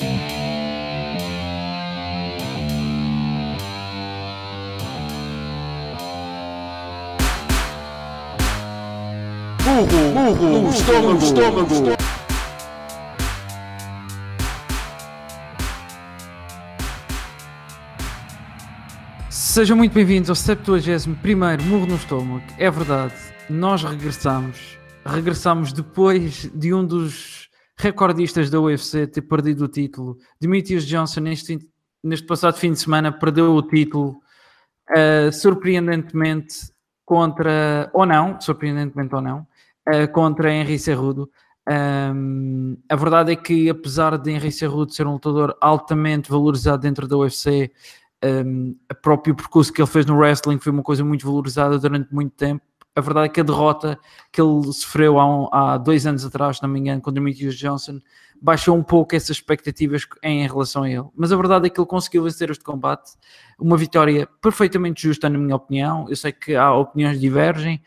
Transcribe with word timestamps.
Burro, 0.00 0.16
burro, 10.14 10.62
no 10.62 10.70
estômago, 10.70 11.22
estômago. 11.22 11.96
Sejam 19.28 19.76
muito 19.76 19.92
bem-vindos 19.92 20.30
ao 20.30 20.36
71 20.36 21.36
Murro 21.66 21.84
no 21.84 21.96
Estômago. 21.96 22.42
É 22.56 22.70
verdade, 22.70 23.12
nós 23.50 23.84
regressamos. 23.84 24.78
Regressamos 25.04 25.74
depois 25.74 26.50
de 26.54 26.72
um 26.72 26.86
dos 26.86 27.29
recordistas 27.80 28.50
da 28.50 28.60
UFC 28.60 29.06
ter 29.06 29.22
perdido 29.22 29.64
o 29.64 29.68
título. 29.68 30.18
Demetrius 30.40 30.86
Johnson, 30.86 31.20
neste, 31.20 31.58
neste 32.02 32.26
passado 32.26 32.56
fim 32.56 32.72
de 32.72 32.78
semana, 32.80 33.10
perdeu 33.10 33.54
o 33.54 33.62
título 33.62 34.20
uh, 34.90 35.32
surpreendentemente 35.32 36.72
contra, 37.04 37.90
ou 37.92 38.06
não, 38.06 38.40
surpreendentemente 38.40 39.14
ou 39.14 39.20
não, 39.20 39.46
uh, 39.88 40.12
contra 40.12 40.52
Henry 40.52 40.78
Cerrudo. 40.78 41.30
Um, 41.68 42.76
a 42.88 42.96
verdade 42.96 43.32
é 43.32 43.36
que, 43.36 43.68
apesar 43.68 44.16
de 44.18 44.30
Henry 44.30 44.52
Cerrudo 44.52 44.92
ser 44.92 45.06
um 45.06 45.12
lutador 45.12 45.56
altamente 45.60 46.30
valorizado 46.30 46.82
dentro 46.82 47.06
da 47.06 47.16
UFC, 47.16 47.70
um, 48.24 48.76
o 48.90 48.94
próprio 48.96 49.34
percurso 49.34 49.72
que 49.72 49.80
ele 49.80 49.88
fez 49.88 50.04
no 50.04 50.16
wrestling 50.16 50.58
foi 50.58 50.72
uma 50.72 50.82
coisa 50.82 51.04
muito 51.04 51.26
valorizada 51.26 51.78
durante 51.78 52.12
muito 52.14 52.34
tempo. 52.34 52.62
A 52.94 53.00
verdade 53.00 53.26
é 53.26 53.28
que 53.28 53.40
a 53.40 53.44
derrota 53.44 53.98
que 54.32 54.40
ele 54.40 54.72
sofreu 54.72 55.18
há, 55.18 55.26
um, 55.26 55.48
há 55.52 55.78
dois 55.78 56.06
anos 56.06 56.24
atrás, 56.24 56.56
se 56.56 56.62
não 56.62 56.68
me 56.68 56.80
engano, 56.80 57.00
contra 57.00 57.20
Demetrius 57.20 57.56
Johnson, 57.56 58.00
baixou 58.42 58.76
um 58.76 58.82
pouco 58.82 59.14
essas 59.14 59.36
expectativas 59.36 60.06
em 60.22 60.46
relação 60.46 60.82
a 60.82 60.90
ele. 60.90 61.06
Mas 61.14 61.32
a 61.32 61.36
verdade 61.36 61.66
é 61.66 61.70
que 61.70 61.78
ele 61.80 61.86
conseguiu 61.86 62.24
vencer 62.24 62.50
este 62.50 62.64
combate, 62.64 63.12
uma 63.58 63.76
vitória 63.76 64.28
perfeitamente 64.40 65.02
justa, 65.02 65.28
na 65.28 65.38
minha 65.38 65.56
opinião. 65.56 66.06
Eu 66.08 66.16
sei 66.16 66.32
que 66.32 66.56
há 66.56 66.72
opiniões 66.74 67.16
que 67.16 67.20
divergem, 67.20 67.80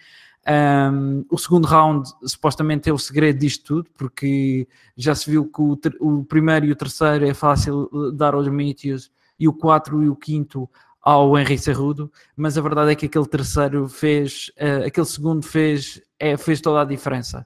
um, 0.46 1.26
o 1.30 1.38
segundo 1.38 1.66
round 1.66 2.10
supostamente 2.26 2.90
é 2.90 2.94
o 2.94 2.98
segredo 2.98 3.40
disto 3.40 3.64
tudo, 3.64 3.90
porque 3.98 4.68
já 4.96 5.16
se 5.16 5.30
viu 5.30 5.46
que 5.46 5.62
o, 5.62 5.80
o 6.02 6.26
primeiro 6.26 6.66
e 6.66 6.72
o 6.72 6.76
terceiro 6.76 7.26
é 7.26 7.34
fácil 7.34 7.90
dar 8.14 8.34
aos 8.34 8.46
Demetrius 8.46 9.10
e 9.40 9.48
o 9.48 9.54
4 9.54 10.04
e 10.04 10.10
o 10.10 10.18
5 10.22 10.70
ao 11.04 11.38
Henry 11.38 11.58
Cerrudo, 11.58 12.10
mas 12.36 12.58
a 12.58 12.62
verdade 12.62 12.92
é 12.92 12.96
que 12.96 13.08
aquele 13.08 13.28
terceiro 13.28 13.90
fez, 13.90 14.50
uh, 14.58 14.88
aquele 14.88 15.06
segundo 15.06 15.46
fez, 15.46 16.02
é, 16.18 16.38
fez 16.38 16.62
toda 16.62 16.82
a 16.82 16.86
diferença. 16.86 17.46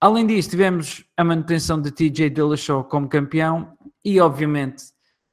Além 0.00 0.26
disso, 0.26 0.50
tivemos 0.50 1.04
a 1.16 1.22
manutenção 1.22 1.80
de 1.80 1.92
TJ 1.92 2.30
Dillashaw 2.30 2.82
como 2.84 3.08
campeão 3.08 3.72
e, 4.04 4.20
obviamente, 4.20 4.86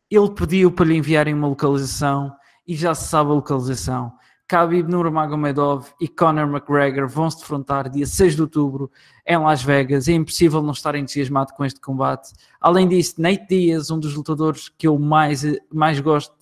ele 0.09 0.29
pediu 0.31 0.71
para 0.71 0.85
lhe 0.85 0.95
enviarem 0.95 1.33
uma 1.33 1.47
localização 1.47 2.31
e 2.67 2.75
já 2.75 2.93
se 2.93 3.07
sabe 3.07 3.31
a 3.31 3.33
localização. 3.33 4.13
Khabib 4.47 4.87
Nurmagomedov 4.87 5.87
e 5.99 6.07
Conor 6.07 6.47
McGregor 6.47 7.07
vão 7.07 7.31
se 7.31 7.39
defrontar 7.39 7.89
dia 7.89 8.05
6 8.05 8.35
de 8.35 8.41
outubro 8.43 8.91
em 9.25 9.37
Las 9.37 9.63
Vegas. 9.63 10.07
É 10.07 10.13
impossível 10.13 10.61
não 10.61 10.71
estar 10.71 10.93
entusiasmado 10.93 11.53
com 11.53 11.65
este 11.65 11.79
combate. 11.79 12.31
Além 12.61 12.87
disso, 12.87 13.15
Nate 13.19 13.47
Diaz, 13.49 13.89
um 13.89 13.99
dos 13.99 14.13
lutadores 14.13 14.69
que 14.69 14.87
eu 14.87 14.99
mais, 14.99 15.43
mais 15.73 15.99
gosto 15.99 16.35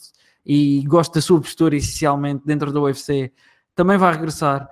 e 0.45 0.83
gosto 0.87 1.13
da 1.13 1.21
sua 1.21 1.39
postura 1.39 1.75
essencialmente 1.75 2.43
dentro 2.45 2.71
da 2.71 2.81
UFC, 2.81 3.31
também 3.75 3.97
vai 3.97 4.13
regressar 4.13 4.69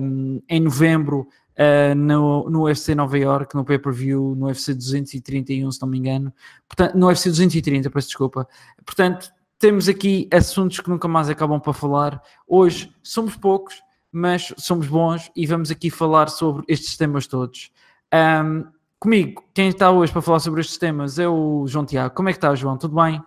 um, 0.00 0.40
em 0.48 0.60
novembro 0.60 1.28
uh, 1.58 1.94
no, 1.94 2.48
no 2.50 2.62
UFC 2.64 2.94
Nova 2.94 3.18
York, 3.18 3.54
no 3.54 3.64
pay-per-view, 3.64 4.34
no 4.36 4.46
UFC 4.46 4.74
231, 4.74 5.70
se 5.70 5.80
não 5.80 5.88
me 5.88 5.98
engano. 5.98 6.32
Portanto, 6.68 6.94
no 6.96 7.06
UFC 7.06 7.30
230, 7.30 7.90
peço 7.90 8.08
desculpa. 8.08 8.48
Portanto, 8.84 9.30
temos 9.58 9.88
aqui 9.88 10.28
assuntos 10.32 10.80
que 10.80 10.90
nunca 10.90 11.08
mais 11.08 11.28
acabam 11.28 11.60
para 11.60 11.72
falar. 11.72 12.22
Hoje 12.46 12.92
somos 13.02 13.36
poucos, 13.36 13.82
mas 14.10 14.52
somos 14.58 14.86
bons 14.86 15.30
e 15.34 15.46
vamos 15.46 15.70
aqui 15.70 15.90
falar 15.90 16.28
sobre 16.28 16.64
estes 16.68 16.96
temas 16.96 17.26
todos. 17.26 17.70
Um, 18.12 18.64
comigo, 18.98 19.44
quem 19.52 19.68
está 19.68 19.90
hoje 19.90 20.12
para 20.12 20.22
falar 20.22 20.40
sobre 20.40 20.60
estes 20.60 20.78
temas 20.78 21.18
é 21.18 21.28
o 21.28 21.66
João 21.66 21.84
Tiago. 21.84 22.14
Como 22.14 22.28
é 22.28 22.32
que 22.32 22.38
está, 22.38 22.54
João? 22.54 22.76
Tudo 22.76 22.94
bem? 22.94 23.20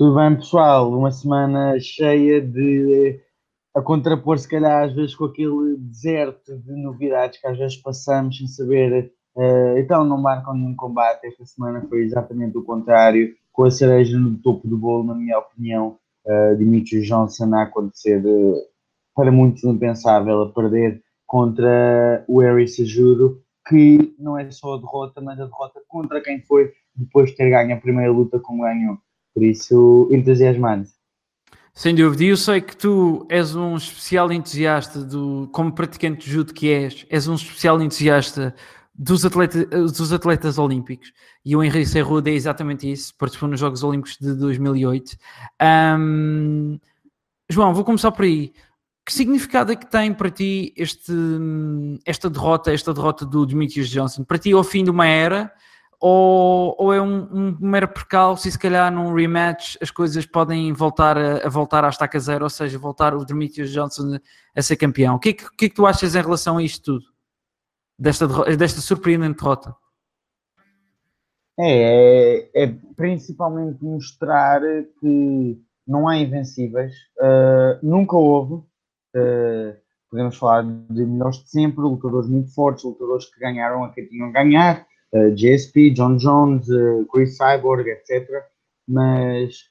Tudo 0.00 0.14
bem, 0.14 0.34
pessoal. 0.34 0.90
Uma 0.90 1.10
semana 1.10 1.78
cheia 1.78 2.40
de 2.40 3.20
a 3.76 3.82
contrapor, 3.82 4.38
se 4.38 4.48
calhar, 4.48 4.84
às 4.84 4.94
vezes 4.94 5.14
com 5.14 5.26
aquele 5.26 5.76
deserto 5.76 6.56
de 6.56 6.72
novidades 6.72 7.38
que 7.38 7.46
às 7.46 7.58
vezes 7.58 7.76
passamos 7.76 8.38
sem 8.38 8.46
saber. 8.46 9.12
Uh, 9.36 9.76
então, 9.76 10.02
não 10.02 10.16
marcam 10.16 10.54
nenhum 10.54 10.74
combate. 10.74 11.26
Esta 11.26 11.44
semana 11.44 11.86
foi 11.86 12.00
exatamente 12.00 12.56
o 12.56 12.64
contrário 12.64 13.34
com 13.52 13.64
a 13.64 13.70
cereja 13.70 14.18
no 14.18 14.38
topo 14.38 14.66
do 14.66 14.78
bolo, 14.78 15.04
na 15.04 15.14
minha 15.14 15.38
opinião, 15.38 15.98
uh, 16.24 16.56
Dimitri 16.56 17.02
Johnson 17.02 17.54
a 17.54 17.64
acontecer 17.64 18.24
uh, 18.24 18.56
para 19.14 19.30
muitos 19.30 19.64
impensável, 19.64 20.44
a 20.44 20.50
perder 20.50 21.02
contra 21.26 22.24
o 22.26 22.40
Harry 22.40 22.66
Sejudo, 22.66 23.42
que 23.68 24.16
não 24.18 24.38
é 24.38 24.50
só 24.50 24.76
a 24.76 24.78
derrota, 24.78 25.20
mas 25.20 25.38
a 25.38 25.44
derrota 25.44 25.78
contra 25.86 26.22
quem 26.22 26.40
foi 26.40 26.72
depois 26.96 27.28
de 27.28 27.36
ter 27.36 27.50
ganho 27.50 27.74
a 27.76 27.78
primeira 27.78 28.10
luta 28.10 28.40
como 28.40 28.62
ganhou. 28.62 28.96
Por 29.34 29.44
isso, 29.44 30.08
entusiasmante. 30.10 30.90
Sem 31.72 31.94
dúvida, 31.94 32.24
e 32.24 32.28
eu 32.28 32.36
sei 32.36 32.60
que 32.60 32.76
tu 32.76 33.26
és 33.28 33.54
um 33.54 33.76
especial 33.76 34.30
entusiasta 34.32 35.02
do, 35.02 35.48
como 35.52 35.72
praticante 35.72 36.26
de 36.26 36.32
judo 36.32 36.52
que 36.52 36.68
és, 36.68 37.06
és 37.08 37.28
um 37.28 37.34
especial 37.34 37.80
entusiasta 37.80 38.54
dos, 38.94 39.24
atleta, 39.24 39.64
dos 39.64 40.12
atletas 40.12 40.58
olímpicos 40.58 41.12
e 41.44 41.56
o 41.56 41.62
Henrique 41.62 41.86
Cerrudo 41.86 42.28
é 42.28 42.32
exatamente 42.32 42.90
isso, 42.90 43.14
participou 43.16 43.48
nos 43.48 43.60
Jogos 43.60 43.82
Olímpicos 43.82 44.18
de 44.20 44.34
2008. 44.34 45.16
Um, 45.98 46.78
João, 47.48 47.72
vou 47.72 47.84
começar 47.84 48.12
por 48.12 48.24
aí. 48.24 48.52
Que 49.06 49.12
significado 49.14 49.72
é 49.72 49.76
que 49.76 49.90
tem 49.90 50.12
para 50.12 50.30
ti 50.30 50.74
este, 50.76 51.12
esta 52.04 52.28
derrota, 52.28 52.72
esta 52.72 52.92
derrota 52.92 53.24
do 53.24 53.46
Demetrius 53.46 53.88
Johnson? 53.88 54.22
Para 54.22 54.38
ti 54.38 54.50
é 54.50 54.56
o 54.56 54.62
fim 54.62 54.84
de 54.84 54.90
uma 54.90 55.06
era 55.06 55.50
ou, 56.00 56.74
ou 56.78 56.92
é 56.94 57.00
um, 57.00 57.28
um 57.30 57.56
mero 57.60 57.86
percalço 57.88 58.48
e 58.48 58.50
se 58.50 58.58
calhar 58.58 58.90
num 58.90 59.14
rematch 59.14 59.76
as 59.82 59.90
coisas 59.90 60.24
podem 60.24 60.72
voltar 60.72 61.18
a, 61.18 61.46
a 61.46 61.48
voltar 61.48 61.84
à 61.84 61.88
estaca 61.88 62.18
zero, 62.18 62.44
ou 62.44 62.50
seja, 62.50 62.78
voltar 62.78 63.14
o 63.14 63.24
Demetrius 63.24 63.70
Johnson 63.70 64.18
a 64.56 64.62
ser 64.62 64.76
campeão? 64.76 65.16
O 65.16 65.18
que 65.18 65.28
é 65.28 65.32
que, 65.34 65.44
que, 65.56 65.64
é 65.66 65.68
que 65.68 65.74
tu 65.74 65.86
achas 65.86 66.14
em 66.14 66.22
relação 66.22 66.56
a 66.56 66.62
isto 66.62 66.82
tudo? 66.82 67.10
desta, 68.00 68.26
desta 68.56 68.80
surpreendente 68.80 69.38
derrota? 69.38 69.76
É, 71.58 72.48
é, 72.54 72.64
é, 72.64 72.74
principalmente 72.96 73.84
mostrar 73.84 74.62
que 74.98 75.60
não 75.86 76.08
há 76.08 76.16
invencíveis, 76.16 76.94
uh, 77.18 77.78
nunca 77.82 78.16
houve. 78.16 78.54
Uh, 79.14 79.76
podemos 80.08 80.36
falar 80.36 80.62
de 80.62 81.04
melhores 81.04 81.38
de 81.42 81.50
sempre, 81.50 81.82
lutadores 81.82 82.28
muito 82.28 82.54
fortes, 82.54 82.84
lutadores 82.84 83.26
que 83.26 83.38
ganharam 83.38 83.84
a 83.84 83.90
quem 83.90 84.06
tinham 84.06 84.32
ganhar, 84.32 84.86
uh, 85.12 85.18
eh, 85.18 85.30
GSP, 85.30 85.90
John 85.90 86.16
Jones, 86.16 86.66
Chris 87.12 87.36
Cyborg, 87.36 87.88
etc. 87.88 88.44
Mas 88.88 89.64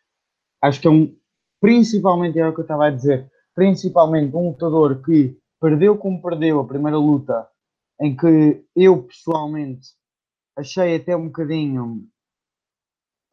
acho 0.61 0.81
que 0.81 0.87
é 0.87 0.91
um, 0.91 1.15
principalmente, 1.61 2.39
era 2.39 2.49
o 2.49 2.53
que 2.53 2.59
eu 2.59 2.63
estava 2.63 2.87
a 2.87 2.91
dizer, 2.91 3.29
principalmente 3.55 4.35
um 4.35 4.49
lutador 4.49 5.01
que 5.03 5.37
perdeu 5.59 5.97
como 5.97 6.21
perdeu 6.21 6.59
a 6.59 6.67
primeira 6.67 6.97
luta 6.97 7.47
em 7.99 8.15
que 8.15 8.63
eu 8.75 9.03
pessoalmente 9.03 9.89
achei 10.57 10.95
até 10.95 11.15
um 11.15 11.25
bocadinho 11.25 12.07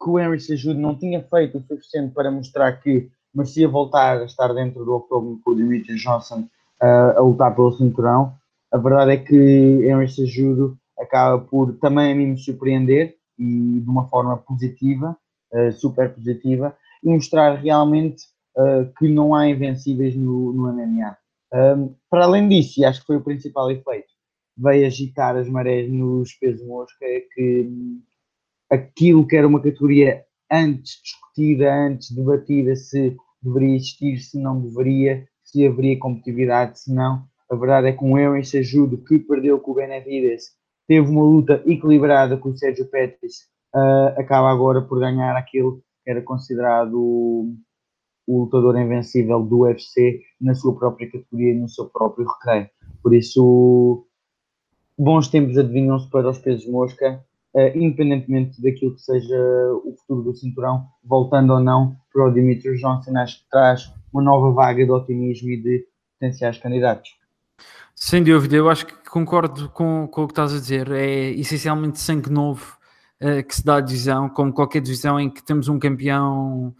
que 0.01 0.09
o 0.09 0.19
Henry 0.19 0.39
Sejudo 0.39 0.79
não 0.79 0.97
tinha 0.97 1.23
feito 1.23 1.57
o 1.57 1.61
suficiente 1.61 2.13
para 2.13 2.29
mostrar 2.29 2.73
que 2.81 3.09
merecia 3.33 3.67
voltar 3.67 4.21
a 4.21 4.25
estar 4.25 4.53
dentro 4.53 4.85
do 4.85 4.95
octógono 4.95 5.39
com 5.43 5.51
o 5.51 5.55
Dimitri 5.55 5.95
Johnson 5.95 6.47
uh, 6.81 7.17
a 7.17 7.19
lutar 7.19 7.55
pelo 7.55 7.71
cinturão. 7.73 8.35
A 8.71 8.77
verdade 8.77 9.11
é 9.11 9.17
que 9.17 9.35
Henry 9.35 10.09
Sejudo 10.09 10.77
acaba 10.99 11.43
por 11.43 11.77
também 11.79 12.11
a 12.11 12.15
mim 12.15 12.27
me 12.27 12.37
surpreender 12.37 13.15
e 13.37 13.79
de 13.79 13.89
uma 13.89 14.07
forma 14.07 14.37
positiva, 14.37 15.15
uh, 15.53 15.71
super 15.71 16.13
positiva, 16.13 16.75
e 17.03 17.09
mostrar 17.09 17.55
realmente 17.55 18.23
uh, 18.57 18.91
que 18.97 19.07
não 19.07 19.35
há 19.35 19.47
invencíveis 19.47 20.15
no, 20.15 20.53
no 20.53 20.73
MMA. 20.73 21.17
Um, 21.53 21.95
para 22.09 22.25
além 22.25 22.49
disso, 22.49 22.79
e 22.79 22.85
acho 22.85 23.01
que 23.01 23.07
foi 23.07 23.17
o 23.17 23.23
principal 23.23 23.71
efeito, 23.71 24.09
veio 24.57 24.87
agitar 24.87 25.35
as 25.35 25.47
marés 25.47 25.89
nos 25.89 26.33
pesos 26.33 26.65
mosca 26.65 27.05
é 27.05 27.21
que 27.33 27.61
hum, 27.61 28.01
aquilo 28.69 29.25
que 29.25 29.35
era 29.35 29.47
uma 29.47 29.61
categoria 29.61 30.25
antes 30.51 30.99
discutida, 31.01 31.73
antes 31.73 32.11
debatida 32.11 32.75
se 32.75 33.15
deveria 33.41 33.75
existir, 33.75 34.17
se 34.17 34.39
não 34.39 34.59
deveria, 34.59 35.27
se 35.43 35.65
haveria 35.65 35.99
competitividade, 35.99 36.79
se 36.79 36.91
não. 36.91 37.23
A 37.49 37.55
verdade 37.55 37.87
é 37.87 37.93
que 37.93 38.03
um 38.03 38.15
Aaron 38.17 38.43
Sejudo 38.43 38.97
que 38.97 39.19
perdeu 39.19 39.59
com 39.59 39.71
o 39.71 39.75
Benavides 39.75 40.56
teve 40.87 41.07
uma 41.09 41.23
luta 41.23 41.61
equilibrada 41.65 42.37
com 42.37 42.49
o 42.49 42.57
Sérgio 42.57 42.89
Pettis, 42.89 43.41
uh, 43.75 44.19
acaba 44.19 44.49
agora 44.49 44.81
por 44.81 44.99
ganhar 44.99 45.35
aquilo 45.35 45.83
que 46.03 46.11
era 46.11 46.21
considerado 46.21 46.93
o, 46.95 47.53
o 48.25 48.39
lutador 48.43 48.79
invencível 48.79 49.43
do 49.43 49.59
UFC 49.59 50.21
na 50.39 50.55
sua 50.55 50.75
própria 50.75 51.11
categoria, 51.11 51.59
no 51.59 51.67
seu 51.67 51.85
próprio 51.85 52.27
recreio. 52.27 52.69
Por 53.03 53.13
isso, 53.13 54.07
bons 54.97 55.27
tempos 55.27 55.57
adivinham-se 55.57 56.09
para 56.09 56.29
os 56.29 56.37
pesos 56.37 56.67
mosca 56.67 57.23
uh, 57.53 57.77
independentemente 57.77 58.61
daquilo 58.61 58.95
que 58.95 59.01
seja 59.01 59.37
o 59.83 59.95
futuro 59.99 60.23
do 60.23 60.35
cinturão, 60.35 60.87
voltando 61.03 61.53
ou 61.53 61.59
não 61.59 61.97
para 62.13 62.27
o 62.27 62.33
Dimitri 62.33 62.77
Johnson, 62.77 63.17
acho 63.17 63.39
que 63.43 63.49
traz 63.49 63.93
uma 64.13 64.21
nova 64.21 64.51
vaga 64.51 64.85
de 64.85 64.91
otimismo 64.91 65.49
e 65.49 65.61
de 65.61 65.85
potenciais 66.13 66.57
candidatos. 66.57 67.16
Sem 67.95 68.23
dúvida, 68.23 68.55
eu 68.55 68.69
acho 68.69 68.85
que 68.85 69.09
concordo 69.09 69.69
com, 69.69 70.07
com 70.07 70.23
o 70.23 70.27
que 70.27 70.31
estás 70.31 70.53
a 70.53 70.59
dizer. 70.59 70.91
É 70.91 71.31
essencialmente 71.31 71.99
sangue 71.99 72.29
novo 72.29 72.77
uh, 73.21 73.43
que 73.43 73.55
se 73.55 73.65
dá 73.65 73.77
à 73.77 73.81
divisão, 73.81 74.29
como 74.29 74.53
qualquer 74.53 74.81
divisão 74.81 75.19
em 75.19 75.29
que 75.29 75.43
temos 75.43 75.67
um 75.67 75.79
campeão 75.79 76.75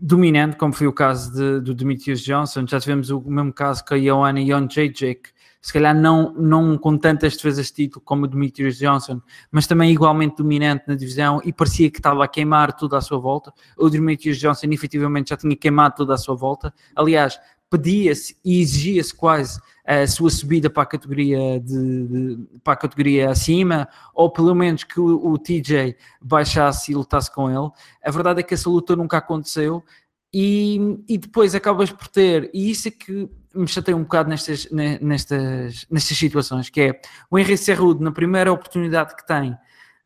dominante, 0.00 0.56
como 0.56 0.72
foi 0.72 0.86
o 0.86 0.92
caso 0.92 1.32
de, 1.32 1.60
do 1.60 1.74
Demetrius 1.74 2.20
Johnson. 2.22 2.66
Já 2.66 2.80
tivemos 2.80 3.10
o 3.10 3.20
mesmo 3.20 3.52
caso 3.52 3.84
com 3.84 3.94
a 3.94 3.98
Joanna 3.98 4.40
Jacek, 4.44 5.30
se 5.60 5.72
calhar 5.72 5.94
não, 5.94 6.32
não 6.34 6.76
com 6.76 6.98
tantas 6.98 7.36
defesas 7.36 7.66
de 7.68 7.72
título 7.72 8.02
como 8.04 8.24
o 8.24 8.28
Demetrius 8.28 8.76
Johnson, 8.76 9.20
mas 9.50 9.66
também 9.66 9.90
igualmente 9.90 10.36
dominante 10.36 10.84
na 10.86 10.94
divisão 10.94 11.40
e 11.44 11.52
parecia 11.52 11.90
que 11.90 11.98
estava 11.98 12.24
a 12.24 12.28
queimar 12.28 12.74
tudo 12.74 12.96
à 12.96 13.00
sua 13.00 13.18
volta. 13.18 13.52
O 13.76 13.88
Demetrius 13.88 14.38
Johnson 14.38 14.66
efetivamente 14.70 15.30
já 15.30 15.36
tinha 15.36 15.56
queimado 15.56 15.94
tudo 15.96 16.12
à 16.12 16.18
sua 16.18 16.34
volta. 16.34 16.72
Aliás, 16.94 17.38
pedia-se 17.70 18.36
e 18.44 18.60
exigia-se 18.60 19.14
quase 19.14 19.58
a 19.84 20.06
sua 20.06 20.30
subida 20.30 20.70
para 20.70 20.82
a 20.82 20.86
categoria 20.86 21.60
de, 21.60 22.06
de, 22.06 22.46
para 22.62 22.72
a 22.72 22.76
categoria 22.76 23.30
acima, 23.30 23.86
ou 24.14 24.30
pelo 24.30 24.54
menos 24.54 24.82
que 24.82 24.98
o, 24.98 25.32
o, 25.32 25.38
TJ 25.38 25.94
baixasse 26.22 26.92
e 26.92 26.94
lutasse 26.94 27.30
com 27.30 27.50
ele. 27.50 27.70
A 28.02 28.10
verdade 28.10 28.40
é 28.40 28.42
que 28.42 28.54
essa 28.54 28.68
luta 28.70 28.96
nunca 28.96 29.18
aconteceu 29.18 29.84
e, 30.32 30.98
e 31.06 31.18
depois 31.18 31.54
acabas 31.54 31.92
por 31.92 32.08
ter, 32.08 32.50
e 32.54 32.70
isso 32.70 32.88
é 32.88 32.90
que 32.90 33.28
me 33.54 33.68
chatei 33.68 33.94
um 33.94 34.02
bocado 34.02 34.30
nestas, 34.30 34.68
nestas, 34.70 35.86
nestas 35.90 36.18
situações, 36.18 36.70
que 36.70 36.80
é 36.80 37.00
o 37.30 37.38
Henrique 37.38 37.58
Cerrudo, 37.58 38.02
na 38.02 38.10
primeira 38.10 38.52
oportunidade 38.52 39.14
que 39.14 39.26
tem 39.26 39.56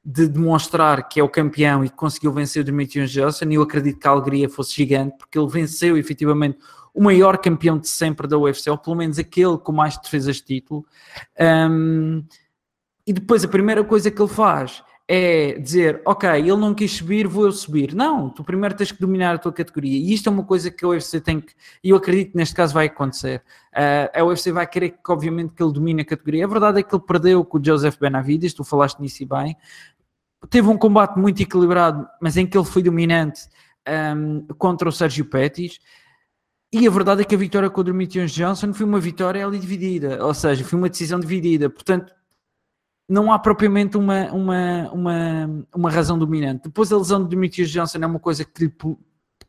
de 0.04 0.26
demonstrar 0.26 1.08
que 1.08 1.20
é 1.20 1.22
o 1.22 1.28
campeão 1.28 1.84
e 1.84 1.88
que 1.88 1.94
conseguiu 1.94 2.32
vencer 2.32 2.62
o 2.62 2.64
Demetrius 2.64 3.10
Johnson, 3.10 3.46
e 3.46 3.54
eu 3.54 3.62
acredito 3.62 4.00
que 4.00 4.08
a 4.08 4.10
alegria 4.10 4.48
fosse 4.48 4.74
gigante, 4.74 5.16
porque 5.18 5.38
ele 5.38 5.48
venceu 5.48 5.96
efetivamente 5.96 6.58
o 6.98 7.00
maior 7.00 7.38
campeão 7.38 7.78
de 7.78 7.88
sempre 7.88 8.26
da 8.26 8.36
UFC, 8.36 8.68
ou 8.68 8.76
pelo 8.76 8.96
menos 8.96 9.20
aquele 9.20 9.56
com 9.56 9.70
mais 9.70 9.96
defesas 9.96 10.36
de 10.36 10.42
título. 10.42 10.84
Um, 11.70 12.24
e 13.06 13.12
depois 13.12 13.44
a 13.44 13.48
primeira 13.48 13.84
coisa 13.84 14.10
que 14.10 14.20
ele 14.20 14.28
faz 14.28 14.82
é 15.06 15.56
dizer, 15.60 16.02
ok, 16.04 16.28
ele 16.28 16.56
não 16.56 16.74
quis 16.74 16.90
subir, 16.90 17.28
vou 17.28 17.44
eu 17.44 17.52
subir. 17.52 17.94
Não, 17.94 18.28
tu 18.28 18.42
primeiro 18.42 18.74
tens 18.74 18.90
que 18.90 19.00
dominar 19.00 19.36
a 19.36 19.38
tua 19.38 19.52
categoria. 19.52 19.96
E 19.96 20.12
isto 20.12 20.28
é 20.28 20.32
uma 20.32 20.42
coisa 20.42 20.72
que 20.72 20.84
a 20.84 20.88
UFC 20.88 21.20
tem 21.20 21.40
que, 21.40 21.52
e 21.84 21.90
eu 21.90 21.96
acredito 21.96 22.32
que 22.32 22.36
neste 22.36 22.56
caso 22.56 22.74
vai 22.74 22.86
acontecer. 22.86 23.44
Uh, 23.72 24.18
a 24.20 24.24
UFC 24.24 24.50
vai 24.50 24.66
querer 24.66 24.90
que, 24.90 25.12
obviamente, 25.12 25.54
que 25.54 25.62
ele 25.62 25.72
domine 25.72 26.02
a 26.02 26.04
categoria. 26.04 26.46
A 26.46 26.48
verdade 26.48 26.80
é 26.80 26.82
que 26.82 26.92
ele 26.92 27.04
perdeu 27.06 27.44
com 27.44 27.58
o 27.58 27.64
Joseph 27.64 27.96
Benavides, 28.00 28.52
tu 28.52 28.64
falaste 28.64 28.98
nisso 28.98 29.22
e 29.22 29.26
bem. 29.26 29.56
Teve 30.50 30.66
um 30.66 30.76
combate 30.76 31.16
muito 31.16 31.40
equilibrado, 31.40 32.08
mas 32.20 32.36
em 32.36 32.44
que 32.44 32.58
ele 32.58 32.66
foi 32.66 32.82
dominante 32.82 33.42
um, 34.16 34.44
contra 34.58 34.88
o 34.88 34.92
Sérgio 34.92 35.24
Pettis. 35.24 35.78
E 36.70 36.86
a 36.86 36.90
verdade 36.90 37.22
é 37.22 37.24
que 37.24 37.34
a 37.34 37.38
vitória 37.38 37.70
contra 37.70 37.90
o 37.90 37.94
Demetrius 37.94 38.30
Johnson 38.30 38.74
foi 38.74 38.84
uma 38.84 39.00
vitória 39.00 39.46
ali 39.46 39.58
dividida, 39.58 40.24
ou 40.24 40.34
seja, 40.34 40.62
foi 40.64 40.78
uma 40.78 40.90
decisão 40.90 41.18
dividida. 41.18 41.70
Portanto, 41.70 42.12
não 43.08 43.32
há 43.32 43.38
propriamente 43.38 43.96
uma, 43.96 44.30
uma, 44.32 44.90
uma, 44.92 45.66
uma 45.74 45.90
razão 45.90 46.18
dominante. 46.18 46.64
Depois 46.64 46.92
a 46.92 46.98
lesão 46.98 47.22
do 47.22 47.28
Demetrius 47.28 47.70
Johnson 47.70 47.98
é 48.02 48.06
uma 48.06 48.18
coisa 48.18 48.44
que, 48.44 48.68
que 48.68 48.96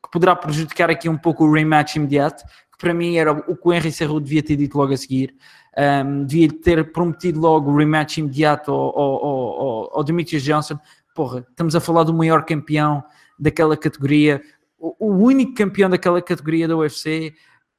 poderá 0.09 0.33
prejudicar 0.33 0.89
aqui 0.89 1.09
um 1.09 1.17
pouco 1.17 1.43
o 1.43 1.51
rematch 1.51 1.97
imediato, 1.97 2.45
que 2.45 2.77
para 2.77 2.93
mim 2.93 3.17
era 3.17 3.33
o 3.33 3.57
que 3.57 3.67
o 3.67 3.73
Henry 3.73 3.91
Cerro 3.91 4.21
devia 4.21 4.41
ter 4.41 4.55
dito 4.55 4.77
logo 4.77 4.93
a 4.93 4.97
seguir. 4.97 5.35
Um, 5.77 6.23
devia 6.23 6.47
ter 6.47 6.91
prometido 6.93 7.39
logo 7.39 7.69
o 7.69 7.75
rematch 7.75 8.19
imediato 8.19 8.71
ao, 8.71 8.97
ao, 8.97 9.25
ao, 9.25 9.97
ao 9.97 10.03
Demetrius 10.05 10.41
Johnson. 10.41 10.79
Porra, 11.13 11.45
estamos 11.49 11.75
a 11.75 11.81
falar 11.81 12.03
do 12.03 12.13
maior 12.13 12.45
campeão 12.45 13.03
daquela 13.37 13.75
categoria, 13.75 14.41
o, 14.79 15.13
único 15.15 15.53
campeão 15.53 15.89
daquela 15.89 16.21
categoria 16.21 16.67
da 16.67 16.77
UFC, 16.77 17.35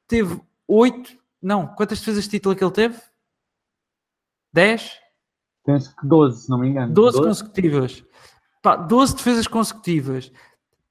teve 0.07 0.39
oito, 0.67 1.17
não, 1.41 1.67
quantas 1.67 1.99
defesas 1.99 2.25
de 2.25 2.29
título 2.29 2.53
é 2.53 2.57
que 2.57 2.63
ele 2.63 2.71
teve? 2.71 3.01
Dez? 4.53 4.91
Penso 5.65 5.95
que 5.95 6.07
12, 6.07 6.43
se 6.43 6.49
não 6.49 6.59
me 6.59 6.69
engano. 6.69 6.93
12, 6.93 7.17
12? 7.17 7.29
consecutivas. 7.29 8.03
Pá, 8.61 8.75
12 8.75 9.15
defesas 9.15 9.47
consecutivas. 9.47 10.31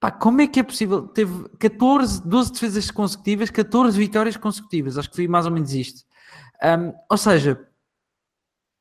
Pá, 0.00 0.10
como 0.10 0.40
é 0.40 0.46
que 0.46 0.60
é 0.60 0.62
possível? 0.62 1.06
Teve 1.08 1.48
14, 1.58 2.26
12 2.26 2.52
defesas 2.52 2.90
consecutivas, 2.90 3.50
14 3.50 3.98
vitórias 3.98 4.36
consecutivas. 4.36 4.98
Acho 4.98 5.10
que 5.10 5.16
foi 5.16 5.28
mais 5.28 5.46
ou 5.46 5.52
menos 5.52 5.72
isto. 5.72 6.02
Um, 6.62 6.92
ou 7.08 7.16
seja, 7.16 7.68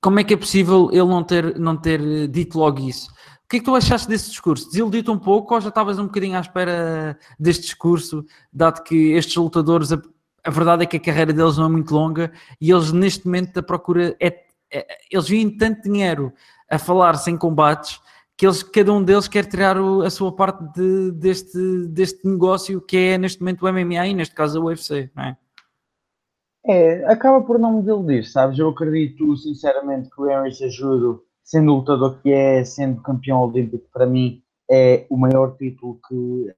como 0.02 0.20
é 0.20 0.24
que 0.24 0.34
é 0.34 0.38
possível 0.38 0.90
ele 0.92 1.06
não 1.06 1.24
ter, 1.24 1.60
não 1.60 1.76
ter 1.76 2.28
dito 2.30 2.58
logo 2.58 2.80
isso? 2.80 3.12
O 3.50 3.52
que 3.52 3.58
é 3.58 3.60
que 3.62 3.66
tu 3.66 3.74
achaste 3.74 4.08
desse 4.08 4.30
discurso? 4.30 4.68
Desiludiu-te 4.68 5.10
um 5.10 5.18
pouco 5.18 5.56
ou 5.56 5.60
já 5.60 5.70
estavas 5.70 5.98
um 5.98 6.06
bocadinho 6.06 6.38
à 6.38 6.40
espera 6.40 7.18
deste 7.40 7.64
discurso, 7.64 8.24
dado 8.54 8.84
que 8.84 9.14
estes 9.14 9.36
lutadores, 9.38 9.92
a, 9.92 10.00
a, 10.44 10.52
verdade 10.52 10.84
é 10.84 10.86
que 10.86 10.98
a 10.98 11.00
carreira 11.00 11.34
deles 11.34 11.58
não 11.58 11.66
é 11.66 11.70
muito 11.70 11.92
longa 11.92 12.32
e 12.62 12.70
eles 12.70 12.92
neste 12.92 13.26
momento 13.26 13.58
a 13.58 13.64
procura 13.64 14.16
é, 14.22 14.46
é 14.72 14.86
eles 15.10 15.28
vêm 15.28 15.50
tanto 15.50 15.82
dinheiro 15.82 16.32
a 16.70 16.78
falar 16.78 17.16
sem 17.16 17.36
combates 17.36 18.00
que 18.38 18.46
eles, 18.46 18.62
cada 18.62 18.94
um 18.94 19.04
deles 19.04 19.28
quer 19.28 19.48
tirar 19.48 19.82
o, 19.82 20.04
a 20.04 20.12
sua 20.12 20.32
parte 20.32 20.64
de, 20.76 21.12
deste, 21.14 21.88
deste 21.88 22.28
negócio 22.28 22.80
que 22.80 22.98
é 22.98 23.18
neste 23.18 23.40
momento 23.40 23.66
o 23.66 23.74
MMA 23.74 24.10
e 24.10 24.14
neste 24.14 24.36
caso 24.36 24.62
a 24.62 24.66
UFC, 24.66 25.10
não 25.16 25.24
é? 25.24 25.38
É, 26.68 27.12
acaba 27.12 27.42
por 27.42 27.58
não 27.58 27.78
me 27.78 27.80
desiludir, 27.80 28.30
sabes? 28.30 28.60
Eu 28.60 28.70
acredito 28.70 29.36
sinceramente 29.38 30.08
que 30.12 30.22
o 30.22 30.30
Henry 30.30 30.54
Sejudo 30.54 31.26
sendo 31.50 31.74
o 31.74 31.78
lutador 31.78 32.22
que 32.22 32.32
é, 32.32 32.64
sendo 32.64 33.02
campeão 33.02 33.42
olímpico, 33.42 33.90
para 33.92 34.06
mim 34.06 34.44
é 34.70 35.08
o 35.10 35.18
maior 35.18 35.58
título 35.58 36.00
que 36.08 36.54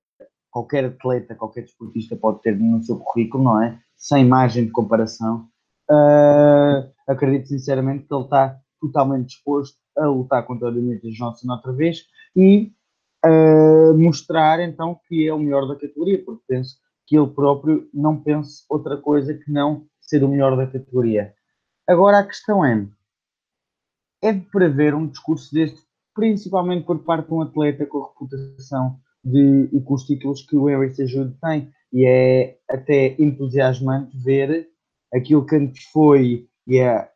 qualquer 0.50 0.84
atleta, 0.84 1.34
qualquer 1.34 1.62
desportista 1.62 2.14
pode 2.18 2.42
ter 2.42 2.58
no 2.58 2.84
seu 2.84 2.98
currículo, 3.00 3.46
não 3.46 3.64
é? 3.64 3.80
Sem 3.96 4.26
margem 4.26 4.66
de 4.66 4.72
comparação. 4.72 5.48
Uh, 5.90 6.92
acredito 7.08 7.48
sinceramente 7.48 8.06
que 8.06 8.14
ele 8.14 8.24
está 8.26 8.60
totalmente 8.82 9.30
disposto 9.30 9.78
a 9.98 10.08
lutar 10.08 10.46
contra 10.46 10.68
o 10.68 10.74
Demetrius 10.74 11.16
Johnson 11.16 11.50
outra 11.50 11.72
vez 11.72 12.04
e 12.36 12.74
uh, 13.26 13.98
mostrar 13.98 14.60
então 14.60 15.00
que 15.08 15.26
é 15.26 15.34
o 15.34 15.40
melhor 15.40 15.70
da 15.70 15.76
categoria, 15.76 16.22
porque 16.22 16.44
penso 16.46 16.76
que 17.08 17.18
ele 17.18 17.28
próprio 17.28 17.88
não 17.94 18.22
pense 18.22 18.66
outra 18.70 18.98
coisa 18.98 19.34
que 19.34 19.50
não 19.50 19.86
ser 20.02 20.22
o 20.22 20.28
melhor 20.28 20.58
da 20.58 20.68
categoria. 20.68 21.34
Agora 21.88 22.20
a 22.20 22.28
questão 22.28 22.66
é, 22.66 22.86
é 24.22 24.32
de 24.32 24.42
prever 24.42 24.94
um 24.94 25.08
discurso 25.08 25.54
deste, 25.54 25.82
principalmente 26.14 26.86
por 26.86 27.00
parte 27.00 27.28
de 27.28 27.34
um 27.34 27.42
atleta 27.42 27.86
com 27.86 28.04
a 28.04 28.08
reputação 28.08 28.98
de, 29.24 29.70
e 29.74 29.82
com 29.82 29.94
os 29.94 30.04
títulos 30.04 30.44
que 30.44 30.56
o 30.56 30.70
Henry 30.70 30.94
Sejudo 30.94 31.36
tem. 31.42 31.72
E 31.92 32.06
é 32.06 32.58
até 32.70 33.16
entusiasmante 33.20 34.16
ver 34.18 34.68
aquilo 35.14 35.46
que 35.46 35.56
antes 35.56 35.84
foi, 35.86 36.48
e 36.66 36.78
é, 36.78 37.10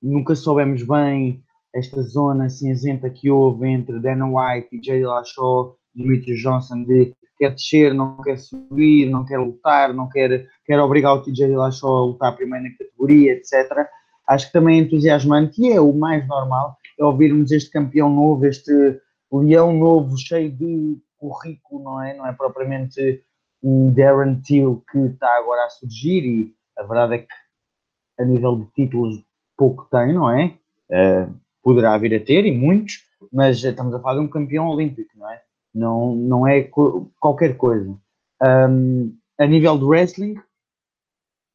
nunca 0.00 0.34
soubemos 0.34 0.82
bem 0.82 1.42
esta 1.74 2.00
zona 2.02 2.48
cinzenta 2.48 3.10
que 3.10 3.30
houve 3.30 3.68
entre 3.68 4.00
Dana 4.00 4.26
White 4.26 4.68
e 4.72 4.82
Jay 4.82 5.04
Lashaw, 5.04 5.76
Dimitri 5.94 6.34
Johnson, 6.36 6.84
de 6.84 7.12
quer 7.36 7.50
descer, 7.54 7.92
não 7.92 8.16
quer 8.22 8.38
subir, 8.38 9.10
não 9.10 9.26
quer 9.26 9.38
lutar, 9.38 9.92
não 9.92 10.08
quer, 10.08 10.48
quer 10.64 10.80
obrigar 10.80 11.14
o 11.14 11.22
TJ 11.22 11.54
Lashaw 11.54 11.96
a 11.96 12.06
lutar 12.06 12.34
primeiro 12.34 12.64
na 12.64 12.76
categoria, 12.76 13.32
etc 13.32 13.86
acho 14.28 14.46
que 14.46 14.52
também 14.52 14.78
é 14.78 14.82
entusiasmante 14.82 15.60
e 15.60 15.72
é 15.72 15.80
o 15.80 15.92
mais 15.92 16.26
normal 16.28 16.76
é 16.98 17.04
ouvirmos 17.04 17.52
este 17.52 17.70
campeão 17.70 18.10
novo, 18.10 18.44
este 18.44 19.00
leão 19.32 19.72
novo, 19.72 20.16
cheio 20.18 20.50
de 20.50 20.98
currículo, 21.16 21.84
não 21.84 22.02
é? 22.02 22.16
Não 22.16 22.26
é 22.26 22.32
propriamente 22.32 23.22
um 23.62 23.92
Darren 23.92 24.40
Till 24.40 24.82
que 24.90 24.98
está 24.98 25.36
agora 25.36 25.64
a 25.64 25.70
surgir 25.70 26.24
e 26.24 26.54
a 26.76 26.82
verdade 26.82 27.14
é 27.14 27.18
que 27.18 28.22
a 28.22 28.24
nível 28.24 28.56
de 28.56 28.66
títulos 28.72 29.22
pouco 29.56 29.86
tem, 29.90 30.12
não 30.12 30.30
é? 30.30 30.54
Uh, 30.90 31.32
poderá 31.62 31.96
vir 31.98 32.14
a 32.14 32.20
ter 32.20 32.46
e 32.46 32.56
muitos, 32.56 33.04
mas 33.32 33.62
estamos 33.62 33.94
a 33.94 34.00
falar 34.00 34.14
de 34.14 34.20
um 34.20 34.28
campeão 34.28 34.68
olímpico, 34.68 35.10
não 35.16 35.30
é? 35.30 35.42
Não, 35.74 36.14
não 36.14 36.46
é 36.46 36.62
co 36.62 37.10
qualquer 37.20 37.56
coisa. 37.56 37.94
Um, 38.42 39.14
a 39.38 39.46
nível 39.46 39.78
do 39.78 39.88
wrestling, 39.88 40.36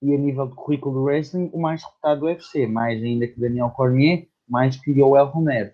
e 0.03 0.13
a 0.13 0.17
nível 0.17 0.47
de 0.47 0.55
currículo 0.55 0.95
do 0.95 1.03
wrestling, 1.03 1.49
o 1.53 1.59
mais 1.59 1.81
reputado 1.81 2.19
do 2.19 2.25
UFC, 2.25 2.67
mais 2.67 3.01
ainda 3.01 3.25
que 3.25 3.39
Daniel 3.39 3.69
Cormier, 3.69 4.27
mais 4.47 4.75
que 4.75 4.91
Yoel 4.91 5.27
Romero. 5.27 5.71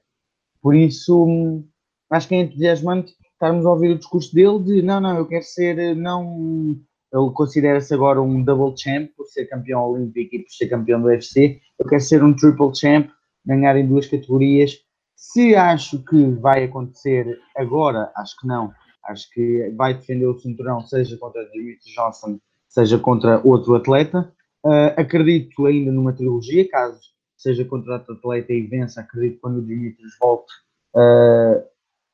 Por 0.61 0.75
isso, 0.75 1.25
hum, 1.25 1.67
acho 2.11 2.27
que 2.27 2.35
é 2.35 2.41
entusiasmante 2.41 3.13
estarmos 3.33 3.65
a 3.65 3.71
ouvir 3.71 3.91
o 3.91 3.97
discurso 3.97 4.33
dele 4.35 4.59
de 4.59 4.81
não, 4.83 5.01
não, 5.01 5.17
eu 5.17 5.25
quero 5.25 5.43
ser, 5.43 5.95
não, 5.95 6.77
ele 7.11 7.31
considera-se 7.33 7.91
agora 7.93 8.21
um 8.21 8.43
double 8.43 8.77
champ 8.77 9.09
por 9.17 9.25
ser 9.25 9.47
campeão 9.47 9.81
olímpico 9.81 10.35
e 10.35 10.39
por 10.43 10.51
ser 10.51 10.67
campeão 10.67 11.01
do 11.01 11.07
UFC, 11.07 11.59
eu 11.79 11.87
quero 11.87 12.01
ser 12.01 12.23
um 12.23 12.35
triple 12.35 12.75
champ, 12.75 13.09
ganhar 13.43 13.75
em 13.77 13.87
duas 13.87 14.05
categorias. 14.05 14.77
Se 15.15 15.55
acho 15.55 16.03
que 16.05 16.31
vai 16.33 16.65
acontecer 16.65 17.39
agora, 17.57 18.11
acho 18.15 18.37
que 18.39 18.45
não. 18.45 18.71
Acho 19.05 19.29
que 19.31 19.73
vai 19.75 19.93
defender 19.95 20.27
o 20.27 20.37
cinturão, 20.37 20.81
seja 20.81 21.17
contra 21.17 21.49
Dimitri 21.49 21.93
Johnson, 21.95 22.39
seja 22.69 22.97
contra 22.97 23.41
outro 23.43 23.75
atleta. 23.75 24.31
Uh, 24.63 24.93
acredito 24.95 25.65
ainda 25.65 25.91
numa 25.91 26.13
trilogia, 26.13 26.67
caso 26.69 26.99
seja 27.37 27.63
contra 27.63 27.93
outro 27.93 28.13
atleta 28.13 28.53
e 28.53 28.61
vença, 28.61 28.99
acredito 28.99 29.35
que 29.35 29.41
quando 29.41 29.59
o 29.59 29.65
Dimitrios 29.65 30.11
volte 30.19 30.51
uh, 30.93 31.63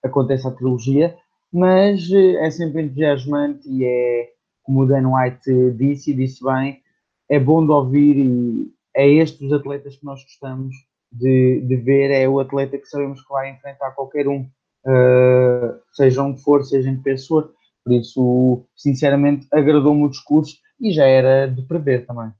aconteça 0.03 0.49
a 0.49 0.51
trilogia, 0.51 1.17
mas 1.51 2.07
uh, 2.11 2.37
é 2.37 2.51
sempre 2.51 2.83
entusiasmante 2.83 3.67
e 3.67 3.83
é, 3.83 4.29
como 4.61 4.81
o 4.81 4.85
Dan 4.85 5.11
White 5.11 5.71
disse 5.71 6.11
e 6.11 6.13
disse 6.13 6.43
bem, 6.43 6.79
é 7.27 7.39
bom 7.39 7.65
de 7.65 7.71
ouvir 7.71 8.17
e 8.17 8.71
é 8.95 9.09
estes 9.09 9.41
os 9.41 9.51
atletas 9.51 9.95
que 9.95 10.05
nós 10.05 10.23
gostamos 10.23 10.75
de, 11.11 11.61
de 11.61 11.75
ver, 11.75 12.11
é 12.11 12.29
o 12.29 12.39
atleta 12.39 12.77
que 12.77 12.87
sabemos 12.87 13.21
que 13.21 13.29
vai 13.29 13.49
enfrentar 13.49 13.91
qualquer 13.91 14.27
um, 14.27 14.41
uh, 14.41 15.79
seja 15.91 16.21
onde 16.21 16.41
for, 16.41 16.63
seja 16.63 16.89
em 16.89 17.01
pessoa. 17.01 17.51
Por 17.85 17.93
isso, 17.93 18.65
sinceramente, 18.75 19.47
agradou-me 19.53 20.05
o 20.05 20.09
discurso 20.09 20.57
e 20.81 20.91
já 20.91 21.05
era 21.05 21.45
de 21.45 21.61
prever 21.61 22.05
também. 22.07 22.31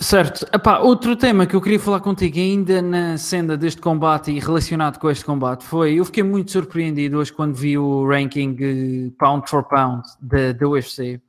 Certo. 0.00 0.46
Epá, 0.54 0.78
outro 0.78 1.14
tema 1.16 1.46
que 1.46 1.54
eu 1.54 1.60
queria 1.60 1.78
falar 1.78 2.00
contigo 2.00 2.38
ainda 2.38 2.80
na 2.80 3.18
senda 3.18 3.56
deste 3.56 3.80
combate 3.80 4.30
e 4.30 4.38
relacionado 4.38 4.98
com 4.98 5.10
este 5.10 5.24
combate 5.24 5.64
foi, 5.64 5.94
eu 5.94 6.04
fiquei 6.04 6.22
muito 6.22 6.50
surpreendido 6.50 7.18
hoje 7.18 7.32
quando 7.32 7.54
vi 7.54 7.76
o 7.76 8.06
ranking 8.06 8.52
uh, 8.52 9.10
pound 9.18 9.50
for 9.50 9.64
pound 9.64 10.02
da 10.20 10.66
UFC 10.66 11.20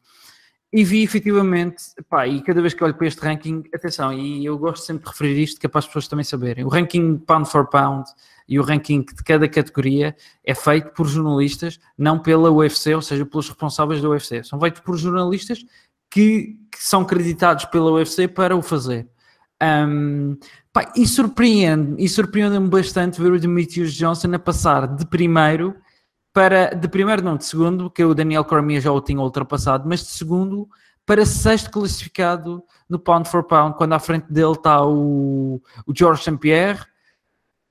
e 0.74 0.84
vi 0.84 1.04
efetivamente, 1.04 1.84
epá, 1.98 2.28
e 2.28 2.42
cada 2.42 2.62
vez 2.62 2.74
que 2.74 2.84
olho 2.84 2.94
para 2.94 3.08
este 3.08 3.22
ranking, 3.22 3.64
atenção, 3.74 4.12
e 4.12 4.46
eu 4.46 4.58
gosto 4.58 4.84
sempre 4.84 5.06
de 5.06 5.10
referir 5.10 5.42
isto 5.42 5.60
que 5.60 5.66
é 5.66 5.70
para 5.70 5.80
as 5.80 5.86
pessoas 5.86 6.08
também 6.08 6.24
saberem, 6.24 6.66
o 6.66 6.68
ranking 6.68 7.18
pound 7.18 7.50
for 7.50 7.68
pound 7.68 8.06
e 8.48 8.60
o 8.60 8.64
ranking 8.64 9.02
de 9.02 9.24
cada 9.24 9.48
categoria 9.48 10.16
é 10.44 10.54
feito 10.54 10.92
por 10.92 11.08
jornalistas, 11.08 11.80
não 11.98 12.20
pela 12.20 12.52
UFC, 12.52 12.94
ou 12.94 13.02
seja, 13.02 13.26
pelos 13.26 13.48
responsáveis 13.48 14.02
da 14.02 14.10
UFC, 14.10 14.44
são 14.44 14.60
feitos 14.60 14.82
por 14.82 14.98
jornalistas 14.98 15.66
que, 16.10 16.58
que 16.72 16.84
são 16.84 17.06
creditados 17.06 17.66
pela 17.66 17.92
UFC 17.92 18.28
para 18.28 18.56
o 18.56 18.62
fazer. 18.62 19.08
Um, 19.64 20.38
pá, 20.74 20.92
e 20.96 21.08
surpreende 21.08 21.96
e 22.04 22.10
surpreende-me 22.10 22.68
bastante 22.68 23.22
ver 23.22 23.32
o 23.32 23.40
Demetrius 23.40 23.94
Johnson 23.94 24.34
a 24.34 24.40
passar 24.40 24.86
de 24.86 25.06
primeiro 25.06 25.74
para, 26.36 26.75
de 26.75 26.89
primeiro 26.89 27.24
não, 27.24 27.38
de 27.38 27.46
segundo, 27.46 27.89
que 27.89 28.04
o 28.04 28.13
Daniel 28.13 28.44
Cormier 28.44 28.82
já 28.82 28.92
o 28.92 29.00
tinha 29.00 29.22
ultrapassado, 29.22 29.88
mas 29.88 30.01
de 30.01 30.08
segundo 30.08 30.68
para 31.06 31.25
sexto 31.25 31.72
classificado 31.72 32.62
no 32.89 33.00
pound 33.00 33.30
for 33.30 33.42
pound, 33.46 33.77
quando 33.77 33.94
à 33.94 34.00
frente 34.00 34.25
dele 34.30 34.51
está 34.51 34.86
o, 34.86 35.62
o 35.88 35.96
George 35.96 36.24
St. 36.24 36.38
Pierre, 36.38 36.86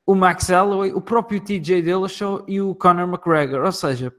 o 0.06 0.14
Max 0.14 0.48
Holloway, 0.48 0.94
o 0.94 1.00
próprio 1.02 1.42
TJ 1.42 1.82
Dillashaw 1.82 2.42
e 2.48 2.58
o 2.58 2.74
Conor 2.74 3.06
McGregor, 3.06 3.66
ou 3.66 3.72
seja, 3.72 4.10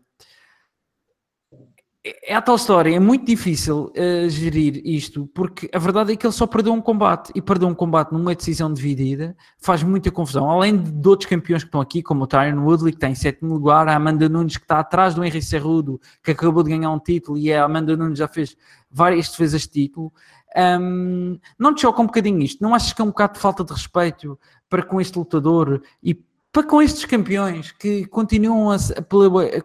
é 2.05 2.35
a 2.35 2.41
tal 2.41 2.55
história, 2.55 2.95
é 2.95 2.99
muito 2.99 3.25
difícil 3.25 3.91
uh, 3.97 4.29
gerir 4.29 4.79
isto, 4.85 5.27
porque 5.33 5.67
a 5.73 5.79
verdade 5.79 6.13
é 6.13 6.15
que 6.15 6.23
ele 6.23 6.33
só 6.33 6.45
perdeu 6.45 6.71
um 6.71 6.79
combate 6.79 7.31
e 7.33 7.41
perdeu 7.41 7.67
um 7.67 7.73
combate 7.73 8.11
numa 8.11 8.35
decisão 8.35 8.71
dividida, 8.71 9.35
faz 9.57 9.81
muita 9.81 10.11
confusão. 10.11 10.47
Além 10.47 10.77
de, 10.77 11.07
outros 11.07 11.27
campeões 11.27 11.63
que 11.63 11.67
estão 11.67 11.81
aqui, 11.81 12.03
como 12.03 12.23
o 12.23 12.27
Tyron 12.27 12.63
Woodley, 12.63 12.91
que 12.91 12.97
está 12.97 13.09
em 13.09 13.15
sétimo 13.15 13.55
lugar, 13.55 13.87
a 13.87 13.95
Amanda 13.95 14.29
Nunes, 14.29 14.55
que 14.55 14.65
está 14.65 14.79
atrás 14.79 15.15
do 15.15 15.23
Henrique 15.23 15.45
Cerrudo, 15.45 15.99
que 16.23 16.29
acabou 16.29 16.61
de 16.61 16.69
ganhar 16.69 16.91
um 16.91 16.99
título, 16.99 17.39
e 17.39 17.51
a 17.51 17.63
Amanda 17.63 17.97
Nunes 17.97 18.19
já 18.19 18.27
fez 18.27 18.55
várias 18.91 19.27
defesas 19.29 19.61
de 19.61 19.69
título. 19.69 20.13
Um, 20.55 21.39
não 21.57 21.73
te 21.73 21.81
choca 21.81 22.01
um 22.03 22.05
bocadinho 22.05 22.39
isto? 22.39 22.61
Não 22.61 22.75
achas 22.75 22.93
que 22.93 23.01
é 23.01 23.03
um 23.03 23.09
bocado 23.09 23.33
de 23.33 23.39
falta 23.39 23.63
de 23.63 23.73
respeito 23.73 24.39
para 24.69 24.83
com 24.83 25.01
este 25.01 25.17
lutador 25.17 25.81
e 26.03 26.23
para 26.55 26.63
com 26.63 26.81
estes 26.81 27.03
campeões 27.03 27.73
que 27.73 28.05
continuam 28.05 28.71
a, 28.71 28.77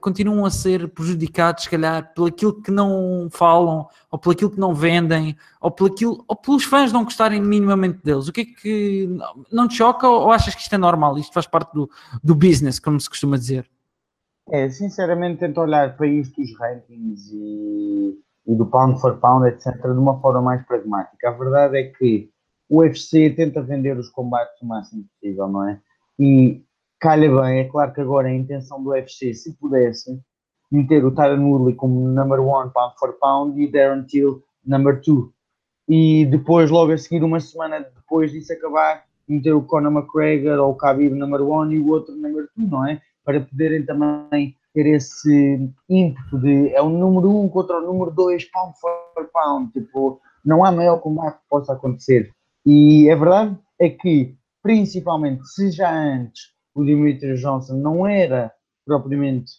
continuam 0.00 0.44
a 0.44 0.50
ser 0.50 0.88
prejudicados, 0.88 1.62
se 1.62 1.70
calhar, 1.70 2.12
pelo 2.12 2.26
aquilo 2.26 2.60
que 2.60 2.72
não 2.72 3.28
falam, 3.30 3.86
ou 4.10 4.18
pelo 4.18 4.32
aquilo 4.32 4.50
que 4.50 4.58
não 4.58 4.74
vendem, 4.74 5.36
ou, 5.60 5.70
pelo 5.70 5.88
aquilo, 5.88 6.24
ou 6.26 6.34
pelos 6.34 6.64
fãs 6.64 6.92
não 6.92 7.04
gostarem 7.04 7.40
minimamente 7.40 8.00
deles. 8.02 8.26
O 8.26 8.32
que 8.32 8.40
é 8.40 8.44
que 8.44 9.08
não 9.52 9.68
te 9.68 9.74
choca 9.74 10.08
ou 10.08 10.32
achas 10.32 10.52
que 10.52 10.62
isto 10.62 10.74
é 10.74 10.78
normal? 10.78 11.16
Isto 11.16 11.32
faz 11.32 11.46
parte 11.46 11.72
do, 11.72 11.88
do 12.24 12.34
business, 12.34 12.80
como 12.80 12.98
se 12.98 13.08
costuma 13.08 13.36
dizer? 13.36 13.70
É, 14.50 14.68
sinceramente, 14.68 15.38
tento 15.38 15.60
olhar 15.60 15.96
para 15.96 16.08
isto 16.08 16.42
dos 16.42 16.58
rankings 16.58 17.30
e, 17.32 18.18
e 18.48 18.54
do 18.56 18.66
pound 18.66 19.00
for 19.00 19.16
pound, 19.18 19.46
etc., 19.46 19.80
de 19.80 19.96
uma 19.96 20.20
forma 20.20 20.42
mais 20.42 20.66
pragmática. 20.66 21.28
A 21.28 21.32
verdade 21.34 21.78
é 21.78 21.84
que 21.84 22.28
o 22.68 22.78
UFC 22.78 23.30
tenta 23.30 23.62
vender 23.62 23.96
os 23.96 24.08
combates 24.08 24.60
o 24.60 24.66
máximo 24.66 25.04
possível, 25.04 25.46
não 25.46 25.68
é? 25.68 25.80
E 26.18 26.64
calha 27.00 27.28
bem. 27.28 27.60
É 27.60 27.64
claro 27.64 27.92
que 27.92 28.00
agora 28.00 28.28
a 28.28 28.34
intenção 28.34 28.82
do 28.82 28.90
UFC, 28.90 29.34
se 29.34 29.54
pudesse, 29.54 30.20
meter 30.70 31.04
o 31.04 31.10
Tyron 31.10 31.50
Woodley 31.50 31.74
como 31.74 32.08
number 32.08 32.40
one 32.40 32.70
pound 32.72 32.94
for 32.98 33.14
pound 33.14 33.60
e 33.60 33.66
Darren 33.66 34.04
Till 34.04 34.42
number 34.64 35.00
two. 35.00 35.32
E 35.88 36.26
depois, 36.26 36.70
logo 36.70 36.92
a 36.92 36.98
seguir, 36.98 37.24
uma 37.24 37.40
semana 37.40 37.80
depois 37.80 38.30
disso 38.30 38.52
acabar, 38.52 39.04
meter 39.26 39.52
o 39.52 39.62
Conor 39.62 39.92
McGregor 39.92 40.58
ou 40.60 40.72
o 40.72 40.76
Khabib 40.76 41.14
number 41.14 41.42
one 41.42 41.74
e 41.74 41.80
o 41.80 41.88
outro 41.88 42.14
number 42.14 42.48
two, 42.54 42.66
não 42.68 42.86
é? 42.86 43.00
Para 43.24 43.40
poderem 43.40 43.84
também 43.84 44.54
ter 44.72 44.86
esse 44.86 45.68
ímpeto 45.88 46.38
de 46.38 46.68
é 46.74 46.80
o 46.80 46.88
número 46.88 47.28
um 47.36 47.48
contra 47.48 47.78
o 47.78 47.86
número 47.86 48.12
dois 48.12 48.44
pound 48.44 48.78
for 48.78 49.28
pound. 49.32 49.72
Tipo, 49.72 50.20
não 50.44 50.64
há 50.64 50.70
maior 50.70 50.98
combate 50.98 51.38
que 51.38 51.48
possa 51.48 51.72
acontecer. 51.72 52.30
E 52.64 53.10
a 53.10 53.16
verdade 53.16 53.58
é 53.80 53.88
que, 53.88 54.36
principalmente, 54.62 55.44
se 55.48 55.70
já 55.72 55.92
antes 55.92 56.59
o 56.74 56.84
Dimitri 56.84 57.34
Johnson 57.34 57.76
não 57.76 58.06
era 58.06 58.52
propriamente 58.84 59.52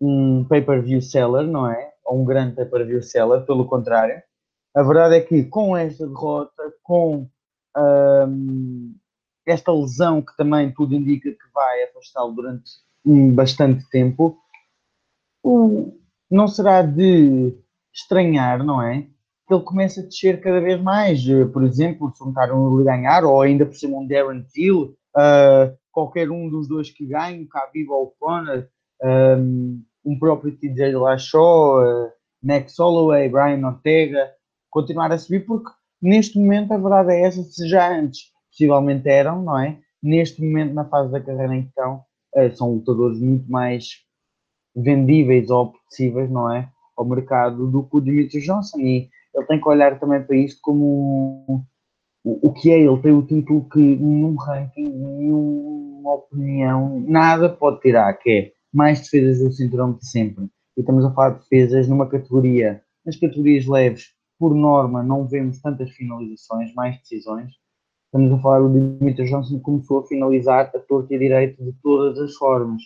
um 0.00 0.44
pay-per-view 0.44 1.00
seller, 1.00 1.46
não 1.46 1.70
é? 1.70 1.92
Ou 2.04 2.20
um 2.20 2.24
grande 2.24 2.56
pay-per-view 2.56 3.02
seller, 3.02 3.44
pelo 3.44 3.66
contrário. 3.66 4.22
A 4.74 4.82
verdade 4.82 5.16
é 5.16 5.20
que 5.20 5.44
com 5.44 5.76
esta 5.76 6.06
derrota, 6.06 6.74
com 6.82 7.28
um, 7.76 8.94
esta 9.46 9.72
lesão 9.72 10.20
que 10.20 10.36
também 10.36 10.72
tudo 10.72 10.94
indica 10.94 11.30
que 11.30 11.52
vai 11.54 11.84
afastá-lo 11.84 12.32
durante 12.32 12.70
bastante 13.34 13.88
tempo, 13.88 14.38
não 16.30 16.48
será 16.48 16.82
de 16.82 17.56
estranhar, 17.94 18.64
não 18.64 18.82
é? 18.82 19.06
Que 19.46 19.54
ele 19.54 19.62
começa 19.62 20.00
a 20.00 20.04
descer 20.04 20.40
cada 20.40 20.60
vez 20.60 20.80
mais. 20.82 21.22
Por 21.52 21.62
exemplo, 21.62 22.12
se 22.14 22.22
um 22.22 22.84
ganhar, 22.84 23.24
ou 23.24 23.40
ainda 23.40 23.64
por 23.64 23.76
cima 23.76 23.98
um 23.98 24.06
Darren 24.06 24.42
Till, 24.52 24.96
uh, 25.16 25.76
qualquer 25.96 26.30
um 26.30 26.46
dos 26.50 26.68
dois 26.68 26.90
que 26.90 27.06
ganhe, 27.06 27.44
o 27.44 27.48
Khabib 27.48 27.88
ou 27.88 28.02
o 28.04 28.12
Conor, 28.20 28.68
um, 29.02 29.82
um 30.04 30.18
próprio 30.18 30.54
TJ 30.54 30.94
Lashaw, 30.94 31.80
uh, 31.80 32.10
Max 32.42 32.78
Holloway, 32.78 33.30
Brian 33.30 33.66
Ortega, 33.66 34.30
continuar 34.68 35.10
a 35.10 35.16
subir, 35.16 35.46
porque 35.46 35.70
neste 36.02 36.38
momento 36.38 36.72
a 36.72 36.76
verdade 36.76 37.12
é 37.12 37.22
essa, 37.22 37.42
se 37.42 37.66
já 37.66 37.98
antes 37.98 38.30
possivelmente 38.50 39.08
eram, 39.08 39.42
não 39.42 39.58
é? 39.58 39.78
Neste 40.02 40.44
momento, 40.44 40.74
na 40.74 40.84
fase 40.84 41.10
da 41.10 41.18
carreira 41.18 41.56
em 41.56 41.62
que 41.62 41.68
estão, 41.68 42.04
uh, 42.34 42.54
são 42.54 42.74
lutadores 42.74 43.18
muito 43.18 43.50
mais 43.50 43.86
vendíveis 44.74 45.48
ou 45.48 45.72
possíveis, 45.72 46.30
não 46.30 46.54
é? 46.54 46.68
Ao 46.94 47.06
mercado 47.06 47.70
do 47.70 47.84
que 47.84 47.96
o 47.96 48.00
Dimitri 48.02 48.42
Johnson 48.42 48.80
e 48.80 49.08
ele 49.34 49.46
tem 49.46 49.58
que 49.58 49.68
olhar 49.68 49.98
também 49.98 50.22
para 50.22 50.36
isto 50.36 50.60
como 50.60 51.66
o, 52.26 52.52
que 52.52 52.72
é 52.72 52.80
ele 52.80 52.98
tem 52.98 53.12
o 53.12 53.22
título 53.22 53.68
que 53.68 53.78
nenhum 53.78 54.34
ranking, 54.34 54.88
nenhuma 56.06 56.14
opinião, 56.14 57.04
nada 57.06 57.48
pode 57.48 57.80
tirar, 57.80 58.12
que 58.14 58.30
é 58.30 58.52
mais 58.72 59.00
defesas 59.00 59.40
do 59.40 59.52
cinturão 59.52 59.92
de 59.92 60.06
sempre. 60.08 60.44
E 60.76 60.80
estamos 60.80 61.04
a 61.04 61.12
falar 61.12 61.30
de 61.30 61.40
defesas 61.40 61.88
numa 61.88 62.08
categoria, 62.08 62.82
nas 63.04 63.16
categorias 63.16 63.66
leves, 63.66 64.14
por 64.38 64.54
norma, 64.54 65.02
não 65.02 65.26
vemos 65.26 65.60
tantas 65.60 65.90
finalizações, 65.90 66.72
mais 66.74 66.98
decisões. 66.98 67.52
Estamos 68.06 68.32
a 68.32 68.38
falar, 68.42 68.62
o 68.62 68.72
Dimitri 68.72 69.28
Johnson 69.28 69.58
começou 69.60 70.00
a 70.00 70.06
finalizar 70.06 70.70
a 70.74 70.78
torta 70.78 71.12
e 71.12 71.16
a 71.16 71.18
direita 71.18 71.64
de 71.64 71.72
todas 71.82 72.18
as 72.18 72.34
formas. 72.34 72.82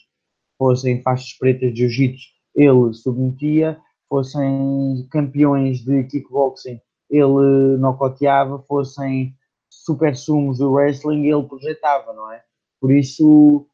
Fossem 0.56 1.02
faixas 1.02 1.36
pretas 1.36 1.72
de 1.74 1.80
jiu-jitsu, 1.80 2.28
ele 2.54 2.92
submetia, 2.94 3.78
fossem 4.08 5.06
campeões 5.10 5.78
de 5.80 6.04
kickboxing, 6.04 6.80
ele 7.08 7.76
nocoteava, 7.78 8.60
fossem 8.60 9.34
super 9.68 10.16
sumos 10.16 10.58
do 10.58 10.72
wrestling, 10.72 11.26
ele 11.26 11.42
projetava, 11.44 12.12
não 12.12 12.30
é? 12.30 12.42
Por 12.80 12.90
isso, 12.92 13.66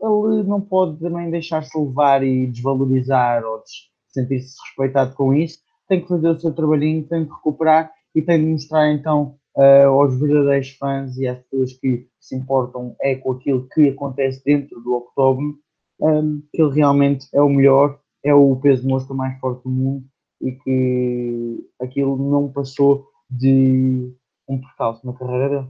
ele 0.00 0.42
não 0.44 0.60
pode 0.60 0.98
também 0.98 1.30
deixar-se 1.30 1.76
levar 1.78 2.22
e 2.22 2.46
desvalorizar 2.46 3.44
ou 3.44 3.62
sentir-se 4.08 4.56
respeitado 4.66 5.14
com 5.14 5.32
isso. 5.32 5.58
Tem 5.88 6.00
que 6.00 6.08
fazer 6.08 6.28
o 6.28 6.40
seu 6.40 6.52
trabalhinho, 6.52 7.06
tem 7.06 7.24
que 7.24 7.32
recuperar 7.32 7.90
e 8.14 8.22
tem 8.22 8.40
de 8.40 8.46
mostrar 8.46 8.92
então 8.92 9.36
uh, 9.56 9.88
aos 9.88 10.18
verdadeiros 10.18 10.70
fãs 10.70 11.16
e 11.16 11.26
às 11.26 11.38
pessoas 11.38 11.72
que 11.74 12.06
se 12.20 12.36
importam 12.36 12.94
é 13.00 13.14
com 13.14 13.32
aquilo 13.32 13.68
que 13.68 13.88
acontece 13.88 14.42
dentro 14.44 14.80
do 14.80 14.94
octógono, 14.94 15.58
um, 16.00 16.42
que 16.52 16.62
ele 16.62 16.74
realmente 16.74 17.26
é 17.32 17.40
o 17.40 17.48
melhor, 17.48 17.98
é 18.24 18.34
o 18.34 18.56
peso 18.56 18.88
mosca 18.88 19.14
mais 19.14 19.38
forte 19.40 19.62
do 19.62 19.70
mundo 19.70 20.04
e 20.40 20.52
que 20.52 21.68
aquilo 21.80 22.16
não 22.16 22.52
passou 22.52 23.06
de 23.30 24.12
um 24.48 24.60
percalço 24.60 25.06
na 25.06 25.12
carreira 25.12 25.48
dele. 25.48 25.68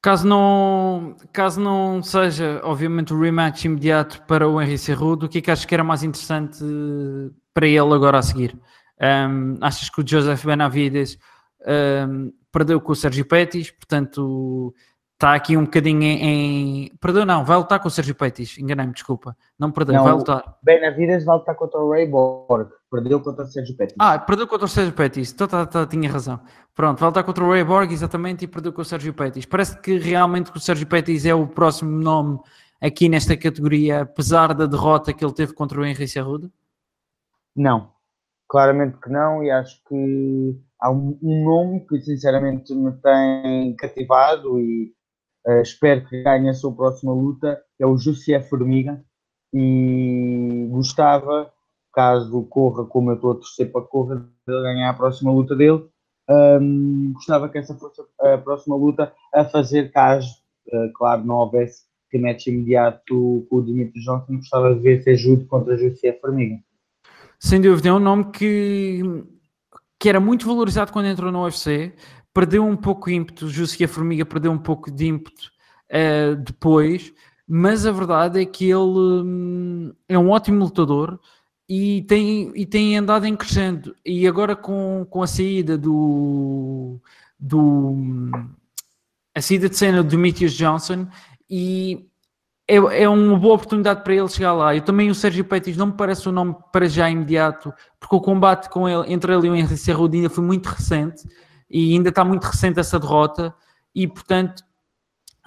Caso 0.00 0.26
não, 0.28 1.16
caso 1.32 1.60
não 1.60 2.00
seja, 2.02 2.60
obviamente, 2.62 3.12
o 3.12 3.20
rematch 3.20 3.64
imediato 3.64 4.22
para 4.26 4.48
o 4.48 4.62
Henrique 4.62 4.78
Cerrudo, 4.78 5.26
o 5.26 5.28
que 5.28 5.38
é 5.38 5.40
que 5.40 5.50
achas 5.50 5.64
que 5.64 5.74
era 5.74 5.82
mais 5.82 6.04
interessante 6.04 6.64
para 7.52 7.66
ele 7.66 7.92
agora 7.92 8.18
a 8.18 8.22
seguir? 8.22 8.56
Um, 9.00 9.56
achas 9.60 9.90
que 9.90 10.00
o 10.00 10.06
Joseph 10.06 10.44
Benavides 10.44 11.18
um, 12.08 12.32
perdeu 12.52 12.80
com 12.80 12.92
o 12.92 12.96
Sérgio 12.96 13.24
Pettis, 13.24 13.72
portanto 13.72 14.72
está 15.18 15.34
aqui 15.34 15.56
um 15.56 15.64
bocadinho 15.64 16.00
em, 16.00 16.86
em. 16.86 16.96
Perdão, 17.00 17.26
não, 17.26 17.44
vai 17.44 17.56
lutar 17.56 17.80
com 17.80 17.88
o 17.88 17.90
Sérgio 17.90 18.14
Peitis, 18.14 18.56
enganei-me, 18.56 18.92
desculpa. 18.92 19.36
Não 19.58 19.72
perdeu, 19.72 19.96
Não, 19.96 20.04
vai 20.04 20.12
lutar. 20.12 20.56
Benavides 20.62 21.24
vai 21.24 21.36
lutar 21.36 21.56
contra 21.56 21.80
o 21.80 21.90
Ray 21.90 22.06
Borg. 22.06 22.70
Perdeu 22.88 23.20
contra 23.20 23.44
o 23.44 23.48
Sérgio 23.48 23.76
Pettis. 23.76 23.96
Ah, 23.98 24.18
perdeu 24.18 24.46
contra 24.46 24.64
o 24.64 24.68
Sérgio 24.68 24.94
Pettis, 24.94 25.32
então 25.32 25.48
tá, 25.48 25.66
tá, 25.66 25.84
tinha 25.86 26.10
razão. 26.10 26.40
Pronto, 26.74 27.00
vai 27.00 27.08
lutar 27.08 27.24
contra 27.24 27.44
o 27.44 27.50
Ray 27.50 27.64
Borg, 27.64 27.92
exatamente, 27.92 28.44
e 28.44 28.48
perdeu 28.48 28.72
com 28.72 28.80
o 28.80 28.84
Sérgio 28.84 29.12
Pettis. 29.12 29.44
Parece 29.44 29.78
que 29.80 29.98
realmente 29.98 30.52
o 30.54 30.60
Sérgio 30.60 30.86
Pettis 30.86 31.26
é 31.26 31.34
o 31.34 31.48
próximo 31.48 31.90
nome 31.90 32.38
aqui 32.80 33.08
nesta 33.08 33.36
categoria, 33.36 34.02
apesar 34.02 34.54
da 34.54 34.66
derrota 34.66 35.12
que 35.12 35.24
ele 35.24 35.34
teve 35.34 35.52
contra 35.52 35.80
o 35.80 35.84
Henrique 35.84 36.06
Cerrudo. 36.06 36.50
Não, 37.56 37.90
claramente 38.48 38.96
que 38.98 39.10
não, 39.10 39.42
e 39.42 39.50
acho 39.50 39.82
que 39.88 40.56
há 40.80 40.92
um 40.92 41.18
nome 41.22 41.80
que 41.80 42.00
sinceramente 42.00 42.72
me 42.72 42.92
tem 42.92 43.74
cativado 43.74 44.60
e 44.60 44.96
eh, 45.48 45.62
espero 45.62 46.04
que 46.06 46.22
ganhe 46.22 46.50
a 46.50 46.54
sua 46.54 46.72
próxima 46.72 47.12
luta, 47.12 47.58
é 47.80 47.86
o 47.86 47.96
José 47.96 48.40
Formiga, 48.42 49.02
e 49.52 50.68
gostava, 50.70 51.50
caso 51.92 52.42
corra 52.44 52.84
como 52.84 53.10
eu 53.10 53.14
estou 53.14 53.32
a 53.32 53.34
torcer 53.36 53.72
para 53.72 53.80
corra, 53.80 54.16
de 54.46 54.62
ganhar 54.62 54.90
a 54.90 54.94
próxima 54.94 55.32
luta 55.32 55.56
dele, 55.56 55.88
hum, 56.60 57.12
gostava 57.14 57.48
que 57.48 57.56
essa 57.56 57.74
fosse 57.74 58.02
a 58.20 58.36
próxima 58.36 58.76
luta 58.76 59.10
a 59.32 59.44
fazer 59.44 59.90
caso, 59.90 60.28
eh, 60.70 60.90
claro, 60.94 61.24
não 61.24 61.36
houvesse 61.36 61.88
rematch 62.12 62.48
imediato 62.48 63.46
com 63.48 63.56
o 63.56 63.62
Dimitri 63.62 64.00
Johnson, 64.02 64.36
gostava 64.36 64.74
de 64.74 64.80
ver 64.80 65.02
se 65.02 65.10
ajude 65.10 65.46
contra 65.46 65.78
José 65.78 66.12
Formiga. 66.20 66.58
Sem 67.40 67.60
dúvida, 67.60 67.88
é 67.88 67.92
um 67.92 67.98
nome 67.98 68.32
que, 68.32 69.00
que 69.98 70.08
era 70.08 70.20
muito 70.20 70.46
valorizado 70.46 70.92
quando 70.92 71.06
entrou 71.06 71.32
no 71.32 71.44
UFC, 71.44 71.94
perdeu 72.38 72.64
um 72.64 72.76
pouco 72.76 73.10
de 73.10 73.16
ímpeto, 73.16 73.48
José 73.48 73.88
Formiga 73.88 74.24
perdeu 74.24 74.52
um 74.52 74.58
pouco 74.58 74.92
de 74.92 75.08
ímpeto 75.08 75.50
eh, 75.88 76.36
depois, 76.36 77.12
mas 77.48 77.84
a 77.84 77.90
verdade 77.90 78.40
é 78.40 78.44
que 78.44 78.66
ele 78.66 78.78
hum, 78.78 79.92
é 80.08 80.16
um 80.16 80.30
ótimo 80.30 80.60
lutador 80.60 81.18
e 81.68 82.02
tem, 82.02 82.52
e 82.54 82.64
tem 82.64 82.96
andado 82.96 83.26
em 83.26 83.34
crescendo. 83.34 83.92
E 84.06 84.24
agora 84.24 84.54
com, 84.54 85.04
com 85.10 85.20
a 85.20 85.26
saída 85.26 85.76
do, 85.76 87.00
do 87.40 87.96
a 89.34 89.42
saída 89.42 89.68
de 89.68 89.76
cena 89.76 90.00
do 90.04 90.08
Demetrius 90.08 90.52
Johnson 90.52 91.08
e 91.50 92.06
é, 92.68 92.76
é 92.76 93.08
uma 93.08 93.36
boa 93.36 93.56
oportunidade 93.56 94.04
para 94.04 94.14
ele 94.14 94.28
chegar 94.28 94.52
lá. 94.52 94.76
Eu 94.76 94.82
também 94.82 95.10
o 95.10 95.14
Sérgio 95.14 95.44
Pettis 95.44 95.76
não 95.76 95.86
me 95.86 95.94
parece 95.94 96.28
um 96.28 96.32
nome 96.32 96.54
para 96.72 96.88
já 96.88 97.10
imediato, 97.10 97.74
porque 97.98 98.14
o 98.14 98.20
combate 98.20 98.68
com 98.68 98.88
ele, 98.88 99.12
entre 99.12 99.34
ele 99.34 99.48
e 99.48 99.50
o 99.50 99.56
Henrique 99.56 99.76
Cerrudo 99.76 100.14
ainda 100.14 100.30
foi 100.30 100.44
muito 100.44 100.66
recente 100.66 101.26
e 101.70 101.94
ainda 101.94 102.08
está 102.08 102.24
muito 102.24 102.44
recente 102.44 102.80
essa 102.80 102.98
derrota 102.98 103.54
e 103.94 104.06
portanto 104.06 104.62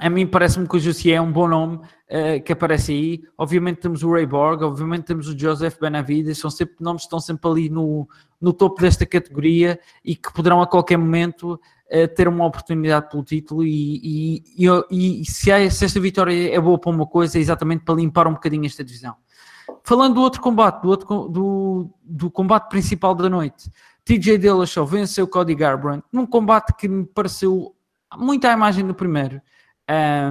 a 0.01 0.09
mim 0.09 0.25
parece-me 0.25 0.67
que 0.67 0.75
o 0.75 0.79
Jussier 0.79 1.17
é 1.17 1.21
um 1.21 1.31
bom 1.31 1.47
nome 1.47 1.75
uh, 1.75 2.43
que 2.43 2.51
aparece 2.51 2.91
aí. 2.91 3.21
Obviamente 3.37 3.81
temos 3.81 4.01
o 4.01 4.11
Ray 4.11 4.25
Borg, 4.25 4.63
obviamente 4.63 5.03
temos 5.03 5.27
o 5.27 5.37
Joseph 5.37 5.77
Benavides, 5.79 6.39
são 6.39 6.49
sempre 6.49 6.77
nomes 6.79 7.03
que 7.03 7.05
estão 7.05 7.19
sempre 7.19 7.47
ali 7.47 7.69
no, 7.69 8.09
no 8.41 8.51
topo 8.51 8.81
desta 8.81 9.05
categoria 9.05 9.79
e 10.03 10.15
que 10.15 10.33
poderão 10.33 10.59
a 10.59 10.65
qualquer 10.65 10.97
momento 10.97 11.53
uh, 11.53 12.15
ter 12.15 12.27
uma 12.27 12.47
oportunidade 12.47 13.11
pelo 13.11 13.23
título. 13.23 13.63
E, 13.63 14.41
e, 14.57 14.67
e, 14.89 15.21
e 15.21 15.25
se, 15.25 15.51
há, 15.51 15.69
se, 15.69 15.85
esta 15.85 15.99
vitória 15.99 16.51
é 16.51 16.59
boa 16.59 16.79
para 16.79 16.89
uma 16.89 17.05
coisa, 17.05 17.37
é 17.37 17.41
exatamente 17.41 17.85
para 17.85 17.93
limpar 17.93 18.25
um 18.25 18.33
bocadinho 18.33 18.65
esta 18.65 18.83
divisão. 18.83 19.15
Falando 19.83 20.15
do 20.15 20.21
outro 20.21 20.41
combate, 20.41 20.81
do, 20.81 20.89
outro, 20.89 21.29
do, 21.29 21.89
do 22.03 22.31
combate 22.31 22.69
principal 22.69 23.13
da 23.13 23.29
noite, 23.29 23.69
TJ 24.05 24.37
Dillashaw 24.37 24.85
venceu 24.85 25.27
Cody 25.27 25.55
Garbrandt 25.55 26.03
num 26.11 26.25
combate 26.25 26.73
que 26.75 26.87
me 26.87 27.05
pareceu 27.05 27.75
muito 28.17 28.45
à 28.45 28.53
imagem 28.53 28.85
do 28.85 28.93
primeiro. 28.93 29.41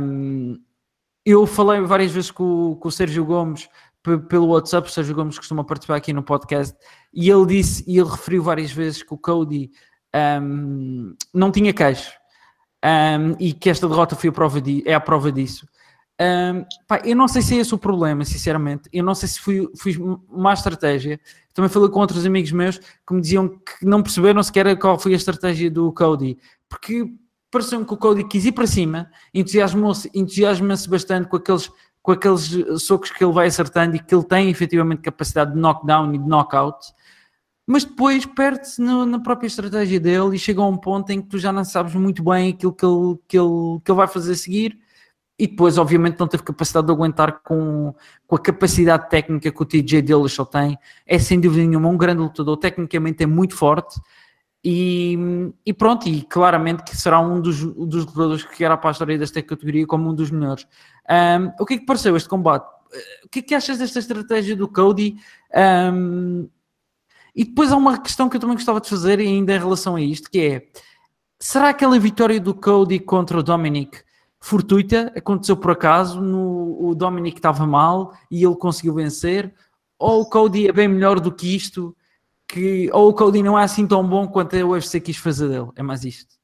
Um, 0.02 0.58
eu 1.24 1.46
falei 1.46 1.80
várias 1.82 2.12
vezes 2.12 2.30
com, 2.30 2.76
com 2.76 2.88
o 2.88 2.92
Sérgio 2.92 3.24
Gomes 3.24 3.68
pelo 4.28 4.46
WhatsApp, 4.48 4.88
o 4.88 4.90
Sérgio 4.90 5.14
Gomes 5.14 5.38
costuma 5.38 5.62
participar 5.62 5.96
aqui 5.96 6.12
no 6.12 6.22
podcast, 6.22 6.74
e 7.12 7.30
ele 7.30 7.46
disse, 7.46 7.84
e 7.86 7.98
ele 7.98 8.08
referiu 8.08 8.42
várias 8.42 8.72
vezes 8.72 9.02
que 9.02 9.12
o 9.12 9.18
Cody 9.18 9.70
um, 10.42 11.14
não 11.34 11.52
tinha 11.52 11.72
queixo, 11.72 12.10
um, 12.82 13.36
e 13.38 13.52
que 13.52 13.68
esta 13.68 13.86
derrota 13.86 14.16
foi 14.16 14.30
a 14.30 14.32
prova 14.32 14.60
de, 14.60 14.82
é 14.86 14.94
a 14.94 15.00
prova 15.00 15.30
disso. 15.30 15.68
Um, 16.20 16.66
pá, 16.86 17.00
eu 17.02 17.16
não 17.16 17.26
sei 17.26 17.40
se 17.40 17.54
é 17.56 17.60
esse 17.60 17.74
o 17.74 17.78
problema, 17.78 18.26
sinceramente. 18.26 18.90
Eu 18.92 19.02
não 19.02 19.14
sei 19.14 19.26
se 19.26 19.40
fui, 19.40 19.66
fiz 19.74 19.96
má 20.28 20.52
estratégia. 20.52 21.18
Também 21.54 21.70
falei 21.70 21.88
com 21.88 21.98
outros 21.98 22.26
amigos 22.26 22.52
meus 22.52 22.78
que 22.78 23.14
me 23.14 23.22
diziam 23.22 23.48
que 23.48 23.86
não 23.86 24.02
perceberam 24.02 24.42
sequer 24.42 24.78
qual 24.78 24.98
foi 24.98 25.14
a 25.14 25.16
estratégia 25.16 25.70
do 25.70 25.90
Cody, 25.92 26.36
porque 26.68 27.10
pareceu-me 27.50 27.86
que 27.86 27.94
o 27.94 27.96
Cody 27.96 28.24
quis 28.24 28.44
ir 28.44 28.52
para 28.52 28.66
cima, 28.66 29.10
entusiasmou-se 29.32 30.10
entusiasma 30.14 30.74
bastante 30.88 31.26
com 31.28 31.36
aqueles, 31.36 31.70
com 32.02 32.12
aqueles 32.12 32.50
socos 32.82 33.10
que 33.10 33.24
ele 33.24 33.32
vai 33.32 33.46
acertando 33.46 33.96
e 33.96 33.98
que 33.98 34.14
ele 34.14 34.24
tem 34.24 34.50
efetivamente 34.50 35.00
capacidade 35.00 35.54
de 35.54 35.58
knockdown 35.58 36.14
e 36.14 36.18
de 36.18 36.28
knockout, 36.28 36.92
mas 37.66 37.84
depois 37.84 38.26
perde-se 38.26 38.80
na 38.82 39.18
própria 39.20 39.46
estratégia 39.46 39.98
dele 39.98 40.36
e 40.36 40.38
chega 40.38 40.60
a 40.60 40.66
um 40.66 40.76
ponto 40.76 41.10
em 41.10 41.22
que 41.22 41.28
tu 41.28 41.38
já 41.38 41.52
não 41.52 41.64
sabes 41.64 41.94
muito 41.94 42.22
bem 42.22 42.50
aquilo 42.50 42.72
que 42.72 42.84
ele, 42.84 43.18
que 43.26 43.38
ele, 43.38 43.80
que 43.84 43.90
ele 43.90 43.96
vai 43.96 44.06
fazer 44.06 44.32
a 44.32 44.36
seguir. 44.36 44.78
E 45.40 45.46
depois, 45.46 45.78
obviamente, 45.78 46.20
não 46.20 46.28
teve 46.28 46.42
capacidade 46.42 46.86
de 46.86 46.92
aguentar 46.92 47.40
com, 47.42 47.94
com 48.26 48.36
a 48.36 48.38
capacidade 48.38 49.08
técnica 49.08 49.50
que 49.50 49.62
o 49.62 49.64
TJ 49.64 50.02
Dillashaw 50.02 50.44
tem. 50.44 50.78
É 51.06 51.18
sem 51.18 51.40
dúvida 51.40 51.66
nenhuma 51.66 51.88
um 51.88 51.96
grande 51.96 52.20
lutador, 52.20 52.58
tecnicamente 52.58 53.22
é 53.22 53.26
muito 53.26 53.56
forte 53.56 53.98
e, 54.62 55.18
e, 55.64 55.72
pronto, 55.72 56.06
e 56.06 56.20
claramente 56.24 56.82
que 56.82 56.94
será 56.94 57.20
um 57.20 57.40
dos, 57.40 57.64
dos 57.64 58.04
lutadores 58.04 58.44
que 58.44 58.62
irá 58.62 58.76
para 58.76 58.90
a 58.90 58.92
história 58.92 59.16
desta 59.16 59.42
categoria 59.42 59.86
como 59.86 60.10
um 60.10 60.14
dos 60.14 60.30
melhores. 60.30 60.66
Um, 61.08 61.52
o 61.58 61.64
que 61.64 61.74
é 61.74 61.78
que 61.78 61.86
pareceu 61.86 62.14
este 62.16 62.28
combate? 62.28 62.68
O 63.24 63.28
que 63.30 63.38
é 63.38 63.42
que 63.42 63.54
achas 63.54 63.78
desta 63.78 63.98
estratégia 63.98 64.54
do 64.54 64.68
Cody? 64.68 65.16
Um, 65.94 66.50
e 67.34 67.44
depois 67.44 67.72
há 67.72 67.78
uma 67.78 67.98
questão 67.98 68.28
que 68.28 68.36
eu 68.36 68.40
também 68.40 68.56
gostava 68.56 68.78
de 68.78 68.90
fazer 68.90 69.18
ainda 69.20 69.54
em 69.54 69.58
relação 69.58 69.96
a 69.96 70.02
isto, 70.02 70.30
que 70.30 70.38
é 70.38 70.62
será 71.38 71.70
aquela 71.70 71.98
vitória 71.98 72.38
do 72.38 72.52
Cody 72.52 72.98
contra 72.98 73.38
o 73.38 73.42
Dominic 73.42 74.02
fortuita? 74.40 75.12
Aconteceu 75.16 75.56
por 75.56 75.72
acaso? 75.72 76.20
No, 76.20 76.88
o 76.88 76.94
Dominic 76.94 77.38
estava 77.38 77.66
mal 77.66 78.14
e 78.30 78.44
ele 78.44 78.56
conseguiu 78.56 78.94
vencer? 78.94 79.54
Ou 79.98 80.22
o 80.22 80.26
Cody 80.26 80.68
é 80.68 80.72
bem 80.72 80.88
melhor 80.88 81.20
do 81.20 81.32
que 81.32 81.54
isto 81.54 81.94
que 82.50 82.90
ou 82.92 83.10
o 83.10 83.14
Cody 83.14 83.42
não 83.42 83.58
é 83.58 83.62
assim 83.62 83.86
tão 83.86 84.06
bom 84.06 84.26
quanto 84.26 84.56
a 84.56 84.66
UFC 84.66 85.00
quis 85.00 85.16
fazer 85.16 85.48
dele, 85.48 85.70
é 85.76 85.82
mais 85.82 86.04
isto. 86.04 86.34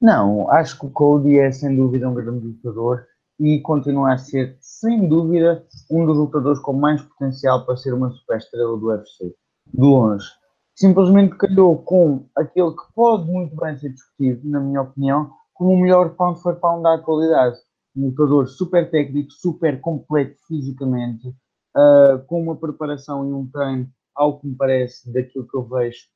Não, 0.00 0.50
acho 0.50 0.78
que 0.78 0.86
o 0.86 0.90
Cody 0.90 1.38
é 1.38 1.50
sem 1.50 1.74
dúvida 1.74 2.08
um 2.08 2.14
grande 2.14 2.46
lutador 2.46 3.06
e 3.40 3.60
continua 3.60 4.12
a 4.12 4.18
ser, 4.18 4.56
sem 4.60 5.08
dúvida, 5.08 5.64
um 5.90 6.04
dos 6.04 6.18
lutadores 6.18 6.60
com 6.60 6.74
mais 6.74 7.02
potencial 7.02 7.64
para 7.64 7.76
ser 7.76 7.94
uma 7.94 8.10
super 8.10 8.36
estrela 8.36 8.76
do 8.76 8.86
UFC, 8.88 9.34
de 9.72 9.80
longe. 9.80 10.28
Simplesmente 10.76 11.36
calhou 11.36 11.78
com 11.78 12.26
aquele 12.36 12.72
que 12.72 12.92
pode 12.94 13.24
muito 13.24 13.56
bem 13.56 13.76
ser 13.78 13.90
discutido, 13.90 14.40
na 14.48 14.60
minha 14.60 14.82
opinião, 14.82 15.32
como 15.54 15.72
o 15.72 15.80
melhor 15.80 16.10
pound 16.10 16.40
for 16.40 16.56
pound 16.56 16.82
da 16.82 16.94
atualidade. 16.94 17.56
Um 17.96 18.06
lutador 18.06 18.48
super 18.48 18.90
técnico, 18.90 19.30
super 19.30 19.80
completo 19.80 20.36
fisicamente, 20.48 21.28
uh, 21.28 22.18
com 22.26 22.42
uma 22.42 22.56
preparação 22.56 23.28
e 23.28 23.32
um 23.32 23.46
treino 23.46 23.88
ao 24.14 24.38
que 24.38 24.46
me 24.46 24.54
parece, 24.54 25.12
daquilo 25.12 25.46
que 25.46 25.56
eu 25.56 25.64
vejo, 25.64 26.06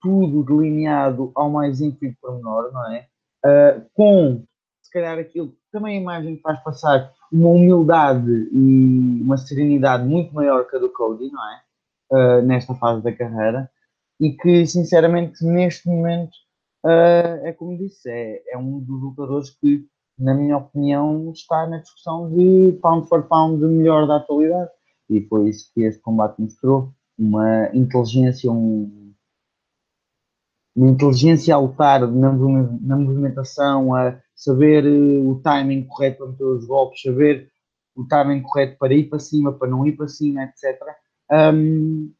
tudo 0.00 0.42
delineado 0.44 1.30
ao 1.34 1.50
mais 1.50 1.80
ínfimo 1.80 2.14
pormenor, 2.20 2.72
não 2.72 2.92
é? 2.92 3.06
Uh, 3.44 3.86
com, 3.94 4.44
se 4.82 4.90
calhar, 4.90 5.18
aquilo 5.18 5.48
que 5.48 5.58
também 5.72 5.98
a 5.98 6.00
imagem 6.00 6.40
faz 6.40 6.62
passar 6.62 7.12
uma 7.32 7.48
humildade 7.48 8.48
e 8.52 9.20
uma 9.22 9.36
serenidade 9.36 10.04
muito 10.04 10.34
maior 10.34 10.68
que 10.68 10.76
a 10.76 10.78
do 10.78 10.90
Cody, 10.90 11.30
não 11.30 11.42
é? 11.48 11.60
Uh, 12.12 12.42
nesta 12.42 12.74
fase 12.74 13.02
da 13.02 13.12
carreira, 13.12 13.70
e 14.20 14.32
que, 14.32 14.66
sinceramente, 14.66 15.44
neste 15.44 15.88
momento, 15.88 16.32
uh, 16.84 17.46
é 17.46 17.52
como 17.52 17.76
disse, 17.76 18.08
é, 18.08 18.42
é 18.52 18.58
um 18.58 18.80
dos 18.80 19.00
lutadores 19.02 19.50
que, 19.50 19.86
na 20.18 20.34
minha 20.34 20.56
opinião, 20.56 21.30
está 21.32 21.66
na 21.66 21.78
discussão 21.78 22.30
de 22.30 22.78
pound 22.80 23.08
for 23.08 23.22
pound 23.24 23.64
melhor 23.64 24.06
da 24.06 24.16
atualidade. 24.16 24.70
E 25.08 25.20
foi 25.22 25.48
isso 25.48 25.70
que 25.74 25.82
este 25.82 26.00
combate 26.00 26.40
mostrou 26.40 26.92
uma 27.18 27.68
inteligência, 27.74 28.50
um, 28.50 29.12
uma 30.74 30.90
inteligência 30.90 31.54
a 31.54 31.58
lutar 31.58 32.00
na, 32.06 32.32
na 32.32 32.96
movimentação, 32.96 33.94
a 33.94 34.20
saber 34.34 34.84
uh, 34.86 35.30
o 35.30 35.40
timing 35.42 35.84
correto 35.84 36.18
para 36.18 36.28
meter 36.28 36.44
os 36.44 36.66
golpes, 36.66 37.02
saber 37.02 37.50
o 37.94 38.06
timing 38.06 38.42
correto 38.42 38.78
para 38.78 38.94
ir 38.94 39.08
para 39.08 39.18
cima, 39.18 39.52
para 39.52 39.68
não 39.68 39.86
ir 39.86 39.96
para 39.96 40.08
cima, 40.08 40.44
etc. 40.44 40.80
Um, 41.30 42.12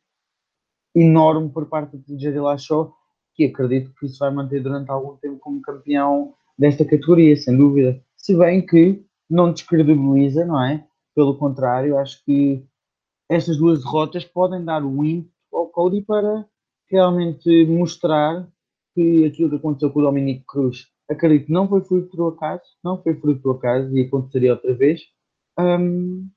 enorme 0.94 1.48
por 1.48 1.66
parte 1.66 1.96
do 1.96 2.18
Jadil 2.18 2.32
Dillashaw, 2.32 2.92
que 3.34 3.44
acredito 3.44 3.92
que 3.98 4.06
isso 4.06 4.18
vai 4.18 4.32
manter 4.32 4.62
durante 4.62 4.90
algum 4.90 5.16
tempo 5.16 5.38
como 5.38 5.62
campeão 5.62 6.34
desta 6.58 6.84
categoria, 6.84 7.36
sem 7.36 7.56
dúvida. 7.56 8.00
Se 8.16 8.36
bem 8.36 8.64
que 8.64 9.04
não 9.28 9.52
descredibiliza, 9.52 10.44
não 10.44 10.62
é? 10.62 10.84
Pelo 11.14 11.36
contrário, 11.36 11.98
acho 11.98 12.22
que 12.24 12.64
estas 13.28 13.56
duas 13.56 13.82
derrotas 13.82 14.24
podem 14.24 14.64
dar 14.64 14.84
o 14.84 15.04
ímpeto 15.04 15.32
ao 15.52 15.68
Cody 15.68 16.02
para 16.02 16.46
realmente 16.90 17.64
mostrar 17.66 18.46
que 18.94 19.24
aquilo 19.24 19.50
que 19.50 19.56
aconteceu 19.56 19.90
com 19.90 20.00
o 20.00 20.02
Dominique 20.02 20.44
Cruz 20.46 20.88
acredito 21.08 21.50
não 21.50 21.68
foi 21.68 21.82
fruto 21.82 22.16
do 22.16 22.28
acaso, 22.28 22.62
não 22.82 23.02
foi 23.02 23.14
fruto 23.14 23.42
do 23.42 23.50
acaso 23.50 23.96
e 23.96 24.02
aconteceria 24.02 24.52
outra 24.52 24.74
vez. 24.74 25.02
Um, 25.58 26.28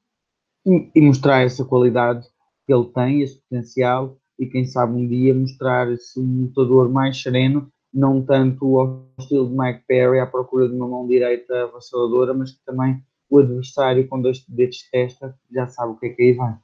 e, 0.66 1.02
mostrar 1.02 1.42
essa 1.42 1.64
qualidade 1.64 2.26
que 2.66 2.74
ele 2.74 2.86
tem, 2.86 3.22
esse 3.22 3.40
potencial, 3.42 4.18
e 4.38 4.46
quem 4.46 4.66
sabe 4.66 4.94
um 4.94 5.08
dia 5.08 5.34
mostrar-se 5.34 6.20
um 6.20 6.44
lutador 6.44 6.90
mais 6.90 7.22
sereno, 7.22 7.72
não 7.94 8.22
tanto 8.22 8.80
ao 8.80 9.08
estilo 9.20 9.50
de 9.50 9.56
Mike 9.56 9.84
Perry, 9.88 10.20
à 10.20 10.26
procura 10.26 10.68
de 10.68 10.76
uma 10.76 10.88
mão 10.88 11.08
direita 11.08 11.64
avassaladora, 11.64 12.34
mas 12.34 12.52
que 12.52 12.64
também 12.66 13.02
o 13.30 13.40
adversário 13.40 14.08
com 14.08 14.22
dois 14.22 14.44
dedos 14.48 14.78
de 14.78 14.92
testa 14.92 15.36
já 15.52 15.68
sabe 15.68 15.94
o 15.94 15.96
que 15.96 16.08
é 16.08 16.10
que 16.10 16.22
aí 16.22 16.34
vai. 16.34 16.58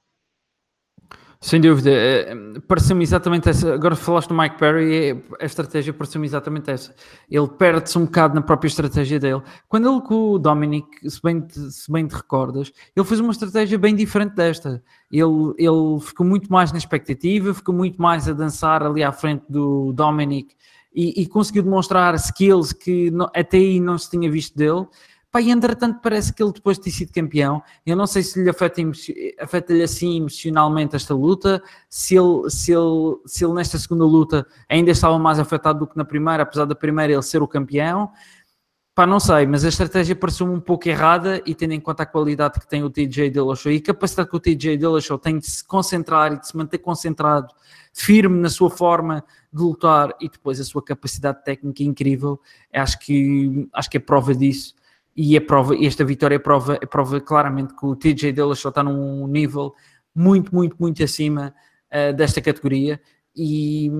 Sem 1.42 1.62
dúvida, 1.62 1.90
eh, 1.90 2.36
pareceu-me 2.68 3.02
exatamente 3.02 3.48
essa. 3.48 3.74
Agora 3.74 3.96
falaste 3.96 4.28
do 4.28 4.36
Mike 4.36 4.58
Perry, 4.58 5.24
a 5.40 5.46
estratégia 5.46 5.94
pareceu-me 5.94 6.28
exatamente 6.28 6.70
essa. 6.70 6.94
Ele 7.32 7.48
perde-se 7.48 7.98
um 7.98 8.04
bocado 8.04 8.36
na 8.36 8.42
própria 8.42 8.68
estratégia 8.68 9.18
dele. 9.22 9.42
Quando 9.70 9.90
ele 9.90 10.02
com 10.02 10.32
o 10.32 10.38
Dominic, 10.38 11.10
se 11.10 11.22
bem, 11.22 11.40
te, 11.40 11.58
se 11.72 11.90
bem 11.90 12.06
te 12.06 12.14
recordas, 12.14 12.74
ele 12.94 13.06
fez 13.06 13.22
uma 13.22 13.32
estratégia 13.32 13.78
bem 13.78 13.96
diferente 13.96 14.36
desta. 14.36 14.84
Ele, 15.10 15.54
ele 15.58 16.00
ficou 16.02 16.26
muito 16.26 16.52
mais 16.52 16.74
na 16.74 16.78
expectativa, 16.78 17.54
ficou 17.54 17.74
muito 17.74 18.02
mais 18.02 18.28
a 18.28 18.34
dançar 18.34 18.84
ali 18.84 19.02
à 19.02 19.14
frente 19.14 19.46
do 19.48 19.94
Dominic 19.94 20.54
e, 20.94 21.22
e 21.22 21.26
conseguiu 21.26 21.64
demonstrar 21.64 22.16
skills 22.16 22.74
que 22.74 23.12
não, 23.12 23.30
até 23.34 23.58
aí 23.58 23.80
não 23.80 23.98
se 23.98 24.10
tinha 24.10 24.30
visto 24.30 24.58
dele. 24.58 24.86
Pá, 25.32 25.40
e 25.42 25.52
entretanto 25.52 26.00
parece 26.02 26.34
que 26.34 26.42
ele 26.42 26.52
depois 26.52 26.78
de 26.78 26.86
ter 26.86 26.92
sido 26.92 27.14
campeão, 27.14 27.62
eu 27.86 27.96
não 27.96 28.08
sei 28.08 28.24
se 28.24 28.42
lhe 28.42 28.50
afeta-lhe 28.50 29.36
afeta 29.40 29.74
assim 29.84 30.18
emocionalmente 30.18 30.96
esta 30.96 31.14
luta, 31.14 31.62
se 31.88 32.16
ele, 32.16 32.50
se, 32.50 32.72
ele, 32.72 33.16
se 33.28 33.46
ele 33.46 33.54
nesta 33.54 33.78
segunda 33.78 34.06
luta 34.06 34.48
ainda 34.68 34.90
estava 34.90 35.20
mais 35.20 35.38
afetado 35.38 35.80
do 35.80 35.88
que 35.88 35.96
na 35.96 36.04
primeira, 36.04 36.42
apesar 36.42 36.66
da 36.66 36.74
primeira 36.74 37.14
ele 37.14 37.22
ser 37.22 37.44
o 37.44 37.48
campeão. 37.48 38.10
Pá, 38.96 39.06
não 39.06 39.20
sei, 39.20 39.46
mas 39.46 39.64
a 39.64 39.70
estratégia 39.70 40.16
pareceu-me 40.16 40.54
um 40.54 40.60
pouco 40.60 40.90
errada 40.90 41.42
e 41.46 41.54
tendo 41.54 41.74
em 41.74 41.80
conta 41.80 42.04
a 42.04 42.06
qualidade 42.08 42.60
que 42.60 42.68
tem 42.68 42.84
o 42.84 42.90
TJ 42.90 43.30
Dillashaw 43.30 43.72
e 43.72 43.78
a 43.78 43.82
capacidade 43.82 44.30
que 44.30 44.36
o 44.36 44.40
TJ 44.40 44.78
Dillashaw 44.78 45.20
tem 45.20 45.38
de 45.38 45.46
se 45.46 45.64
concentrar 45.64 46.34
e 46.34 46.40
de 46.40 46.48
se 46.48 46.58
manter 46.58 46.80
concentrado, 46.80 47.54
firme 47.94 48.40
na 48.42 48.50
sua 48.50 48.70
forma 48.70 49.24
de 49.54 49.62
lutar 49.62 50.16
e 50.20 50.28
depois 50.28 50.60
a 50.60 50.64
sua 50.64 50.84
capacidade 50.84 51.44
técnica 51.44 51.84
incrível, 51.84 52.42
acho 52.74 53.00
que, 53.00 53.70
acho 53.72 53.90
que 53.90 53.98
é 53.98 54.00
prova 54.00 54.34
disso 54.34 54.79
e 55.22 55.36
a 55.36 55.42
prova, 55.42 55.76
esta 55.76 56.06
vitória 56.06 56.36
é 56.36 56.40
prova, 56.40 56.80
é 56.82 56.86
prova 56.86 57.20
claramente 57.20 57.76
que 57.76 57.86
o 57.86 57.94
TJ 57.94 58.32
Dillashaw 58.32 58.70
está 58.70 58.82
num 58.82 59.28
nível 59.28 59.76
muito, 60.16 60.56
muito, 60.56 60.78
muito 60.80 61.04
acima 61.04 61.54
uh, 61.92 62.14
desta 62.14 62.42
categoria. 62.42 63.02
E, 63.36 63.92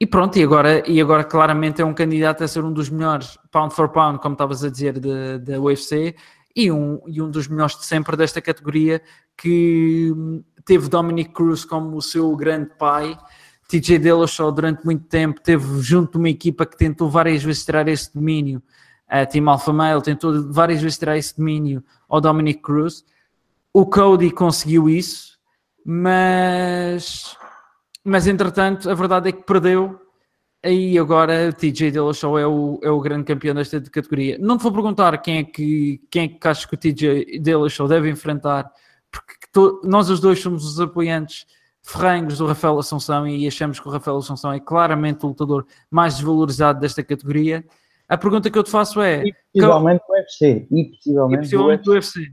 e 0.00 0.06
pronto, 0.06 0.38
e 0.38 0.42
agora, 0.42 0.88
e 0.88 1.02
agora 1.02 1.22
claramente 1.22 1.82
é 1.82 1.84
um 1.84 1.92
candidato 1.92 2.42
a 2.42 2.48
ser 2.48 2.64
um 2.64 2.72
dos 2.72 2.88
melhores 2.88 3.36
pound 3.52 3.74
for 3.74 3.90
pound, 3.90 4.18
como 4.18 4.32
estavas 4.32 4.64
a 4.64 4.70
dizer, 4.70 4.98
da 5.38 5.60
UFC 5.60 6.16
e 6.56 6.72
um, 6.72 6.98
e 7.06 7.20
um 7.20 7.30
dos 7.30 7.46
melhores 7.46 7.76
de 7.76 7.84
sempre 7.84 8.16
desta 8.16 8.40
categoria 8.40 9.02
que 9.36 10.14
teve 10.64 10.88
Dominic 10.88 11.34
Cruz 11.34 11.62
como 11.62 11.94
o 11.94 12.00
seu 12.00 12.34
grande 12.34 12.70
pai. 12.78 13.18
TJ 13.68 13.98
Dillashaw 13.98 14.50
durante 14.50 14.82
muito 14.82 15.04
tempo 15.08 15.42
teve 15.42 15.82
junto 15.82 16.16
uma 16.16 16.30
equipa 16.30 16.64
que 16.64 16.78
tentou 16.78 17.10
várias 17.10 17.42
vezes 17.42 17.66
tirar 17.66 17.86
esse 17.86 18.14
domínio 18.14 18.62
a 19.08 19.24
Team 19.24 19.48
Alpha 19.48 19.72
Male 19.72 20.02
tentou 20.02 20.52
várias 20.52 20.80
vezes 20.80 20.98
tirar 20.98 21.16
esse 21.16 21.36
domínio 21.36 21.82
ao 22.08 22.20
Dominic 22.20 22.60
Cruz. 22.60 23.04
O 23.72 23.86
Cody 23.86 24.30
conseguiu 24.30 24.88
isso, 24.88 25.38
mas, 25.84 27.36
mas 28.04 28.26
entretanto 28.26 28.90
a 28.90 28.94
verdade 28.94 29.28
é 29.28 29.32
que 29.32 29.42
perdeu. 29.42 30.00
Aí 30.64 30.98
agora 30.98 31.50
o 31.50 31.52
TJ 31.52 31.92
Dillashaw 31.92 32.38
é 32.38 32.46
o, 32.46 32.80
é 32.82 32.90
o 32.90 33.00
grande 33.00 33.24
campeão 33.24 33.54
desta 33.54 33.80
categoria. 33.80 34.36
Não 34.40 34.58
te 34.58 34.62
vou 34.62 34.72
perguntar 34.72 35.16
quem 35.18 35.38
é 35.38 35.44
que, 35.44 36.00
quem 36.10 36.24
é 36.24 36.28
que 36.28 36.48
achas 36.48 36.66
que 36.66 36.74
o 36.74 36.78
TJ 36.78 37.38
Dillashaw 37.38 37.86
deve 37.86 38.10
enfrentar, 38.10 38.68
porque 39.10 39.34
to, 39.52 39.80
nós 39.84 40.10
os 40.10 40.18
dois 40.18 40.40
somos 40.40 40.64
os 40.64 40.80
apoiantes 40.80 41.46
ferrenhos 41.82 42.38
do 42.38 42.46
Rafael 42.46 42.76
Assunção 42.80 43.28
e 43.28 43.46
achamos 43.46 43.78
que 43.78 43.86
o 43.86 43.90
Rafael 43.92 44.16
Assunção 44.16 44.52
é 44.52 44.58
claramente 44.58 45.24
o 45.24 45.28
lutador 45.28 45.64
mais 45.88 46.14
desvalorizado 46.16 46.80
desta 46.80 47.04
categoria. 47.04 47.64
A 48.08 48.16
pergunta 48.16 48.50
que 48.50 48.58
eu 48.58 48.62
te 48.62 48.70
faço 48.70 49.00
é. 49.00 49.24
E 49.24 49.34
possivelmente 49.52 50.02
do 50.06 50.12
UFC. 50.12 50.66
E 50.70 50.84
possivelmente, 50.84 51.34
e 51.34 51.38
possivelmente 51.38 51.82
do, 51.84 51.92
UFC. 51.92 52.18
UFC. 52.20 52.32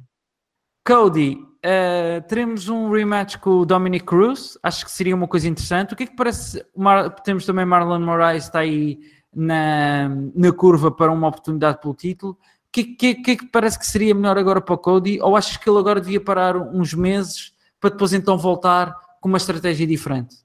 Cody, 0.85 1.33
uh, 1.35 2.27
teremos 2.27 2.69
um 2.69 2.91
rematch 2.91 3.37
com 3.37 3.61
o 3.61 3.65
Dominic 3.65 4.05
Cruz. 4.05 4.57
Acho 4.61 4.85
que 4.85 4.91
seria 4.91 5.15
uma 5.15 5.27
coisa 5.27 5.47
interessante. 5.47 5.93
O 5.93 5.95
que 5.95 6.03
é 6.03 6.07
que 6.07 6.15
parece? 6.15 6.63
Mar... 6.75 7.09
Temos 7.21 7.45
também 7.45 7.65
Marlon 7.65 7.99
Moraes, 7.99 8.45
está 8.45 8.59
aí 8.59 8.99
na, 9.33 10.09
na 10.35 10.51
curva 10.51 10.91
para 10.91 11.11
uma 11.11 11.27
oportunidade 11.27 11.79
pelo 11.81 11.95
título. 11.95 12.33
O 12.33 12.37
que, 12.71 12.83
que, 12.83 13.15
que 13.15 13.31
é 13.31 13.35
que 13.35 13.45
parece 13.47 13.77
que 13.79 13.87
seria 13.87 14.13
melhor 14.13 14.37
agora 14.37 14.61
para 14.61 14.75
o 14.75 14.77
Cody? 14.77 15.19
Ou 15.21 15.35
achas 15.35 15.57
que 15.57 15.69
ele 15.69 15.79
agora 15.79 16.01
devia 16.01 16.21
parar 16.21 16.57
uns 16.57 16.93
meses 16.93 17.53
para 17.79 17.89
depois 17.89 18.13
então 18.13 18.37
voltar 18.37 18.95
com 19.21 19.29
uma 19.29 19.37
estratégia 19.37 19.87
diferente? 19.87 20.42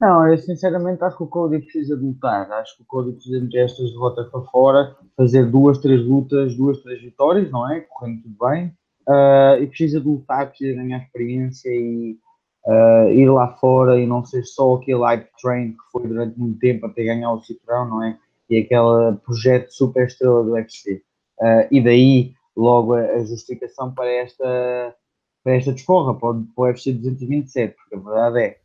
Não, 0.00 0.26
eu 0.26 0.36
sinceramente 0.38 1.02
acho 1.02 1.16
que 1.16 1.22
o 1.22 1.28
Cody 1.28 1.60
precisa 1.60 1.96
de 1.96 2.02
lutar. 2.02 2.50
Acho 2.52 2.76
que 2.76 2.82
o 2.82 2.86
Cody 2.86 3.12
precisa 3.12 3.40
meter 3.40 3.64
estas 3.64 3.90
derrotas 3.90 4.28
para 4.28 4.40
fora, 4.42 4.96
fazer 5.16 5.50
duas, 5.50 5.78
três 5.78 6.04
lutas, 6.04 6.56
duas, 6.56 6.82
três 6.82 7.00
vitórias, 7.00 7.50
não 7.50 7.70
é? 7.70 7.80
Correndo 7.80 8.22
tudo 8.22 8.36
bem. 8.48 8.76
Uh, 9.08 9.62
e 9.62 9.66
precisa 9.66 10.00
de 10.00 10.06
lutar, 10.06 10.48
precisa 10.48 10.74
ganhar 10.74 10.98
experiência 10.98 11.68
e 11.68 12.18
uh, 12.66 13.10
ir 13.10 13.30
lá 13.30 13.54
fora 13.56 14.00
e 14.00 14.06
não 14.06 14.24
ser 14.24 14.44
só 14.44 14.74
aquele 14.74 15.02
hype 15.02 15.28
train 15.40 15.72
que 15.72 15.90
foi 15.92 16.08
durante 16.08 16.38
muito 16.38 16.58
tempo 16.58 16.86
até 16.86 17.04
ganhar 17.04 17.32
o 17.32 17.42
cinturão, 17.42 17.88
não 17.88 18.02
é? 18.02 18.18
E 18.50 18.58
aquele 18.58 19.16
projeto 19.24 19.70
super 19.70 20.06
estrela 20.06 20.42
do 20.42 20.52
UFC. 20.52 21.02
Uh, 21.40 21.66
e 21.70 21.80
daí 21.82 22.34
logo 22.56 22.94
a, 22.94 23.24
justificação 23.24 23.92
para 23.92 24.10
esta, 24.10 24.94
para 25.42 25.54
esta 25.54 25.72
desforra, 25.72 26.14
para 26.14 26.34
para 26.54 26.64
o 26.64 26.66
UFC 26.66 26.92
227, 26.92 27.74
porque 27.76 27.94
a 27.94 27.98
verdade 27.98 28.40
é 28.40 28.63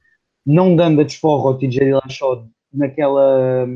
não 0.50 0.76
dando 0.76 1.02
a 1.02 1.04
desforra 1.04 1.50
ao 1.50 1.58
TJ 1.60 1.86
Dillashaw 1.86 2.48
naquela 2.74 3.68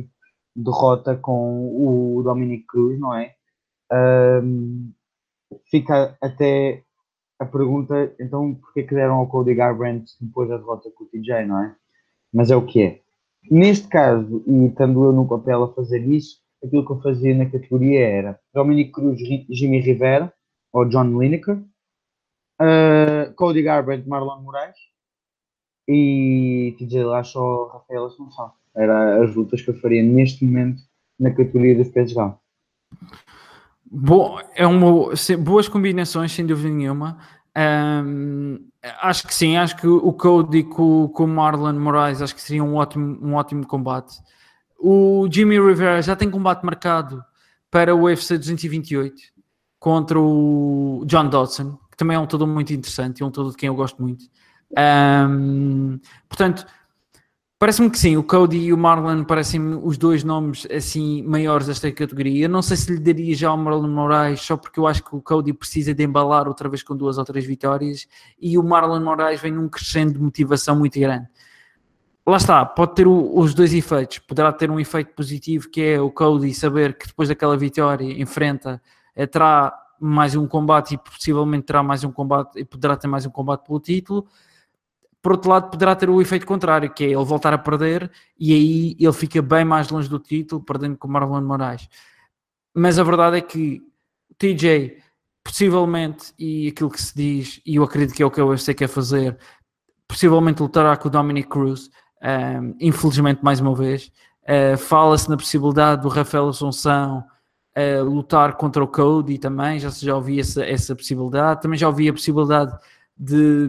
derrota 0.55 1.15
com 1.15 2.17
o 2.17 2.23
Dominic 2.23 2.65
Cruz, 2.65 2.99
não 2.99 3.13
é? 3.13 3.35
Um, 3.91 4.91
fica 5.69 6.17
até 6.19 6.81
a 7.39 7.45
pergunta, 7.45 8.11
então, 8.19 8.55
porquê 8.55 8.81
que 8.81 8.95
deram 8.95 9.15
ao 9.15 9.27
Cody 9.27 9.53
Garbrandt 9.53 10.13
depois 10.19 10.49
da 10.49 10.57
derrota 10.57 10.89
com 10.89 11.03
o 11.03 11.07
TJ, 11.07 11.45
não 11.45 11.63
é? 11.63 11.75
Mas 12.33 12.49
é 12.49 12.55
o 12.55 12.65
que 12.65 12.81
é. 12.81 12.99
Neste 13.51 13.87
caso, 13.87 14.43
e 14.47 14.65
estando 14.65 15.03
eu 15.03 15.11
no 15.11 15.27
papel 15.27 15.63
a 15.63 15.73
fazer 15.73 16.03
isso, 16.07 16.39
aquilo 16.63 16.83
que 16.83 16.91
eu 16.91 17.01
fazia 17.01 17.35
na 17.35 17.45
categoria 17.45 17.99
era 17.99 18.39
Dominic 18.51 18.93
Cruz, 18.93 19.19
Jimmy 19.47 19.79
Rivera, 19.79 20.33
ou 20.71 20.85
John 20.85 21.19
Lineker, 21.19 21.57
uh, 22.59 23.31
Cody 23.35 23.61
Garbrandt, 23.61 24.09
Marlon 24.09 24.41
Moraes, 24.41 24.77
e 25.87 26.75
TJ 26.77 27.03
Lasso 27.03 27.69
Rafael 27.73 28.05
Assunção. 28.05 28.51
Era 28.75 29.23
as 29.23 29.35
lutas 29.35 29.61
que 29.61 29.69
eu 29.69 29.75
faria 29.75 30.01
neste 30.01 30.43
momento 30.45 30.81
na 31.19 31.29
categoria 31.29 31.75
dos 31.75 31.89
pesos 31.89 32.13
galo. 32.13 32.37
Bom, 33.85 34.39
é 34.55 34.65
uma, 34.65 35.13
boas 35.39 35.67
combinações, 35.67 36.31
sem 36.31 36.45
dúvida 36.45 36.73
nenhuma. 36.73 37.19
Um, 37.55 38.57
acho 38.99 39.27
que 39.27 39.35
sim, 39.35 39.55
acho 39.55 39.77
que 39.77 39.85
o 39.85 40.11
Cody 40.13 40.63
com, 40.63 41.07
com 41.09 41.25
o 41.25 41.27
Marlon 41.27 41.79
Moraes 41.79 42.19
acho 42.19 42.33
que 42.33 42.41
seria 42.41 42.63
um 42.63 42.75
ótimo, 42.75 43.19
um 43.21 43.35
ótimo 43.35 43.67
combate. 43.67 44.17
O 44.79 45.27
Jimmy 45.31 45.59
Rivera 45.59 46.01
já 46.01 46.15
tem 46.15 46.29
combate 46.29 46.63
marcado 46.63 47.23
para 47.69 47.95
o 47.95 48.03
UFC 48.03 48.37
228 48.37 49.15
contra 49.79 50.19
o 50.19 51.03
John 51.05 51.29
Dodson, 51.29 51.77
que 51.91 51.97
também 51.97 52.15
é 52.15 52.19
um 52.19 52.25
todo 52.25 52.47
muito 52.47 52.73
interessante 52.73 53.19
e 53.19 53.23
um 53.23 53.29
todo 53.29 53.51
de 53.51 53.57
quem 53.57 53.67
eu 53.67 53.75
gosto 53.75 54.01
muito. 54.01 54.25
Um, 54.77 55.99
portanto, 56.27 56.65
parece-me 57.59 57.89
que 57.89 57.97
sim, 57.97 58.17
o 58.17 58.23
Cody 58.23 58.57
e 58.57 58.73
o 58.73 58.77
Marlon 58.77 59.23
parecem 59.23 59.61
os 59.83 59.97
dois 59.97 60.23
nomes 60.23 60.67
assim 60.71 61.21
maiores 61.23 61.67
desta 61.67 61.91
categoria. 61.91 62.45
Eu 62.45 62.49
não 62.49 62.61
sei 62.61 62.77
se 62.77 62.91
lhe 62.91 62.99
daria 62.99 63.35
já 63.35 63.49
ao 63.49 63.57
Marlon 63.57 63.87
Moraes, 63.87 64.41
só 64.41 64.57
porque 64.57 64.79
eu 64.79 64.87
acho 64.87 65.03
que 65.03 65.15
o 65.15 65.21
Cody 65.21 65.53
precisa 65.53 65.93
de 65.93 66.03
embalar 66.03 66.47
outra 66.47 66.67
vez 66.67 66.83
com 66.83 66.95
duas 66.95 67.17
ou 67.17 67.25
três 67.25 67.45
vitórias 67.45 68.07
e 68.39 68.57
o 68.57 68.63
Marlon 68.63 69.01
Moraes 69.01 69.39
vem 69.39 69.51
num 69.51 69.69
crescendo 69.69 70.13
de 70.13 70.19
motivação 70.19 70.77
muito 70.77 70.99
grande. 70.99 71.27
Lá 72.25 72.37
está, 72.37 72.65
pode 72.65 72.95
ter 72.95 73.05
o, 73.05 73.37
os 73.37 73.53
dois 73.53 73.73
efeitos. 73.73 74.19
Poderá 74.19 74.51
ter 74.51 74.71
um 74.71 74.79
efeito 74.79 75.13
positivo 75.13 75.69
que 75.69 75.81
é 75.81 76.01
o 76.01 76.09
Cody 76.09 76.53
saber 76.53 76.97
que 76.97 77.07
depois 77.07 77.29
daquela 77.29 77.57
vitória 77.57 78.21
enfrenta, 78.21 78.81
eh, 79.15 79.27
terá 79.27 79.77
mais 79.99 80.35
um 80.35 80.47
combate 80.47 80.95
e 80.95 80.97
possivelmente 80.97 81.65
terá 81.65 81.83
mais 81.83 82.03
um 82.03 82.11
combate 82.11 82.59
e 82.59 82.65
poderá 82.65 82.97
ter 82.97 83.07
mais 83.07 83.25
um 83.25 83.29
combate 83.29 83.65
pelo 83.65 83.79
título 83.79 84.27
por 85.23 85.31
outro 85.31 85.49
lado, 85.49 85.71
poderá 85.71 85.95
ter 85.95 86.09
o 86.09 86.21
efeito 86.21 86.45
contrário, 86.45 86.93
que 86.93 87.05
é 87.05 87.07
ele 87.07 87.23
voltar 87.23 87.53
a 87.53 87.57
perder 87.57 88.11
e 88.37 88.53
aí 88.53 88.97
ele 88.99 89.13
fica 89.13 89.41
bem 89.41 89.63
mais 89.63 89.89
longe 89.89 90.09
do 90.09 90.19
título, 90.19 90.61
perdendo 90.61 90.97
com 90.97 91.07
o 91.07 91.11
Marlon 91.11 91.41
Moraes. 91.41 91.87
Mas 92.75 92.99
a 92.99 93.03
verdade 93.03 93.37
é 93.37 93.41
que 93.41 93.81
TJ, 94.37 94.97
possivelmente, 95.41 96.33
e 96.37 96.67
aquilo 96.67 96.89
que 96.89 97.01
se 97.01 97.15
diz, 97.15 97.61
e 97.65 97.77
eu 97.77 97.83
acredito 97.83 98.13
que 98.13 98.21
é 98.21 98.25
o 98.25 98.31
que 98.31 98.41
o 98.41 98.49
UFC 98.49 98.73
quer 98.73 98.89
fazer, 98.89 99.37
possivelmente 100.09 100.61
lutará 100.61 100.97
com 100.97 101.07
o 101.07 101.11
Dominic 101.11 101.47
Cruz, 101.47 101.89
um, 102.21 102.75
infelizmente, 102.81 103.41
mais 103.41 103.61
uma 103.61 103.73
vez. 103.73 104.11
Uh, 104.43 104.77
Fala-se 104.77 105.29
na 105.29 105.37
possibilidade 105.37 106.01
do 106.01 106.09
Rafael 106.09 106.49
Assunção 106.49 107.23
uh, 107.77 108.03
lutar 108.03 108.57
contra 108.57 108.83
o 108.83 108.87
Cody 108.87 109.37
também, 109.37 109.79
já 109.79 109.89
se 109.89 110.05
já 110.05 110.15
ouvi 110.15 110.41
essa, 110.41 110.65
essa 110.65 110.93
possibilidade. 110.93 111.61
Também 111.61 111.79
já 111.79 111.87
ouvi 111.87 112.09
a 112.09 112.13
possibilidade 112.13 112.77
de, 113.17 113.67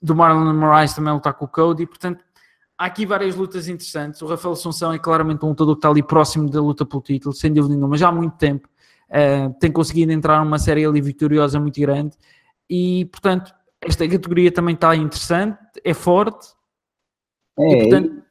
do 0.00 0.14
Marlon 0.14 0.54
Moraes 0.54 0.94
também 0.94 1.12
lutar 1.12 1.34
com 1.34 1.44
o 1.44 1.48
Cody. 1.48 1.86
Portanto, 1.86 2.24
há 2.78 2.86
aqui 2.86 3.06
várias 3.06 3.34
lutas 3.34 3.68
interessantes. 3.68 4.20
O 4.22 4.26
Rafael 4.26 4.52
Assunção 4.52 4.92
é 4.92 4.98
claramente 4.98 5.44
um 5.44 5.48
lutador 5.48 5.74
que 5.74 5.78
está 5.78 5.88
ali 5.88 6.02
próximo 6.02 6.48
da 6.48 6.60
luta 6.60 6.84
pelo 6.84 7.02
título, 7.02 7.34
sem 7.34 7.52
dúvida 7.52 7.74
nenhuma, 7.74 7.96
já 7.96 8.08
há 8.08 8.12
muito 8.12 8.36
tempo. 8.36 8.68
Uh, 9.08 9.54
tem 9.60 9.70
conseguido 9.70 10.12
entrar 10.12 10.42
numa 10.42 10.58
série 10.58 10.84
ali 10.84 11.00
vitoriosa 11.00 11.60
muito 11.60 11.78
grande 11.80 12.16
e, 12.68 13.04
portanto, 13.06 13.54
esta 13.80 14.08
categoria 14.08 14.50
também 14.50 14.74
está 14.74 14.96
interessante, 14.96 15.58
é 15.84 15.92
forte. 15.92 16.48
É, 17.58 17.68
e, 17.68 17.80
portanto, 17.82 18.22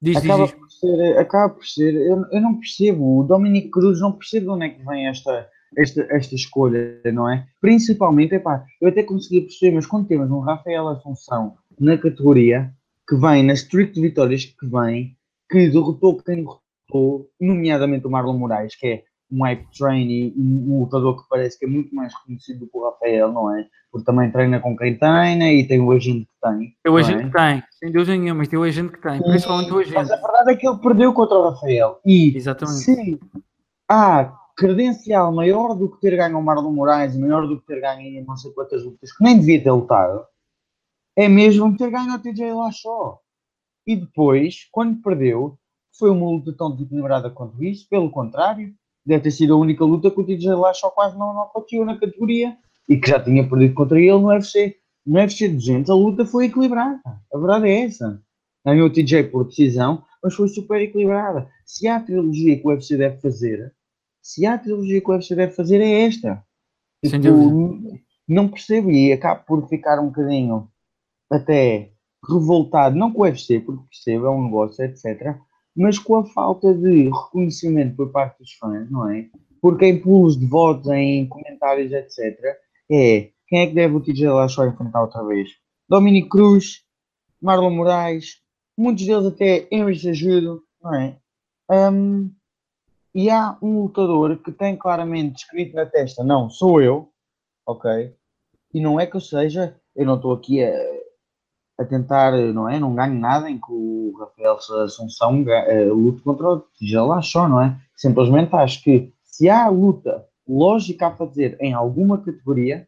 diz, 0.00 0.16
acaba, 0.16 0.44
diz, 0.46 0.54
Por 0.54 0.70
ser, 0.70 1.18
acaba 1.18 1.54
por 1.54 1.66
ser, 1.66 1.94
eu, 1.94 2.24
eu 2.30 2.40
não 2.40 2.58
percebo, 2.58 3.18
o 3.18 3.24
Dominic 3.24 3.70
Cruz 3.70 4.00
não 4.00 4.12
percebe 4.12 4.46
de 4.46 4.50
onde 4.50 4.66
é 4.66 4.68
que 4.70 4.84
vem 4.84 5.08
esta, 5.08 5.48
esta, 5.76 6.06
esta 6.10 6.34
escolha, 6.34 7.00
não 7.12 7.28
é? 7.30 7.46
Principalmente, 7.60 8.34
epá, 8.34 8.64
eu 8.80 8.88
até 8.88 9.02
consegui 9.02 9.42
perceber, 9.42 9.74
mas 9.74 9.86
quando 9.86 10.08
temos 10.08 10.30
um 10.30 10.40
Rafael 10.40 10.88
Assunção 10.88 11.56
na 11.78 11.96
categoria, 11.96 12.72
que 13.08 13.16
vem, 13.16 13.42
nas 13.42 13.60
streak 13.60 13.92
de 13.92 14.00
vitórias 14.00 14.44
que 14.44 14.66
vem, 14.66 15.16
que 15.50 15.68
derrotou 15.68 16.22
quem 16.22 16.36
derrotou, 16.36 17.28
nomeadamente 17.40 18.06
o 18.06 18.10
Marlon 18.10 18.38
Moraes, 18.38 18.76
que 18.76 18.86
é 18.86 19.02
um 19.32 19.44
hype 19.44 19.66
train 19.76 20.10
e 20.10 20.34
um 20.36 20.80
lutador 20.80 21.22
que 21.22 21.28
parece 21.28 21.58
que 21.58 21.64
é 21.64 21.68
muito 21.68 21.94
mais 21.94 22.12
reconhecido 22.14 22.60
do 22.60 22.66
que 22.66 22.76
o 22.76 22.84
Rafael, 22.84 23.32
não 23.32 23.56
é? 23.56 23.64
Porque 23.90 24.04
também 24.04 24.30
treina 24.30 24.60
com 24.60 24.76
quem 24.76 24.98
treina 24.98 25.52
e 25.52 25.66
tem 25.66 25.80
o 25.80 25.92
agente 25.92 26.26
que 26.26 26.48
tem. 26.48 26.74
Tem 26.82 26.92
o 26.92 26.96
agente 26.96 27.22
é? 27.22 27.26
que 27.26 27.32
tem, 27.32 27.62
sem 27.78 27.92
dúvida 27.92 28.16
nenhuma, 28.16 28.38
mas 28.38 28.48
tem 28.48 28.58
o 28.58 28.62
agente 28.62 28.92
que 28.92 29.00
tem, 29.00 29.22
principalmente 29.22 29.72
o 29.72 29.78
agente. 29.78 29.94
Mas 29.94 30.10
a 30.10 30.16
verdade 30.16 30.52
é 30.52 30.56
que 30.56 30.68
ele 30.68 30.78
perdeu 30.78 31.12
contra 31.12 31.38
o 31.38 31.50
Rafael. 31.50 32.00
E 32.04 32.36
Exatamente. 32.36 32.78
se 32.78 33.20
há 33.88 34.36
credencial 34.60 35.32
maior 35.32 35.74
do 35.74 35.90
que 35.90 35.98
ter 36.02 36.14
ganho 36.18 36.38
o 36.38 36.42
Marlon 36.42 36.70
Moraes, 36.70 37.16
maior 37.16 37.48
do 37.48 37.58
que 37.58 37.66
ter 37.66 37.80
ganho 37.80 38.22
não 38.26 38.36
sei 38.36 38.52
quantas 38.52 38.84
lutas, 38.84 39.10
que 39.10 39.24
nem 39.24 39.38
devia 39.38 39.62
ter 39.62 39.70
lutado, 39.70 40.22
é 41.16 41.26
mesmo 41.28 41.74
ter 41.78 41.90
ganho 41.90 42.14
o 42.14 42.18
TJ 42.18 42.52
Lachaw. 42.52 43.22
E 43.86 43.96
depois, 43.96 44.68
quando 44.70 45.00
perdeu, 45.00 45.58
foi 45.98 46.10
uma 46.10 46.28
luta 46.30 46.52
tão 46.52 46.70
desequilibrada 46.72 47.30
quanto 47.30 47.64
isso, 47.64 47.88
pelo 47.88 48.10
contrário, 48.10 48.74
deve 49.04 49.22
ter 49.22 49.30
sido 49.30 49.54
a 49.54 49.56
única 49.56 49.82
luta 49.82 50.10
que 50.10 50.20
o 50.20 50.26
TJ 50.26 50.54
Lachaw 50.54 50.90
quase 50.90 51.18
não 51.18 51.32
nocauteou 51.32 51.86
na 51.86 51.98
categoria 51.98 52.54
e 52.86 52.98
que 52.98 53.08
já 53.08 53.18
tinha 53.18 53.48
perdido 53.48 53.72
contra 53.72 53.98
ele 53.98 54.10
no 54.10 54.28
UFC. 54.28 54.76
No 55.06 55.18
UFC 55.18 55.48
200 55.48 55.88
a 55.88 55.94
luta 55.94 56.26
foi 56.26 56.44
equilibrada. 56.46 57.00
A 57.32 57.38
verdade 57.38 57.66
é 57.66 57.84
essa. 57.86 58.22
Ganhou 58.66 58.88
o 58.88 58.92
TJ 58.92 59.24
por 59.24 59.46
decisão, 59.46 60.04
mas 60.22 60.34
foi 60.34 60.48
super 60.48 60.82
equilibrada. 60.82 61.48
Se 61.64 61.88
há 61.88 61.96
a 61.96 62.00
trilogia 62.00 62.58
que 62.58 62.66
o 62.66 62.70
UFC 62.70 62.98
deve 62.98 63.18
fazer, 63.22 63.72
se 64.22 64.46
há 64.46 64.58
trilogia 64.58 65.00
que 65.00 65.10
o 65.10 65.14
UFC 65.14 65.34
deve 65.34 65.52
fazer, 65.52 65.80
é 65.80 66.06
esta. 66.06 66.44
Sem 67.04 67.20
tipo, 67.20 67.98
não 68.28 68.48
percebo 68.48 68.90
e 68.90 69.12
acabo 69.12 69.44
por 69.46 69.68
ficar 69.68 69.98
um 69.98 70.06
bocadinho 70.06 70.68
até 71.30 71.90
revoltado, 72.28 72.96
não 72.96 73.12
com 73.12 73.22
o 73.22 73.24
UFC, 73.24 73.60
porque 73.60 73.82
percebo, 73.88 74.26
é 74.26 74.30
um 74.30 74.44
negócio, 74.44 74.84
etc 74.84 75.36
mas 75.76 75.98
com 75.98 76.16
a 76.16 76.24
falta 76.24 76.74
de 76.74 77.04
reconhecimento 77.04 77.96
por 77.96 78.10
parte 78.10 78.38
dos 78.38 78.52
fãs, 78.54 78.90
não 78.90 79.08
é? 79.10 79.28
Porque 79.60 79.86
em 79.86 80.00
pulos 80.00 80.38
de 80.38 80.46
votos, 80.46 80.88
em 80.88 81.26
comentários, 81.26 81.92
etc., 81.92 82.38
é 82.90 83.30
quem 83.46 83.60
é 83.60 83.66
que 83.66 83.74
deve 83.74 83.94
o 83.94 84.00
TJ 84.00 84.28
Lachaw 84.28 84.66
enfrentar 84.66 85.02
outra 85.02 85.24
vez? 85.24 85.50
Dominic 85.88 86.28
Cruz, 86.28 86.82
Marlon 87.40 87.70
Moraes, 87.70 88.36
muitos 88.76 89.06
deles 89.06 89.26
até 89.26 89.66
Henry 89.70 89.98
Sejudo, 89.98 90.62
não 90.82 90.94
é? 90.94 91.16
Um, 91.70 92.30
e 93.14 93.30
há 93.30 93.56
um 93.60 93.82
lutador 93.82 94.36
que 94.38 94.52
tem 94.52 94.76
claramente 94.76 95.44
escrito 95.44 95.74
na 95.74 95.86
testa, 95.86 96.22
não, 96.22 96.48
sou 96.48 96.80
eu, 96.80 97.10
ok? 97.66 98.14
E 98.72 98.80
não 98.80 99.00
é 99.00 99.06
que 99.06 99.16
eu 99.16 99.20
seja, 99.20 99.76
eu 99.96 100.06
não 100.06 100.16
estou 100.16 100.32
aqui 100.32 100.62
a 100.62 101.00
a 101.80 101.84
tentar, 101.84 102.32
não 102.52 102.68
é? 102.68 102.78
Não 102.78 102.94
ganho 102.94 103.18
nada 103.18 103.50
em 103.50 103.58
que 103.58 103.70
o 103.72 104.12
Rafael 104.18 104.58
Assunção 104.84 105.42
uh, 105.42 105.94
lute 105.94 106.20
contra 106.22 106.46
o 106.46 106.60
Tijela 106.76 107.22
só, 107.22 107.48
não 107.48 107.62
é? 107.62 107.80
Simplesmente 107.96 108.54
acho 108.54 108.82
que 108.82 109.12
se 109.24 109.48
há 109.48 109.66
luta 109.68 110.26
lógica 110.46 111.06
a 111.06 111.16
fazer 111.16 111.56
em 111.58 111.72
alguma 111.72 112.18
categoria, 112.18 112.86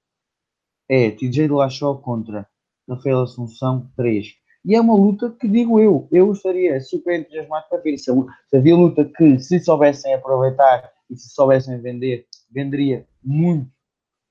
é 0.88 1.11
TJ 1.11 1.48
Lachó 1.48 1.94
contra 1.94 2.46
Rafael 2.87 3.22
Assunção 3.22 3.90
3. 3.96 4.26
E 4.64 4.75
é 4.75 4.81
uma 4.81 4.94
luta 4.94 5.31
que, 5.31 5.48
digo 5.48 5.81
eu, 5.81 6.09
eu 6.12 6.33
estaria 6.33 6.81
super 6.81 7.18
entusiasmado 7.18 7.66
para 7.68 7.79
ver. 7.79 7.98
Se, 7.98 8.11
havia 8.55 8.77
luta 8.77 9.05
que, 9.05 9.38
se 9.38 9.59
soubessem 9.61 10.14
aproveitar 10.14 10.90
e 11.11 11.16
se 11.16 11.31
soubessem 11.31 11.81
vender, 11.81 12.27
venderia 12.51 13.07
muito 13.22 13.68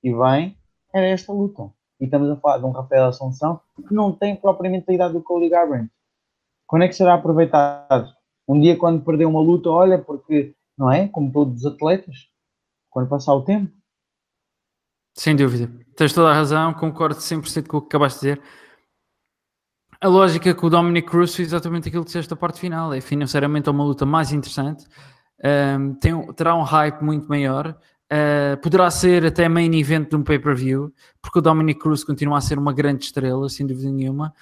e 0.02 0.12
bem, 0.12 0.56
era 0.92 1.06
esta 1.06 1.32
luta 1.32 1.70
e 2.02 2.04
estamos 2.06 2.28
a 2.30 2.36
falar 2.36 2.58
de 2.58 2.64
um 2.64 2.70
Rafael 2.70 3.06
Assunção 3.06 3.60
que 3.86 3.94
não 3.94 4.10
tem 4.12 4.34
propriamente 4.34 4.90
a 4.90 4.92
idade 4.92 5.14
do 5.14 5.22
Cody 5.22 5.48
Garbrandt. 5.48 5.88
Quando 6.66 6.82
é 6.82 6.88
que 6.88 6.94
será 6.94 7.14
aproveitado? 7.14 8.12
Um 8.48 8.60
dia 8.60 8.76
quando 8.76 9.04
perder 9.04 9.24
uma 9.26 9.40
luta, 9.40 9.70
olha, 9.70 9.98
porque, 9.98 10.52
não 10.76 10.90
é? 10.90 11.06
Como 11.06 11.30
todos 11.30 11.64
os 11.64 11.72
atletas, 11.72 12.28
quando 12.90 13.08
passar 13.08 13.34
o 13.34 13.42
tempo. 13.42 13.72
Sem 15.14 15.36
dúvida. 15.36 15.70
Tens 15.96 16.12
toda 16.12 16.30
a 16.30 16.34
razão, 16.34 16.74
concordo 16.74 17.20
100% 17.20 17.68
com 17.68 17.76
o 17.76 17.80
que 17.82 17.86
acabaste 17.86 18.20
de 18.20 18.34
dizer. 18.34 18.42
A 20.02 20.08
lógica 20.08 20.50
é 20.50 20.54
que 20.54 20.66
o 20.66 20.68
Dominic 20.68 21.08
Cruz 21.08 21.32
fez 21.32 21.46
exatamente 21.46 21.86
aquilo 21.86 22.02
que 22.02 22.08
disseste 22.08 22.28
da 22.28 22.34
parte 22.34 22.58
final. 22.58 22.92
É 22.92 23.00
financeiramente 23.00 23.70
uma 23.70 23.84
luta 23.84 24.04
mais 24.04 24.32
interessante. 24.32 24.84
Um, 25.78 25.94
tem, 25.94 26.32
terá 26.32 26.56
um 26.56 26.62
hype 26.62 27.02
muito 27.02 27.28
maior. 27.28 27.78
Uh, 28.12 28.60
poderá 28.60 28.90
ser 28.90 29.24
até 29.24 29.48
main 29.48 29.72
event 29.78 30.10
de 30.10 30.16
um 30.16 30.24
pay-per-view, 30.24 30.92
porque 31.22 31.38
o 31.38 31.42
Dominic 31.42 31.78
Cruz 31.78 32.02
continua 32.02 32.38
a 32.38 32.40
ser 32.40 32.58
uma 32.58 32.72
grande 32.72 33.04
estrela, 33.04 33.48
sem 33.48 33.64
dúvida 33.64 33.92
nenhuma. 33.92 34.34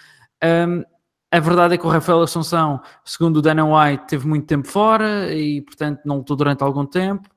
Um, 0.42 0.82
a 1.30 1.38
verdade 1.38 1.74
é 1.74 1.76
que 1.76 1.86
o 1.86 1.90
Rafael 1.90 2.22
Assunção, 2.22 2.80
segundo 3.04 3.36
o 3.36 3.42
Dana 3.42 3.62
White, 3.62 4.06
teve 4.08 4.26
muito 4.26 4.46
tempo 4.46 4.66
fora 4.66 5.30
e, 5.34 5.60
portanto, 5.60 6.00
não 6.06 6.16
lutou 6.16 6.36
durante 6.36 6.64
algum 6.64 6.86
tempo. 6.86 7.28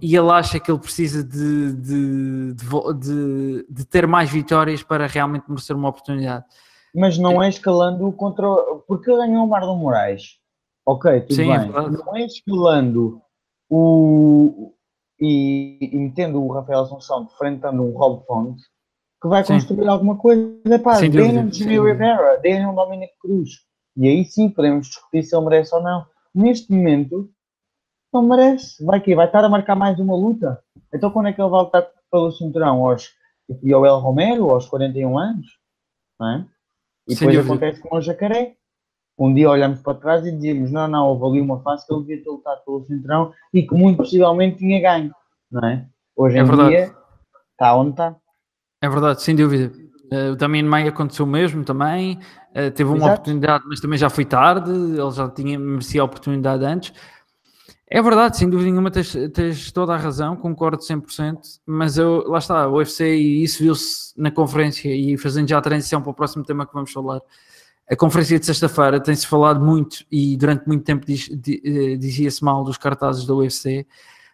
E 0.00 0.16
ele 0.16 0.30
acha 0.30 0.58
que 0.58 0.70
ele 0.70 0.80
precisa 0.80 1.22
de, 1.22 1.74
de, 1.74 2.54
de, 2.54 3.66
de 3.68 3.84
ter 3.84 4.06
mais 4.06 4.30
vitórias 4.30 4.82
para 4.82 5.06
realmente 5.06 5.44
merecer 5.50 5.76
uma 5.76 5.90
oportunidade. 5.90 6.46
Mas 6.96 7.18
não 7.18 7.42
é 7.42 7.48
escalando 7.48 8.10
contra. 8.12 8.46
Porque 8.88 9.10
ele 9.10 9.18
ganhou 9.18 9.44
o 9.44 9.48
Marlon 9.48 9.76
Moraes. 9.76 10.38
Ok, 10.86 11.20
tudo 11.22 11.34
Sim, 11.34 11.48
bem. 11.48 11.52
É 11.52 11.90
não 11.90 12.16
é 12.16 12.24
escalando 12.24 13.20
o, 13.68 14.72
e, 15.20 15.78
e 15.80 15.96
metendo 15.96 16.42
o 16.42 16.52
Rafael 16.52 16.80
Assunção 16.80 17.24
enfrentando 17.24 17.82
um 17.82 17.90
Rob 17.90 18.24
Font 18.24 18.56
que 19.20 19.28
vai 19.28 19.44
construir 19.44 19.82
sim. 19.82 19.88
alguma 19.88 20.16
coisa. 20.16 20.78
Pá, 20.82 21.00
deem 21.00 21.38
um 21.38 21.52
Jimmy 21.52 21.80
Rivera, 21.80 22.38
deem 22.38 22.66
um 22.66 22.74
Dominic 22.74 23.12
Cruz. 23.20 23.50
E 23.96 24.08
aí 24.08 24.24
sim 24.24 24.48
podemos 24.48 24.88
discutir 24.88 25.22
se 25.22 25.34
ele 25.36 25.44
merece 25.44 25.74
ou 25.74 25.82
não. 25.82 26.06
Neste 26.34 26.70
momento, 26.70 27.30
não 28.12 28.22
merece. 28.22 28.84
Vai 28.84 29.00
que 29.00 29.14
Vai 29.14 29.26
estar 29.26 29.44
a 29.44 29.48
marcar 29.48 29.74
mais 29.74 29.98
uma 29.98 30.14
luta. 30.14 30.62
Então 30.92 31.10
quando 31.10 31.28
é 31.28 31.32
que 31.32 31.40
ele 31.40 31.50
vai 31.50 31.62
lutar 31.62 31.86
pelo 32.10 32.30
cinturão? 32.30 32.86
Aos 32.86 33.10
Joel 33.62 33.98
Romero, 33.98 34.50
aos 34.50 34.66
41 34.66 35.18
anos? 35.18 35.46
Não 36.20 36.30
é? 36.30 36.46
E 37.08 37.14
depois 37.14 37.38
acontece 37.38 37.80
com 37.80 37.96
o 37.96 38.00
Jacaré 38.00 38.56
um 39.18 39.32
dia 39.32 39.48
olhamos 39.48 39.80
para 39.80 39.94
trás 39.94 40.26
e 40.26 40.32
dizíamos, 40.32 40.70
não, 40.70 40.86
não, 40.86 41.06
houve 41.08 41.24
ali 41.24 41.40
uma 41.40 41.60
fase 41.60 41.86
que 41.86 41.92
ele 41.92 42.02
devia 42.02 42.22
ter 42.22 42.28
lutado 42.28 42.64
pelo 42.64 42.84
Centrão 42.84 43.32
e 43.52 43.62
que 43.62 43.74
muito 43.74 43.96
possivelmente 43.96 44.58
tinha 44.58 44.80
ganho, 44.80 45.10
não 45.50 45.66
é? 45.66 45.86
Hoje 46.14 46.38
é 46.38 46.42
em 46.42 46.44
verdade. 46.44 46.68
dia 46.68 46.94
está 47.52 47.74
onde 47.74 47.90
está. 47.90 48.16
É 48.82 48.88
verdade, 48.88 49.22
sem 49.22 49.34
dúvida. 49.34 49.72
Uh, 50.12 50.32
o 50.32 50.36
Damien 50.36 50.64
Maia 50.64 50.90
aconteceu 50.90 51.24
o 51.24 51.28
mesmo 51.28 51.64
também, 51.64 52.18
uh, 52.50 52.70
teve 52.70 52.84
uma 52.84 52.98
Exato. 52.98 53.12
oportunidade, 53.12 53.64
mas 53.66 53.80
também 53.80 53.98
já 53.98 54.08
foi 54.08 54.24
tarde, 54.24 54.70
ele 54.70 55.10
já 55.10 55.28
tinha, 55.30 55.58
merecia 55.58 56.02
a 56.02 56.04
oportunidade 56.04 56.64
antes. 56.64 56.92
É 57.88 58.02
verdade, 58.02 58.36
sem 58.36 58.50
dúvida 58.50 58.68
nenhuma, 58.68 58.90
tens, 58.90 59.16
tens 59.32 59.70
toda 59.70 59.94
a 59.94 59.96
razão, 59.96 60.34
concordo 60.34 60.82
100%, 60.82 61.60
mas 61.64 61.96
eu, 61.96 62.28
lá 62.28 62.38
está, 62.38 62.66
o 62.66 62.78
UFC 62.78 63.16
e 63.16 63.44
isso 63.44 63.62
viu-se 63.62 64.12
na 64.16 64.28
conferência 64.28 64.92
e 64.92 65.16
fazendo 65.16 65.48
já 65.48 65.58
a 65.58 65.62
transição 65.62 66.02
para 66.02 66.10
o 66.10 66.14
próximo 66.14 66.44
tema 66.44 66.66
que 66.66 66.74
vamos 66.74 66.90
falar, 66.90 67.20
a 67.88 67.94
conferência 67.94 68.40
de 68.40 68.46
sexta-feira 68.46 68.98
tem-se 68.98 69.24
falado 69.24 69.64
muito 69.64 70.04
e 70.10 70.36
durante 70.36 70.66
muito 70.66 70.82
tempo 70.82 71.06
diz, 71.06 71.30
eh, 71.30 71.96
dizia-se 71.96 72.42
mal 72.42 72.64
dos 72.64 72.76
cartazes 72.76 73.24
da 73.24 73.34
UFC, 73.34 73.86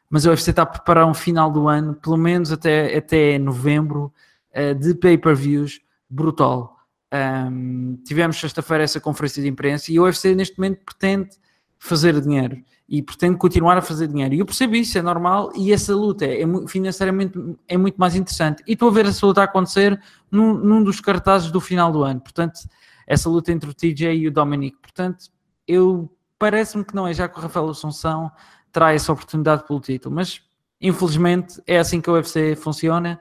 mas 0.08 0.26
a 0.26 0.30
UFC 0.30 0.50
está 0.50 0.62
a 0.62 0.66
preparar 0.66 1.06
um 1.06 1.12
final 1.12 1.50
do 1.50 1.68
ano, 1.68 1.94
pelo 1.94 2.16
menos 2.16 2.50
até, 2.52 2.96
até 2.96 3.38
novembro, 3.38 4.10
uh, 4.54 4.74
de 4.74 4.94
pay-per-views 4.94 5.80
brutal. 6.08 6.76
Um, 7.12 7.98
tivemos 8.06 8.38
sexta-feira 8.38 8.84
essa 8.84 9.00
conferência 9.00 9.42
de 9.42 9.48
imprensa 9.48 9.92
e 9.92 9.98
a 9.98 10.02
UFC 10.02 10.34
neste 10.34 10.58
momento 10.58 10.80
pretende 10.86 11.30
fazer 11.78 12.18
dinheiro 12.18 12.56
e 12.92 13.00
pretende 13.00 13.38
continuar 13.38 13.78
a 13.78 13.80
fazer 13.80 14.06
dinheiro. 14.06 14.34
E 14.34 14.40
eu 14.40 14.44
percebo 14.44 14.76
isso, 14.76 14.98
é 14.98 15.00
normal, 15.00 15.50
e 15.56 15.72
essa 15.72 15.96
luta 15.96 16.26
é, 16.26 16.44
financeiramente 16.68 17.32
é 17.66 17.74
muito 17.78 17.96
mais 17.96 18.14
interessante. 18.14 18.62
E 18.66 18.74
estou 18.74 18.90
a 18.90 18.92
ver 18.92 19.06
essa 19.06 19.24
luta 19.24 19.42
acontecer 19.42 19.98
num, 20.30 20.52
num 20.52 20.84
dos 20.84 21.00
cartazes 21.00 21.50
do 21.50 21.58
final 21.58 21.90
do 21.90 22.02
ano. 22.02 22.20
Portanto, 22.20 22.60
essa 23.06 23.30
luta 23.30 23.50
entre 23.50 23.70
o 23.70 23.72
TJ 23.72 24.12
e 24.12 24.28
o 24.28 24.30
Dominic. 24.30 24.76
Portanto, 24.76 25.30
eu 25.66 26.14
parece-me 26.38 26.84
que 26.84 26.94
não 26.94 27.08
é, 27.08 27.14
já 27.14 27.26
que 27.26 27.38
o 27.38 27.40
Rafael 27.40 27.70
Assunção 27.70 28.30
terá 28.70 28.92
essa 28.92 29.10
oportunidade 29.10 29.66
pelo 29.66 29.80
título, 29.80 30.14
mas 30.14 30.42
infelizmente 30.78 31.62
é 31.66 31.78
assim 31.78 31.98
que 31.98 32.10
a 32.10 32.12
UFC 32.12 32.54
funciona. 32.56 33.18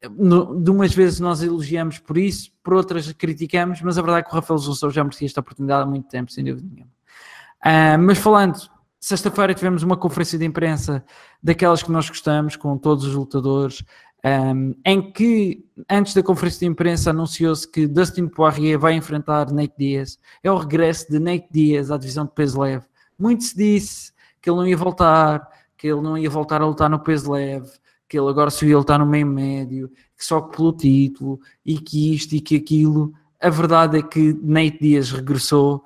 De 0.00 0.70
umas 0.70 0.94
vezes 0.94 1.18
nós 1.18 1.42
elogiamos 1.42 1.98
por 1.98 2.16
isso, 2.16 2.52
por 2.62 2.72
outras 2.74 3.10
criticamos, 3.10 3.82
mas 3.82 3.98
a 3.98 4.00
verdade 4.00 4.20
é 4.20 4.28
que 4.28 4.30
o 4.30 4.34
Rafael 4.36 4.60
Assunção 4.60 4.92
já 4.92 5.02
merecia 5.02 5.26
esta 5.26 5.40
oportunidade 5.40 5.82
há 5.82 5.86
muito 5.86 6.08
tempo, 6.08 6.30
sem 6.30 6.44
dúvida 6.44 6.68
nenhuma. 6.72 6.92
Uh, 7.60 7.98
mas 7.98 8.18
falando, 8.18 8.77
sexta-feira 9.00 9.54
tivemos 9.54 9.82
uma 9.82 9.96
conferência 9.96 10.38
de 10.38 10.44
imprensa 10.44 11.04
daquelas 11.42 11.82
que 11.82 11.92
nós 11.92 12.08
gostamos, 12.08 12.56
com 12.56 12.76
todos 12.76 13.04
os 13.04 13.14
lutadores, 13.14 13.84
um, 14.24 14.74
em 14.84 15.12
que 15.12 15.64
antes 15.88 16.12
da 16.14 16.22
conferência 16.22 16.60
de 16.60 16.66
imprensa 16.66 17.10
anunciou-se 17.10 17.70
que 17.70 17.86
Dustin 17.86 18.26
Poirier 18.26 18.78
vai 18.78 18.94
enfrentar 18.94 19.52
Nate 19.52 19.74
Diaz. 19.78 20.18
É 20.42 20.50
o 20.50 20.56
regresso 20.56 21.10
de 21.10 21.18
Nate 21.18 21.48
Diaz 21.50 21.90
à 21.90 21.96
divisão 21.96 22.24
de 22.24 22.32
peso 22.32 22.60
leve. 22.60 22.86
Muito 23.18 23.44
se 23.44 23.56
disse 23.56 24.12
que 24.40 24.50
ele 24.50 24.56
não 24.56 24.66
ia 24.66 24.76
voltar, 24.76 25.48
que 25.76 25.86
ele 25.86 26.00
não 26.00 26.18
ia 26.18 26.28
voltar 26.28 26.60
a 26.60 26.66
lutar 26.66 26.90
no 26.90 26.98
peso 26.98 27.30
leve, 27.32 27.70
que 28.08 28.18
ele 28.18 28.28
agora 28.28 28.50
só 28.50 28.64
ia 28.66 28.76
lutar 28.78 28.98
no 28.98 29.06
meio 29.06 29.26
médio, 29.26 29.88
que 30.16 30.24
só 30.24 30.40
pelo 30.40 30.72
título, 30.72 31.40
e 31.64 31.78
que 31.78 32.14
isto 32.14 32.34
e 32.34 32.40
que 32.40 32.56
aquilo. 32.56 33.12
A 33.40 33.50
verdade 33.50 33.98
é 33.98 34.02
que 34.02 34.36
Nate 34.42 34.78
Diaz 34.80 35.12
regressou, 35.12 35.84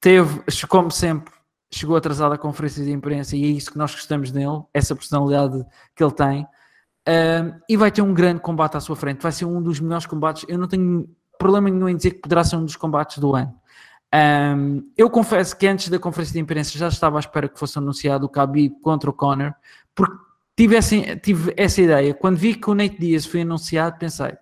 teve, 0.00 0.42
como 0.68 0.92
sempre, 0.92 1.34
chegou 1.70 1.96
atrasado 1.96 2.32
à 2.32 2.38
conferência 2.38 2.84
de 2.84 2.92
imprensa 2.92 3.36
e 3.36 3.44
é 3.44 3.48
isso 3.48 3.70
que 3.70 3.78
nós 3.78 3.92
gostamos 3.92 4.30
dele, 4.30 4.62
essa 4.72 4.94
personalidade 4.94 5.64
que 5.94 6.02
ele 6.02 6.12
tem 6.12 6.46
e 7.68 7.76
vai 7.76 7.90
ter 7.90 8.02
um 8.02 8.12
grande 8.12 8.40
combate 8.40 8.76
à 8.76 8.80
sua 8.80 8.96
frente. 8.96 9.22
Vai 9.22 9.32
ser 9.32 9.44
um 9.44 9.62
dos 9.62 9.78
melhores 9.78 10.06
combates. 10.06 10.44
Eu 10.48 10.58
não 10.58 10.66
tenho 10.66 11.08
problema 11.38 11.70
nenhum 11.70 11.88
em 11.88 11.96
dizer 11.96 12.12
que 12.12 12.20
poderá 12.20 12.42
ser 12.42 12.56
um 12.56 12.64
dos 12.64 12.76
combates 12.76 13.18
do 13.18 13.34
ano. 13.34 13.54
Um, 14.14 14.90
eu 14.96 15.10
confesso 15.10 15.56
que 15.56 15.66
antes 15.66 15.88
da 15.88 15.98
conferência 15.98 16.32
de 16.32 16.40
imprensa 16.40 16.78
já 16.78 16.88
estava 16.88 17.18
à 17.18 17.20
espera 17.20 17.48
que 17.48 17.58
fosse 17.58 17.78
anunciado 17.78 18.26
o 18.26 18.28
Khabib 18.28 18.74
contra 18.80 19.10
o 19.10 19.12
Conor, 19.12 19.52
porque 19.94 20.16
tive 20.56 20.76
essa, 20.76 21.16
tive 21.16 21.52
essa 21.56 21.80
ideia. 21.82 22.14
Quando 22.14 22.36
vi 22.36 22.54
que 22.54 22.70
o 22.70 22.74
Nate 22.74 22.98
Diaz 22.98 23.26
foi 23.26 23.42
anunciado, 23.42 23.98
pensei, 23.98 24.36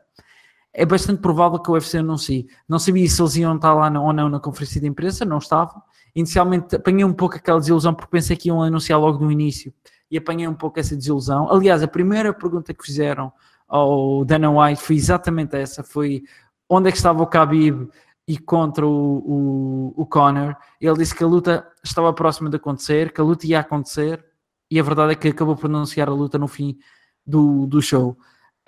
é 0.72 0.87
bastante 0.87 1.20
provável 1.20 1.58
que 1.58 1.70
o 1.70 1.74
UFC 1.74 1.98
anuncie. 1.98 2.46
Não 2.68 2.78
sabia 2.78 3.08
se 3.08 3.20
eles 3.20 3.37
iam 3.37 3.56
estar 3.56 3.74
lá 3.74 3.88
ou 4.00 4.12
não 4.12 4.28
na 4.28 4.38
conferência 4.38 4.80
de 4.80 4.87
imprensa, 4.87 5.24
não 5.24 5.38
estavam. 5.38 5.82
Inicialmente 6.14 6.77
apanhei 6.77 7.05
um 7.05 7.12
pouco 7.12 7.37
aquela 7.37 7.59
desilusão 7.59 7.92
porque 7.92 8.11
pensei 8.11 8.37
que 8.37 8.48
iam 8.48 8.62
anunciar 8.62 9.00
logo 9.00 9.24
no 9.24 9.33
início 9.33 9.72
e 10.11 10.16
apanhei 10.16 10.46
um 10.46 10.55
pouco 10.55 10.79
essa 10.79 10.94
desilusão. 10.94 11.50
Aliás, 11.50 11.83
a 11.83 11.88
primeira 11.88 12.33
pergunta 12.33 12.72
que 12.72 12.85
fizeram 12.85 13.33
ao 13.66 14.24
Dana 14.24 14.50
White 14.50 14.81
foi 14.81 14.96
exatamente 14.96 15.57
essa: 15.57 15.83
foi 15.83 16.22
onde 16.68 16.88
é 16.88 16.92
que 16.92 16.98
estava 16.98 17.22
o 17.22 17.27
Khabib 17.27 17.88
e 18.27 18.38
contra 18.38 18.87
o, 18.87 19.92
o, 19.96 20.03
o 20.03 20.07
Conor. 20.07 20.57
Ele 20.81 20.98
disse 20.98 21.14
que 21.14 21.24
a 21.24 21.27
luta 21.27 21.66
estava 21.83 22.12
próxima 22.12 22.48
de 22.48 22.57
acontecer, 22.57 23.12
que 23.12 23.20
a 23.20 23.24
luta 23.24 23.46
ia 23.46 23.61
acontecer, 23.61 24.24
e 24.70 24.81
a 24.81 24.83
verdade 24.83 25.12
é 25.12 25.14
que 25.14 25.29
acabou 25.29 25.57
por 25.57 25.68
anunciar 25.68 26.09
a 26.09 26.12
luta 26.12 26.38
no 26.38 26.48
fim 26.48 26.79
do, 27.27 27.66
do 27.66 27.83
show. 27.83 28.16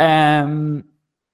Um, 0.01 0.83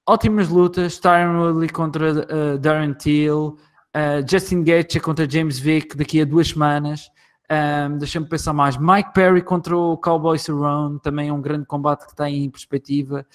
ótimas 0.07 0.48
lutas, 0.48 0.98
Tyron 0.98 1.40
Woodley 1.40 1.68
contra 1.68 2.12
uh, 2.12 2.59
Darren 2.59 2.94
Till, 2.94 3.57
uh, 3.94 4.28
Justin 4.28 4.62
Gaethje 4.62 5.00
contra 5.00 5.28
James 5.28 5.59
Vick 5.59 5.96
daqui 5.96 6.20
a 6.20 6.24
duas 6.24 6.48
semanas. 6.48 7.11
Um, 7.50 7.98
Deixa-me 7.98 8.26
pensar 8.26 8.52
mais. 8.52 8.76
Mike 8.78 9.12
Perry 9.12 9.42
contra 9.42 9.76
o 9.76 9.96
Cowboy 9.98 10.38
Cerrone, 10.38 10.98
também 11.00 11.28
é 11.28 11.33
um 11.33 11.40
grande 11.40 11.66
combate 11.66 12.07
que 12.07 12.12
está 12.12 12.31
em 12.31 12.48
perspectiva. 12.48 13.26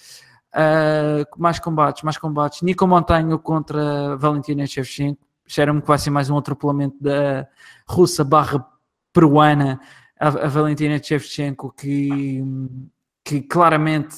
Uh, 0.52 1.24
mais 1.36 1.58
combates, 1.58 2.02
mais 2.02 2.16
combates. 2.16 2.62
Nico 2.62 2.86
Montanho 2.86 3.38
contra 3.38 4.16
Valentina 4.16 4.66
Shevchenko. 4.66 5.20
Cheira-me 5.46 5.80
que 5.80 5.86
vai 5.86 5.98
ser 5.98 6.10
mais 6.10 6.28
um 6.28 6.36
atropelamento 6.36 6.96
da 7.00 7.46
russa 7.86 8.24
barra 8.24 8.66
peruana, 9.12 9.80
a, 10.18 10.28
a 10.28 10.48
Valentina 10.48 11.00
Shevchenko, 11.02 11.72
que, 11.72 12.42
que 13.24 13.40
claramente 13.42 14.16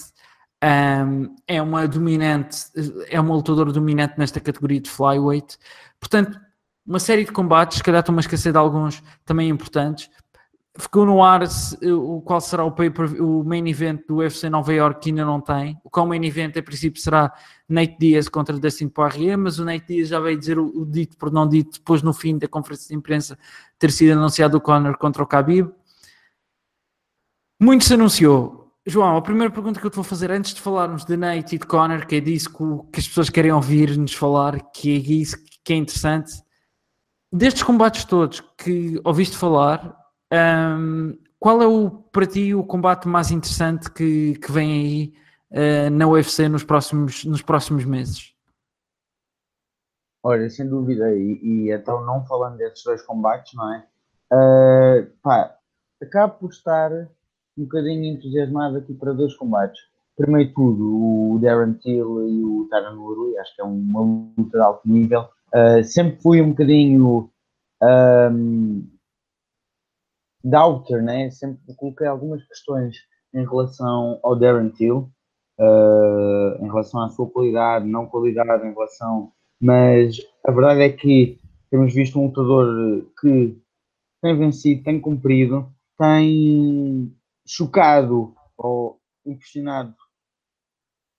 um, 0.62 1.34
é 1.46 1.60
uma 1.60 1.86
dominante, 1.86 2.66
é 3.08 3.20
uma 3.20 3.34
lutadora 3.34 3.72
dominante 3.72 4.14
nesta 4.18 4.40
categoria 4.40 4.80
de 4.80 4.90
flyweight. 4.90 5.58
Portanto, 6.00 6.40
uma 6.86 6.98
série 6.98 7.24
de 7.24 7.30
combates, 7.30 7.78
se 7.78 7.84
calhar 7.84 8.00
estou-me 8.00 8.18
a 8.18 8.22
esquecer 8.22 8.52
de 8.52 8.58
alguns 8.58 9.02
também 9.24 9.48
importantes. 9.48 10.10
Ficou 10.78 11.04
no 11.04 11.22
ar 11.22 11.42
o 11.82 12.22
qual 12.22 12.40
será 12.40 12.64
o, 12.64 12.74
o 13.20 13.44
main 13.44 13.68
event 13.68 14.00
do 14.08 14.16
UFC 14.16 14.48
Nova 14.48 14.72
York, 14.72 15.00
que 15.00 15.10
ainda 15.10 15.24
não 15.24 15.40
tem. 15.40 15.78
O 15.84 15.90
qual 15.90 16.06
main 16.06 16.24
event, 16.24 16.56
a 16.56 16.62
princípio, 16.62 17.00
será 17.02 17.32
Nate 17.68 17.96
Diaz 17.98 18.28
contra 18.28 18.58
Dustin 18.58 18.88
Poirier, 18.88 19.36
mas 19.36 19.58
o 19.58 19.64
Nate 19.64 19.86
Diaz 19.88 20.08
já 20.08 20.18
veio 20.18 20.38
dizer 20.38 20.58
o, 20.58 20.66
o, 20.66 20.86
dito 20.86 21.16
por 21.18 21.30
não 21.30 21.46
dito 21.46 21.78
depois 21.78 22.02
no 22.02 22.12
fim 22.14 22.38
da 22.38 22.48
conferência 22.48 22.88
de 22.88 22.94
imprensa 22.94 23.38
ter 23.78 23.90
sido 23.92 24.12
anunciado 24.12 24.56
o 24.56 24.60
Conor 24.60 24.96
contra 24.96 25.22
o 25.22 25.26
Khabib. 25.26 25.70
Muito 27.60 27.84
se 27.84 27.92
anunciou. 27.94 28.59
João, 28.86 29.16
a 29.16 29.22
primeira 29.22 29.52
pergunta 29.52 29.78
que 29.78 29.86
eu 29.86 29.90
te 29.90 29.96
vou 29.96 30.04
fazer 30.04 30.30
antes 30.30 30.54
de 30.54 30.60
falarmos 30.60 31.04
de 31.04 31.16
Nate 31.16 31.56
e 31.56 31.58
de 31.58 31.66
Conor, 31.66 32.06
que 32.06 32.16
é 32.16 32.20
disso 32.20 32.50
que, 32.90 32.98
as 32.98 33.06
pessoas 33.06 33.28
querem 33.28 33.52
ouvir-nos 33.52 34.14
falar, 34.14 34.58
que 34.72 34.96
é 34.96 34.98
isso 34.98 35.36
que 35.62 35.72
é 35.72 35.76
interessante 35.76 36.32
destes 37.32 37.62
combates 37.62 38.04
todos 38.04 38.40
que 38.58 39.00
ouviste 39.04 39.36
falar, 39.36 39.96
um, 40.32 41.16
qual 41.38 41.62
é 41.62 41.66
o, 41.66 41.90
para 41.90 42.26
ti 42.26 42.54
o 42.54 42.64
combate 42.64 43.06
mais 43.06 43.30
interessante 43.30 43.90
que, 43.90 44.38
que 44.38 44.52
vem 44.52 44.72
aí 44.72 45.14
uh, 45.86 45.90
na 45.90 46.06
UFC 46.08 46.48
nos 46.48 46.64
próximos, 46.64 47.24
nos 47.24 47.42
próximos 47.42 47.84
meses? 47.84 48.34
Olha, 50.22 50.50
sem 50.50 50.68
dúvida, 50.68 51.14
e, 51.14 51.40
e 51.42 51.72
então 51.72 52.04
não 52.04 52.24
falando 52.26 52.58
desses 52.58 52.84
dois 52.84 53.00
combates, 53.02 53.54
não 53.54 53.74
é? 53.74 53.86
Uh, 54.32 55.06
pá, 55.22 55.56
acabo 56.02 56.34
por 56.34 56.50
estar 56.50 56.90
um 57.60 57.64
bocadinho 57.64 58.14
entusiasmado 58.14 58.78
aqui 58.78 58.94
para 58.94 59.12
dois 59.12 59.34
combates. 59.34 59.80
Primeiro 60.16 60.52
tudo, 60.54 61.34
o 61.34 61.38
Darren 61.40 61.74
Till 61.74 62.28
e 62.28 62.44
o 62.44 62.68
Tyron 62.68 62.98
Woodley, 62.98 63.38
acho 63.38 63.54
que 63.54 63.62
é 63.62 63.64
uma 63.64 64.00
luta 64.00 64.58
de 64.58 64.64
alto 64.64 64.88
nível 64.88 65.28
Uh, 65.52 65.82
sempre 65.82 66.20
fui 66.22 66.40
um 66.40 66.50
bocadinho 66.50 67.28
um, 67.82 68.88
doubter, 70.44 71.02
né? 71.02 71.28
sempre 71.30 71.74
coloquei 71.74 72.06
algumas 72.06 72.44
questões 72.46 72.96
em 73.34 73.44
relação 73.44 74.20
ao 74.22 74.36
Darren 74.36 74.70
Till, 74.70 75.10
uh, 75.58 76.64
em 76.64 76.68
relação 76.68 77.02
à 77.02 77.08
sua 77.08 77.28
qualidade, 77.28 77.86
não 77.86 78.06
qualidade, 78.06 78.66
em 78.66 78.72
relação. 78.72 79.32
Mas 79.60 80.20
a 80.46 80.52
verdade 80.52 80.82
é 80.82 80.88
que 80.88 81.40
temos 81.68 81.92
visto 81.92 82.18
um 82.18 82.26
lutador 82.26 83.04
que 83.20 83.60
tem 84.22 84.38
vencido, 84.38 84.84
tem 84.84 85.00
cumprido, 85.00 85.68
tem 85.98 87.12
chocado 87.50 88.32
ou 88.56 89.00
impressionado 89.26 89.94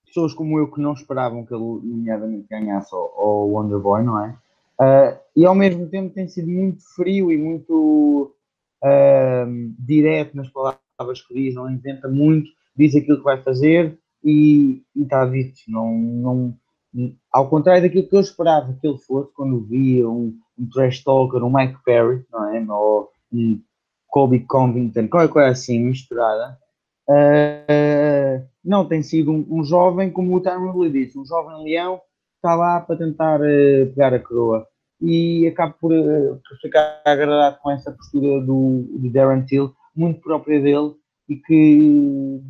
pessoas 0.05 0.33
como 0.33 0.57
eu 0.59 0.69
que 0.69 0.79
não 0.79 0.93
esperavam 0.93 1.45
que 1.45 1.53
ele, 1.53 1.63
nomeadamente, 1.63 2.47
ganhasse 2.49 2.93
ao, 2.93 3.49
Wonderboy, 3.49 4.03
não 4.03 4.23
é? 4.23 4.37
Uh, 4.79 5.19
e 5.35 5.45
ao 5.45 5.55
mesmo 5.55 5.87
tempo 5.87 6.13
tem 6.13 6.27
sido 6.27 6.49
muito 6.49 6.83
frio 6.95 7.31
e 7.31 7.37
muito 7.37 8.33
uh, 8.83 9.73
direto 9.79 10.35
nas 10.35 10.49
palavras 10.49 11.21
que 11.25 11.33
diz, 11.33 11.55
não 11.55 11.69
inventa 11.69 12.09
muito, 12.09 12.49
diz 12.75 12.95
aquilo 12.95 13.17
que 13.17 13.23
vai 13.23 13.41
fazer 13.41 13.97
e, 14.23 14.81
está 14.95 15.25
dito. 15.25 15.59
Não, 15.67 15.93
não, 15.93 16.57
ao 17.31 17.49
contrário 17.49 17.81
daquilo 17.81 18.07
que 18.07 18.15
eu 18.15 18.21
esperava 18.21 18.73
que 18.79 18.87
ele 18.87 18.97
fosse 18.97 19.31
quando 19.33 19.61
via 19.61 20.09
um, 20.09 20.37
um 20.57 20.69
trash 20.69 21.03
talker, 21.03 21.43
um 21.43 21.53
Mike 21.53 21.81
Perry, 21.85 22.25
não 22.31 22.49
é? 22.49 22.65
Ou 22.69 23.09
um 23.31 23.61
Colby 24.11 24.41
Covington, 24.41 25.07
qualquer 25.07 25.31
coisa 25.31 25.49
assim 25.49 25.79
misturada. 25.79 26.59
Uh, 27.09 28.45
não, 28.63 28.85
tem 28.85 29.01
sido 29.01 29.31
um, 29.31 29.45
um 29.49 29.63
jovem, 29.63 30.11
como 30.11 30.35
o 30.35 30.39
Tyron 30.39 30.71
Woodley 30.71 30.91
disse, 30.91 31.17
um 31.17 31.25
jovem 31.25 31.63
leão 31.63 31.99
está 32.35 32.53
lá 32.55 32.81
para 32.81 32.97
tentar 32.97 33.39
uh, 33.39 33.87
pegar 33.93 34.13
a 34.13 34.19
coroa. 34.19 34.67
E 34.99 35.47
acabo 35.47 35.75
por, 35.79 35.91
uh, 35.91 36.39
por, 36.47 36.57
ficar 36.61 37.01
agradado 37.05 37.57
com 37.61 37.71
essa 37.71 37.91
postura 37.91 38.41
do, 38.41 38.85
Darren 39.11 39.43
Till, 39.45 39.73
muito 39.95 40.21
própria 40.21 40.61
dele 40.61 40.93
e 41.27 41.37
que 41.37 42.41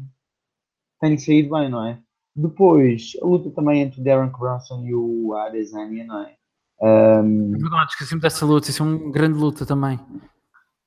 tem 1.00 1.18
saído 1.18 1.52
bem, 1.52 1.70
não 1.70 1.86
é? 1.86 2.00
Depois, 2.36 3.14
a 3.22 3.26
luta 3.26 3.50
também 3.52 3.82
entre 3.82 4.02
o 4.02 4.04
Darren 4.04 4.32
Bronson 4.32 4.84
e 4.86 4.96
o 4.96 5.36
Adesanya, 5.36 6.06
não 6.06 6.24
é? 6.24 6.36
Um, 6.82 7.56
é 7.56 7.60
verdade, 7.60 7.92
esqueci-me 7.92 8.22
dessa 8.22 8.46
luta, 8.46 8.70
isso 8.70 8.82
é 8.82 8.86
uma 8.86 9.12
grande 9.12 9.38
luta 9.38 9.66
também. 9.66 10.00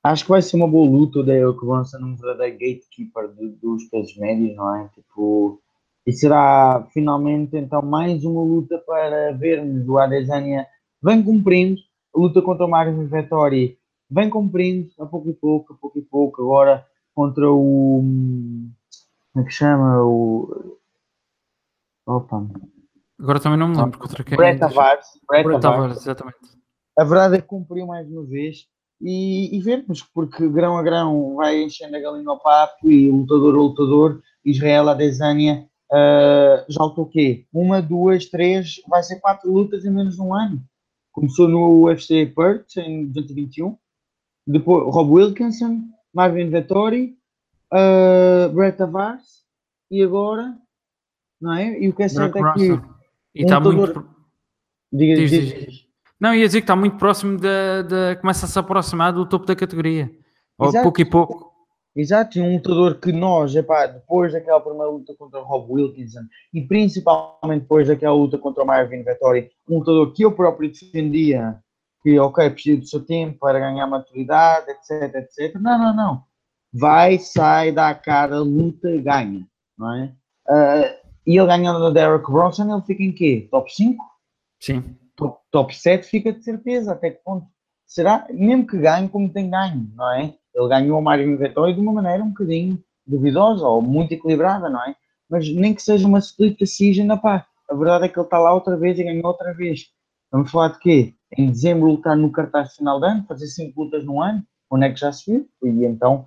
Acho 0.05 0.23
que 0.23 0.29
vai 0.29 0.41
ser 0.41 0.55
uma 0.57 0.67
boa 0.67 0.87
luta 0.87 1.19
o 1.19 1.23
Dale 1.23 1.51
Bronson, 1.51 1.97
um 1.97 2.15
verdadeiro 2.15 2.59
gatekeeper 2.59 3.27
de, 3.33 3.47
dos 3.55 3.85
pesos 3.85 4.15
médios, 4.17 4.55
não 4.55 4.75
é? 4.75 4.87
Tipo, 4.89 5.59
e 6.05 6.13
será 6.13 6.87
finalmente 6.93 7.57
então 7.57 7.81
mais 7.81 8.23
uma 8.23 8.43
luta 8.43 8.77
para 8.85 9.31
vermos 9.31 9.87
o 9.87 9.97
Adesanya 9.97 10.67
vem 11.01 11.23
cumprindo 11.23 11.81
a 12.15 12.19
luta 12.19 12.39
contra 12.41 12.65
o 12.65 12.69
Marius 12.69 13.09
Vettori 13.09 13.79
vem 14.09 14.29
cumprindo 14.29 14.91
a 14.99 15.07
pouco 15.07 15.29
e 15.31 15.33
pouco, 15.33 15.73
a 15.73 15.75
pouco 15.75 15.97
e 15.97 16.03
pouco, 16.03 16.43
agora 16.43 16.85
contra 17.15 17.51
o 17.51 18.03
como 19.33 19.43
é 19.43 19.47
que 19.47 19.51
chama? 19.51 20.03
O 20.03 20.77
opa 22.05 22.45
agora 23.19 23.39
também 23.39 23.57
não 23.57 23.69
me 23.69 23.77
lembro 23.77 23.97
contra 23.97 24.23
quem 24.23 24.37
Brett 24.37 24.59
Tavares, 24.59 25.07
Brett 25.27 25.59
Tavares, 25.59 25.97
exatamente 25.97 26.37
a 26.95 27.03
verdade 27.03 27.37
é 27.37 27.41
que 27.41 27.47
cumpriu 27.47 27.87
mais 27.87 28.07
uma 28.07 28.23
vez 28.23 28.67
e, 29.01 29.55
e 29.55 29.61
vermos, 29.61 30.01
porque 30.01 30.47
grão 30.47 30.77
a 30.77 30.83
grão 30.83 31.35
vai 31.35 31.61
enchendo 31.61 31.95
a 31.95 31.99
galinha 31.99 32.29
ao 32.29 32.39
papo 32.39 32.89
e 32.89 33.09
lutador 33.09 33.55
a 33.55 33.57
lutador, 33.57 34.21
Israel 34.43 34.89
Adesanya 34.89 35.67
uh, 35.91 36.65
já 36.69 36.83
lutou 36.83 37.05
o 37.05 37.09
quê? 37.09 37.45
Uma, 37.53 37.81
duas, 37.81 38.25
três, 38.25 38.81
vai 38.87 39.03
ser 39.03 39.19
quatro 39.19 39.51
lutas 39.51 39.85
em 39.85 39.91
menos 39.91 40.15
de 40.15 40.21
um 40.21 40.33
ano. 40.33 40.61
Começou 41.11 41.47
no 41.47 41.85
UFC 41.85 42.25
Perth 42.25 42.77
em 42.77 43.07
2021, 43.07 43.77
depois 44.45 44.93
Rob 44.93 45.11
Wilkinson, 45.11 45.81
Marvin 46.13 46.49
Vettori, 46.49 47.17
uh, 47.73 48.51
Brett 48.53 48.77
Tavares 48.77 49.43
e 49.89 50.03
agora, 50.03 50.57
não 51.39 51.53
é? 51.53 51.79
E 51.79 51.89
o 51.89 51.93
que 51.93 52.03
é 52.03 52.07
certo 52.07 52.37
é 52.37 52.53
que. 52.53 52.81
E 53.33 53.43
está 53.43 53.59
muito. 53.59 54.05
Diga, 54.91 55.15
diz, 55.15 55.29
diz, 55.29 55.65
diz. 55.65 55.84
Não, 56.19 56.33
ia 56.33 56.45
dizer 56.45 56.61
que 56.61 56.63
está 56.63 56.75
muito 56.75 56.97
próximo 56.97 57.37
da. 57.37 57.81
De, 57.81 58.15
começa 58.21 58.45
a 58.45 58.49
se 58.49 58.57
aproximar 58.57 59.13
do 59.13 59.25
topo 59.25 59.45
da 59.45 59.55
categoria. 59.55 60.09
Ou 60.57 60.71
pouco 60.71 61.01
e 61.01 61.05
pouco. 61.05 61.55
Exato, 61.95 62.37
e 62.37 62.41
um 62.41 62.55
lutador 62.55 62.99
que 62.99 63.13
nós, 63.13 63.55
epá, 63.55 63.85
depois 63.85 64.33
daquela 64.33 64.59
primeira 64.59 64.89
luta 64.89 65.15
contra 65.17 65.39
o 65.39 65.45
Rob 65.45 65.71
Wilkinson 65.71 66.23
e 66.53 66.61
principalmente 66.61 67.61
depois 67.61 67.87
daquela 67.87 68.13
luta 68.13 68.37
contra 68.37 68.63
o 68.63 68.67
Marvin 68.67 69.01
Vettori, 69.01 69.49
um 69.69 69.79
lutador 69.79 70.11
que 70.11 70.25
eu 70.25 70.33
próprio 70.33 70.69
defendia 70.69 71.57
que, 72.03 72.19
ok, 72.19 72.49
precisa 72.49 72.81
do 72.81 72.85
seu 72.85 73.05
tempo 73.05 73.39
para 73.39 73.59
ganhar 73.59 73.87
maturidade, 73.87 74.69
etc, 74.71 75.15
etc. 75.15 75.55
Não, 75.55 75.79
não, 75.79 75.95
não. 75.95 76.23
Vai, 76.73 77.17
sai, 77.17 77.71
dá 77.71 77.87
a 77.87 77.95
cara, 77.95 78.39
luta, 78.39 78.89
ganha, 78.97 79.47
não 79.77 79.95
é? 79.95 80.13
Uh, 80.49 81.05
e 81.25 81.37
ele 81.37 81.47
ganhando 81.47 81.79
da 81.79 81.89
Derek 81.89 82.29
Bronson, 82.29 82.71
ele 82.71 82.85
fica 82.85 83.03
em 83.03 83.13
quê? 83.13 83.47
Top 83.49 83.73
5? 83.73 84.03
Sim. 84.59 84.83
Top, 85.15 85.39
top 85.49 85.75
7 85.75 86.05
fica 86.05 86.33
de 86.33 86.43
certeza, 86.43 86.91
até 86.91 87.11
que 87.11 87.23
ponto? 87.23 87.47
Será? 87.85 88.27
Mesmo 88.29 88.67
que 88.67 88.77
ganhe 88.77 89.07
como 89.07 89.29
tem 89.29 89.49
ganho, 89.49 89.89
não 89.95 90.11
é? 90.13 90.33
Ele 90.53 90.67
ganhou 90.67 90.99
o 90.99 91.01
Mario 91.01 91.37
Vettori 91.37 91.73
de 91.73 91.79
uma 91.79 91.93
maneira 91.93 92.23
um 92.23 92.29
bocadinho 92.29 92.83
duvidosa 93.05 93.67
ou 93.67 93.81
muito 93.81 94.13
equilibrada, 94.13 94.69
não 94.69 94.81
é? 94.83 94.95
Mas 95.29 95.47
nem 95.49 95.73
que 95.73 95.81
seja 95.81 96.07
uma 96.07 96.19
split 96.19 96.57
decision, 96.59 97.15
pá, 97.17 97.45
a 97.69 97.75
verdade 97.75 98.05
é 98.05 98.09
que 98.09 98.17
ele 98.17 98.25
está 98.25 98.39
lá 98.39 98.53
outra 98.53 98.75
vez 98.77 98.97
e 98.97 99.03
ganhou 99.03 99.25
outra 99.25 99.53
vez. 99.53 99.87
Vamos 100.31 100.51
falar 100.51 100.69
de 100.69 100.79
quê? 100.79 101.13
Em 101.37 101.47
dezembro 101.47 101.87
lutar 101.87 102.15
no 102.15 102.31
cartaz 102.31 102.75
final 102.75 102.99
de 102.99 103.07
ano, 103.07 103.25
fazer 103.27 103.47
5 103.47 103.83
lutas 103.83 104.03
no 104.03 104.21
ano, 104.21 104.43
onde 104.69 104.85
é 104.85 104.89
que 104.91 104.99
já 104.99 105.11
se 105.11 105.31
viu? 105.31 105.47
E 105.63 105.85
então, 105.85 106.25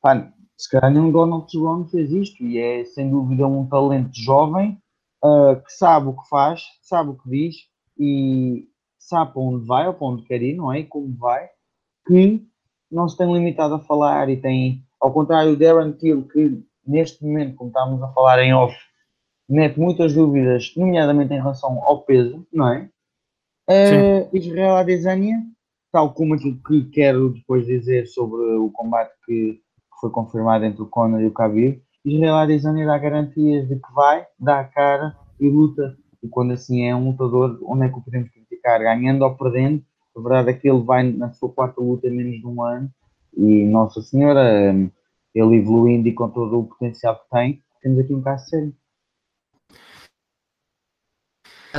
pá, 0.00 0.32
se 0.56 0.70
calhar 0.70 0.90
nenhum 0.90 1.10
Donald 1.10 1.50
Cerrone 1.50 1.90
fez 1.90 2.10
isto 2.10 2.42
e 2.42 2.58
é 2.58 2.84
sem 2.84 3.10
dúvida 3.10 3.46
um 3.46 3.66
talento 3.66 4.10
jovem 4.14 4.78
uh, 5.24 5.56
que 5.56 5.72
sabe 5.72 6.08
o 6.08 6.14
que 6.14 6.28
faz, 6.28 6.62
sabe 6.82 7.10
o 7.10 7.14
que 7.14 7.28
diz 7.28 7.56
e 8.02 8.68
sabe 8.98 9.32
para 9.32 9.42
onde 9.42 9.64
vai 9.64 9.86
ou 9.86 9.94
para 9.94 10.06
onde 10.08 10.24
quer 10.24 10.42
ir, 10.42 10.56
não 10.56 10.72
é? 10.72 10.80
E 10.80 10.86
como 10.86 11.14
vai, 11.16 11.48
que 12.06 12.44
não 12.90 13.08
se 13.08 13.16
tem 13.16 13.32
limitado 13.32 13.74
a 13.74 13.78
falar 13.78 14.28
e 14.28 14.36
tem, 14.36 14.82
ao 15.00 15.12
contrário 15.12 15.52
do 15.52 15.58
Darren 15.58 15.92
Till, 15.92 16.26
que 16.28 16.60
neste 16.84 17.24
momento, 17.24 17.54
como 17.54 17.70
estávamos 17.70 18.02
a 18.02 18.08
falar 18.08 18.42
em 18.42 18.52
off, 18.52 18.76
mete 19.48 19.78
muitas 19.78 20.14
dúvidas, 20.14 20.72
nomeadamente 20.76 21.32
em 21.32 21.38
relação 21.38 21.80
ao 21.84 22.02
peso, 22.02 22.44
não 22.52 22.68
é? 22.68 22.88
Uh, 23.70 24.36
Israel 24.36 24.76
Adesanya, 24.76 25.40
tal 25.92 26.12
como 26.12 26.34
aquilo 26.34 26.60
que 26.66 26.84
quero 26.90 27.30
depois 27.30 27.64
dizer 27.66 28.06
sobre 28.06 28.42
o 28.56 28.70
combate 28.70 29.12
que 29.24 29.60
foi 30.00 30.10
confirmado 30.10 30.64
entre 30.64 30.82
o 30.82 30.86
Conor 30.86 31.20
e 31.20 31.26
o 31.26 31.32
Khabib, 31.32 31.80
Israel 32.04 32.34
Adesanya 32.34 32.86
dá 32.86 32.98
garantias 32.98 33.68
de 33.68 33.76
que 33.76 33.92
vai, 33.94 34.26
dá 34.40 34.60
a 34.60 34.64
cara 34.64 35.16
e 35.38 35.48
luta. 35.48 35.96
E 36.22 36.28
quando 36.28 36.52
assim 36.52 36.84
é 36.86 36.94
um 36.94 37.10
lutador, 37.10 37.58
onde 37.64 37.86
é 37.86 37.88
que 37.88 37.98
o 37.98 38.02
podemos 38.02 38.30
criticar? 38.30 38.80
Ganhando 38.80 39.22
ou 39.22 39.34
perdendo? 39.34 39.82
A 40.16 40.20
verdade 40.20 40.50
é 40.50 40.52
que 40.52 40.68
ele 40.68 40.82
vai 40.82 41.02
na 41.02 41.32
sua 41.32 41.50
quarta 41.50 41.80
luta 41.80 42.06
em 42.06 42.10
menos 42.10 42.38
de 42.38 42.46
um 42.46 42.62
ano 42.62 42.90
e, 43.36 43.64
Nossa 43.64 44.02
Senhora, 44.02 44.74
ele 45.34 45.56
evoluindo 45.56 46.08
e 46.08 46.12
com 46.12 46.28
todo 46.28 46.58
o 46.58 46.64
potencial 46.66 47.16
que 47.16 47.30
tem, 47.30 47.62
temos 47.82 47.98
aqui 47.98 48.14
um 48.14 48.22
caso 48.22 48.48
sério. 48.48 48.74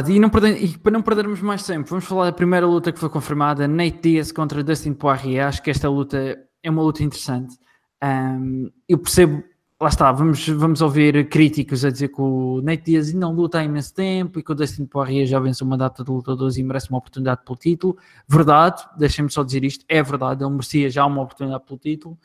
E, 0.08 0.20
não 0.20 0.30
perder, 0.30 0.64
e, 0.64 0.78
para 0.78 0.92
não 0.92 1.04
perdermos 1.04 1.40
mais 1.42 1.64
tempo, 1.64 1.88
vamos 1.88 2.06
falar 2.06 2.26
da 2.26 2.32
primeira 2.32 2.66
luta 2.66 2.92
que 2.92 3.00
foi 3.00 3.10
confirmada: 3.10 3.68
Nate 3.68 4.00
Diaz 4.02 4.32
contra 4.32 4.64
Dustin 4.64 4.94
Poirier. 4.94 5.46
Acho 5.46 5.62
que 5.62 5.70
esta 5.70 5.88
luta 5.88 6.36
é 6.64 6.70
uma 6.70 6.82
luta 6.82 7.04
interessante. 7.04 7.56
Um, 8.04 8.72
eu 8.90 8.98
percebo, 8.98 9.44
lá 9.84 9.90
está, 9.90 10.12
vamos, 10.14 10.48
vamos 10.48 10.82
ouvir 10.82 11.28
críticos 11.28 11.84
a 11.84 11.90
dizer 11.92 12.08
que 12.08 12.22
o 12.22 12.62
Nate 12.64 12.84
Diaz 12.86 13.14
não 13.14 13.34
luta 13.34 13.60
há 13.60 13.64
imenso 13.66 13.94
tempo 13.94 14.40
e 14.40 14.44
que 14.44 14.52
o 14.52 14.56
Dustin 14.56 14.86
Poirier 14.86 15.28
já 15.28 15.40
venceu 15.40 15.68
uma 15.68 15.78
data 15.78 16.04
de 16.04 16.10
lutadores 16.10 16.56
e 16.58 16.64
merece 16.64 16.90
uma 16.90 16.98
oportunidade 16.98 17.42
pelo 17.44 17.58
título. 17.58 17.98
Verdade, 18.26 18.82
deixem-me 18.98 19.30
só 19.30 19.44
dizer 19.44 19.64
isto, 19.66 19.84
é 19.90 20.02
verdade, 20.02 20.42
ele 20.42 20.52
merecia 20.52 20.90
já 20.90 21.06
uma 21.06 21.22
oportunidade 21.22 21.66
pelo 21.66 21.78
título. 21.78 22.18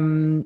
Um, 0.00 0.44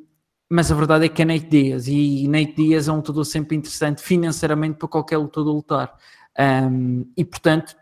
mas 0.51 0.73
a 0.73 0.75
verdade 0.75 1.05
é 1.05 1.09
que 1.09 1.23
é 1.23 1.25
Nate 1.25 1.47
Diaz 1.47 1.87
e 1.87 2.27
Nate 2.27 2.55
Diaz 2.57 2.89
é 2.89 2.93
um 2.93 2.97
lutador 2.97 3.25
sempre 3.25 3.57
interessante 3.57 4.03
financeiramente 4.03 4.77
para 4.77 4.89
qualquer 4.89 5.19
lutador 5.19 5.55
lutar. 5.55 5.95
Um, 6.37 7.07
e 7.17 7.25
portanto, 7.25 7.77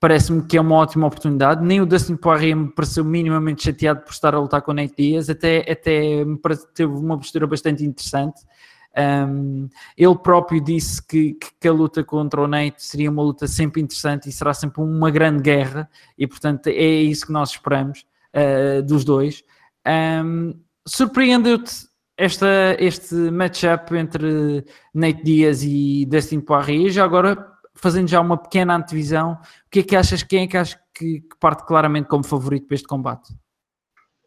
parece-me 0.00 0.42
que 0.42 0.56
é 0.56 0.60
uma 0.60 0.76
ótima 0.76 1.06
oportunidade. 1.06 1.62
Nem 1.62 1.82
o 1.82 1.86
Dustin 1.86 2.16
Poirier 2.16 2.56
me 2.56 2.72
pareceu 2.72 3.04
minimamente 3.04 3.62
chateado 3.62 4.00
por 4.00 4.10
estar 4.10 4.34
a 4.34 4.40
lutar 4.40 4.62
com 4.62 4.72
o 4.72 4.74
Nate 4.74 4.94
Diaz, 4.96 5.28
até, 5.28 5.70
até 5.70 6.24
me 6.24 6.38
teve 6.74 6.90
uma 6.90 7.18
postura 7.18 7.46
bastante 7.46 7.84
interessante. 7.84 8.40
Um, 8.96 9.68
ele 9.96 10.18
próprio 10.18 10.60
disse 10.60 11.06
que, 11.06 11.34
que, 11.34 11.48
que, 11.60 11.68
a 11.68 11.72
luta 11.72 12.02
contra 12.02 12.40
o 12.40 12.48
Nate 12.48 12.82
seria 12.82 13.10
uma 13.10 13.22
luta 13.22 13.46
sempre 13.46 13.80
interessante 13.80 14.28
e 14.28 14.32
será 14.32 14.52
sempre 14.52 14.82
uma 14.82 15.10
grande 15.10 15.42
guerra, 15.42 15.88
e 16.18 16.26
portanto 16.26 16.66
é 16.66 16.72
isso 16.72 17.26
que 17.26 17.32
nós 17.32 17.50
esperamos 17.50 18.04
uh, 18.34 18.82
dos 18.82 19.04
dois. 19.04 19.44
Um, 19.86 20.54
Surpreendeu-te 20.88 21.86
esta, 22.16 22.74
este 22.78 23.14
matchup 23.14 23.94
entre 23.94 24.64
Nate 24.92 25.22
Diaz 25.22 25.62
e 25.62 26.06
Dustin 26.06 26.40
Poirier? 26.40 26.90
Já 26.90 27.04
agora 27.04 27.46
fazendo 27.74 28.08
já 28.08 28.20
uma 28.20 28.36
pequena 28.36 28.76
antevisão, 28.76 29.32
o 29.32 29.70
que 29.70 29.80
é 29.80 29.82
que 29.82 29.96
achas, 29.96 30.22
quem 30.22 30.44
é 30.44 30.46
que 30.46 30.56
achas 30.56 30.80
que, 30.94 31.20
que 31.20 31.38
parte 31.38 31.64
claramente 31.64 32.08
como 32.08 32.24
favorito 32.24 32.66
para 32.66 32.74
este 32.74 32.86
combate? 32.86 33.32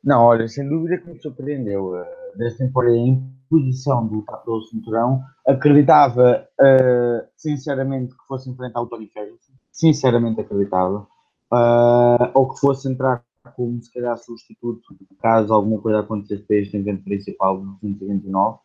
Não, 0.03 0.21
olha, 0.21 0.47
sem 0.47 0.67
dúvida 0.67 0.97
que 0.97 1.09
me 1.09 1.21
surpreendeu. 1.21 1.93
Uh, 1.93 2.23
desta 2.35 2.65
temporada 2.65 2.95
em 2.95 3.23
posição 3.49 4.07
do 4.07 4.15
lutar 4.15 4.43
pelo 4.43 4.61
cinturão, 4.63 5.21
acreditava 5.47 6.47
uh, 6.59 7.27
sinceramente 7.37 8.15
que 8.15 8.25
fosse 8.27 8.49
enfrentar 8.49 8.81
o 8.81 8.87
Tony 8.87 9.07
Ferguson, 9.07 9.53
sinceramente 9.71 10.41
acreditava, 10.41 11.07
uh, 11.51 12.31
ou 12.33 12.49
que 12.49 12.59
fosse 12.59 12.89
entrar 12.89 13.23
como 13.55 13.81
se 13.81 13.91
calhar 13.93 14.17
substituto 14.17 14.81
caso 15.21 15.53
alguma 15.53 15.79
coisa 15.81 15.99
acontecesse 15.99 16.43
para 16.43 16.57
este 16.57 16.77
evento 16.77 17.03
principal 17.03 17.57
no 17.57 17.77
2029, 17.81 18.57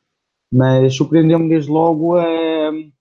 mas 0.53 0.97
surpreendeu-me 0.97 1.49
desde 1.49 1.71
logo 1.71 2.17
a 2.17 2.71
uh, 2.71 2.93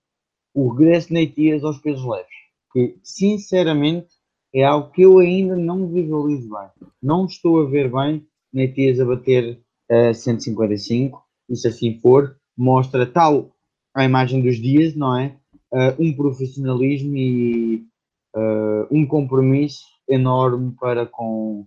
o 0.54 0.68
regresso 0.68 1.08
de 1.08 1.14
Neitias 1.14 1.64
aos 1.64 1.78
pesos 1.78 2.04
leves, 2.04 2.26
que 2.72 2.96
sinceramente 3.02 4.08
é 4.54 4.64
algo 4.64 4.90
que 4.90 5.02
eu 5.02 5.18
ainda 5.18 5.56
não 5.56 5.88
visualizo 5.88 6.48
bem. 6.48 6.88
Não 7.02 7.26
estou 7.26 7.60
a 7.60 7.68
ver 7.68 7.90
bem 7.90 8.26
Neitias 8.52 8.98
a 9.00 9.04
bater 9.04 9.60
uh, 9.90 10.14
155, 10.14 11.22
e 11.48 11.56
se 11.56 11.68
assim 11.68 11.98
for, 12.00 12.36
mostra 12.56 13.06
tal 13.06 13.54
a 13.94 14.04
imagem 14.04 14.42
dos 14.42 14.56
dias, 14.56 14.94
não 14.94 15.18
é? 15.18 15.36
Uh, 15.72 16.02
um 16.02 16.16
profissionalismo 16.16 17.16
e 17.16 17.86
uh, 18.34 18.86
um 18.90 19.06
compromisso 19.06 19.84
enorme 20.08 20.74
para 20.80 21.04
com, 21.06 21.66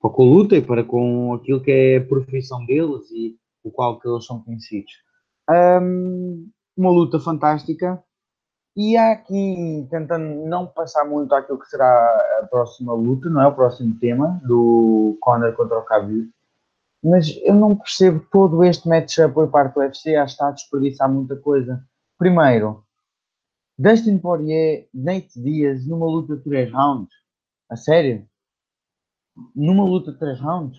para 0.00 0.10
com 0.10 0.22
a 0.22 0.26
luta 0.26 0.56
e 0.56 0.62
para 0.62 0.84
com 0.84 1.32
aquilo 1.32 1.62
que 1.62 1.70
é 1.70 1.96
a 1.96 2.04
profissão 2.04 2.64
deles 2.66 3.10
e 3.10 3.36
o 3.64 3.70
qual 3.70 3.98
que 3.98 4.08
eles 4.08 4.26
são 4.26 4.42
conhecidos. 4.42 4.92
Um, 5.50 6.50
uma 6.76 6.90
luta 6.90 7.18
fantástica, 7.20 8.02
e 8.74 8.96
há 8.96 9.12
aqui, 9.12 9.86
tentando 9.90 10.46
não 10.46 10.66
passar 10.66 11.04
muito 11.04 11.34
àquilo 11.34 11.58
que 11.58 11.68
será 11.68 12.40
a 12.40 12.46
próxima 12.46 12.94
luta, 12.94 13.28
não 13.28 13.42
é? 13.42 13.46
O 13.46 13.54
próximo 13.54 13.98
tema 13.98 14.40
do 14.44 15.18
Conor 15.20 15.54
contra 15.54 15.78
o 15.78 15.84
Khabib. 15.84 16.30
Mas 17.04 17.36
eu 17.42 17.54
não 17.54 17.76
percebo 17.76 18.24
todo 18.30 18.64
este 18.64 18.88
matchup 18.88 19.34
por 19.34 19.50
parte 19.50 19.74
do 19.74 19.80
UFC, 19.80 20.16
acho 20.16 20.34
que 20.34 20.42
está 20.42 20.48
a 20.48 20.52
desperdiçar 20.52 21.10
muita 21.10 21.36
coisa. 21.36 21.84
Primeiro, 22.16 22.82
Dustin 23.78 24.18
Poirier, 24.18 24.88
Nate 24.94 25.38
Diaz 25.42 25.86
numa 25.86 26.06
luta 26.06 26.36
de 26.36 26.44
3 26.44 26.72
rounds. 26.72 27.12
A 27.68 27.76
sério? 27.76 28.26
Numa 29.54 29.84
luta 29.84 30.12
de 30.12 30.18
3 30.18 30.40
rounds? 30.40 30.78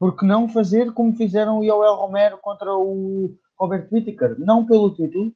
Por 0.00 0.16
que 0.16 0.26
não 0.26 0.48
fazer 0.48 0.92
como 0.92 1.14
fizeram 1.14 1.58
o 1.58 1.64
Yoel 1.64 1.94
Romero 1.94 2.38
contra 2.38 2.74
o 2.74 3.36
Robert 3.58 3.88
Whittaker? 3.90 4.38
Não 4.38 4.66
pelo 4.66 4.94
título, 4.94 5.32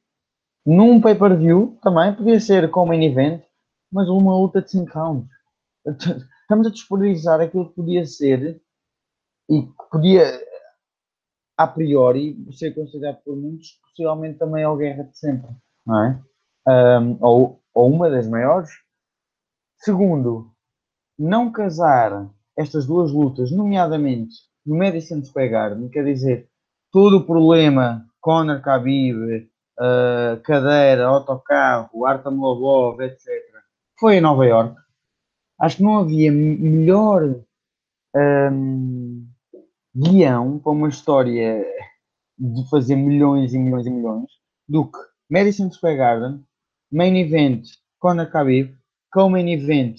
num 0.65 1.01
pay-per-view 1.01 1.77
também 1.81 2.13
podia 2.13 2.39
ser 2.39 2.69
como 2.69 2.87
main 2.89 3.03
event, 3.05 3.43
mas 3.91 4.07
uma 4.09 4.37
luta 4.37 4.61
de 4.61 4.71
5 4.71 4.91
rounds. 4.93 5.29
Estamos 6.41 6.67
a 6.67 6.69
desperdiçar 6.69 7.41
aquilo 7.41 7.69
que 7.69 7.75
podia 7.75 8.05
ser 8.05 8.61
e 9.49 9.63
que 9.63 9.89
podia, 9.91 10.23
a 11.57 11.67
priori, 11.67 12.37
ser 12.51 12.73
considerado 12.73 13.21
por 13.23 13.35
muitos, 13.35 13.79
possivelmente 13.81 14.39
também 14.39 14.63
a 14.63 14.75
guerra 14.75 15.03
de 15.03 15.17
sempre, 15.17 15.49
não 15.85 16.03
é? 16.03 16.21
Um, 16.67 17.17
ou, 17.21 17.61
ou 17.73 17.91
uma 17.91 18.09
das 18.09 18.27
maiores. 18.27 18.69
Segundo, 19.77 20.51
não 21.17 21.51
casar 21.51 22.29
estas 22.57 22.85
duas 22.85 23.11
lutas, 23.11 23.51
nomeadamente 23.51 24.35
no 24.65 24.77
Madison 24.77 25.23
Square 25.23 25.49
Garden, 25.49 25.89
quer 25.89 26.03
dizer, 26.03 26.49
todo 26.91 27.17
o 27.17 27.25
problema 27.25 28.08
Conor 28.21 28.61
Khabib, 28.61 29.49
uh, 29.79 30.41
cadeira, 30.43 31.07
autocarro, 31.07 32.05
Artem 32.05 32.33
Lobov, 32.33 33.01
etc., 33.01 33.27
foi 33.99 34.15
em 34.15 34.21
Nova 34.21 34.45
York. 34.45 34.75
Acho 35.59 35.77
que 35.77 35.83
não 35.83 35.99
havia 35.99 36.31
melhor 36.31 37.35
um, 38.15 39.27
guião 39.95 40.59
para 40.59 40.71
uma 40.71 40.87
história 40.87 41.65
de 42.37 42.69
fazer 42.69 42.95
milhões 42.95 43.53
e 43.53 43.57
milhões 43.57 43.85
e 43.85 43.89
milhões 43.89 44.29
do 44.67 44.85
que 44.85 44.97
Madison 45.29 45.69
Square 45.71 45.97
Garden, 45.97 46.45
main 46.91 47.17
event 47.17 47.67
Conor 47.99 48.27
Khabib, 48.27 48.73
co-main 49.11 49.51
event 49.51 49.97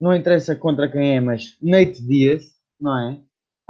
não 0.00 0.14
interessa 0.14 0.56
contra 0.56 0.90
quem 0.90 1.16
é, 1.16 1.20
mas 1.20 1.56
Nate 1.60 2.02
Diaz, 2.02 2.44
não 2.80 2.98
é? 2.98 3.20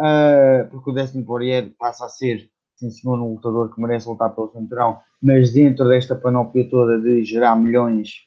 Uh, 0.01 0.71
porque 0.71 0.91
o 0.91 0.93
Dustin 0.95 1.25
Poirier 1.25 1.75
passa 1.79 2.07
a 2.07 2.09
ser, 2.09 2.49
sim 2.81 2.91
senhor, 2.91 3.19
um 3.21 3.35
lutador 3.35 3.73
que 3.73 3.81
merece 3.81 4.09
lutar 4.09 4.35
pelo 4.35 4.51
cinturão, 4.51 5.01
mas 5.21 5.53
dentro 5.53 5.87
desta 5.87 6.17
panóplia 6.17 6.69
toda 6.69 6.99
de 6.99 7.23
gerar 7.25 7.55
milhões, 7.55 8.27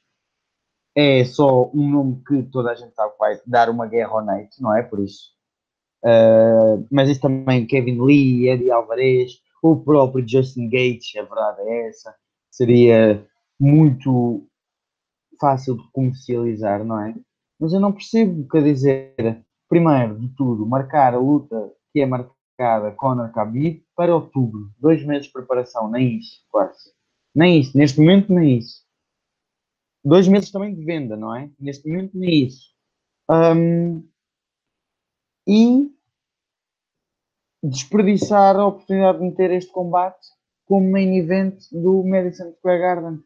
é 0.96 1.26
só 1.26 1.72
um 1.74 1.90
nome 1.90 2.22
que 2.28 2.44
toda 2.44 2.72
a 2.72 2.76
gente 2.76 2.94
sabe 2.94 3.14
que 3.14 3.20
vai 3.20 3.40
dar 3.48 3.70
uma 3.70 3.88
guerra 3.88 4.12
ao 4.12 4.24
Nate, 4.24 4.62
não 4.62 4.76
é? 4.76 4.84
Por 4.84 5.00
isso. 5.00 5.32
Uh, 6.06 6.86
mas 6.92 7.10
isso 7.10 7.22
também, 7.22 7.66
Kevin 7.66 8.00
Lee, 8.02 8.50
Eddie 8.50 8.72
Alvarez, 8.72 9.40
o 9.64 9.76
próprio 9.76 10.28
Justin 10.28 10.70
Gates, 10.70 11.16
a 11.18 11.24
verdade 11.24 11.62
é 11.62 11.88
essa, 11.88 12.14
seria 12.52 13.26
muito 13.60 14.46
fácil 15.40 15.78
de 15.78 15.84
comercializar, 15.92 16.84
não 16.84 17.00
é? 17.00 17.16
Mas 17.60 17.74
eu 17.74 17.80
não 17.80 17.92
percebo, 17.92 18.48
quer 18.50 18.64
dizer, 18.64 19.42
primeiro 19.68 20.20
de 20.20 20.28
tudo, 20.36 20.66
marcar 20.66 21.16
a 21.16 21.18
luta 21.18 21.72
que 21.92 22.02
é 22.02 22.06
marcada 22.06 22.33
Conor 22.98 23.32
Khabib 23.32 23.84
para 23.96 24.16
outubro, 24.16 24.72
dois 24.80 25.04
meses 25.06 25.28
de 25.28 25.34
preparação, 25.34 25.90
nem 25.90 26.18
isso, 26.18 26.46
quase. 26.50 26.94
Nem 27.34 27.60
isso, 27.60 27.78
neste 27.78 28.00
momento 28.00 28.34
nem 28.34 28.58
isso. 28.58 28.84
Dois 30.04 30.28
meses 30.28 30.52
também 30.52 30.76
de 30.76 30.84
venda, 30.84 31.16
não 31.16 31.36
é? 31.36 31.50
Neste 31.60 31.88
momento 31.88 32.18
nem 32.18 32.46
isso. 32.46 32.70
Um, 33.30 34.08
e 35.48 35.92
desperdiçar 37.64 38.56
a 38.56 38.68
oportunidade 38.68 39.18
de 39.20 39.24
meter 39.24 39.52
este 39.52 39.72
combate 39.72 40.28
como 40.66 40.92
main 40.92 41.18
event 41.18 41.64
do 41.72 42.04
Madison 42.04 42.52
Square 42.54 42.80
Garden 42.80 43.24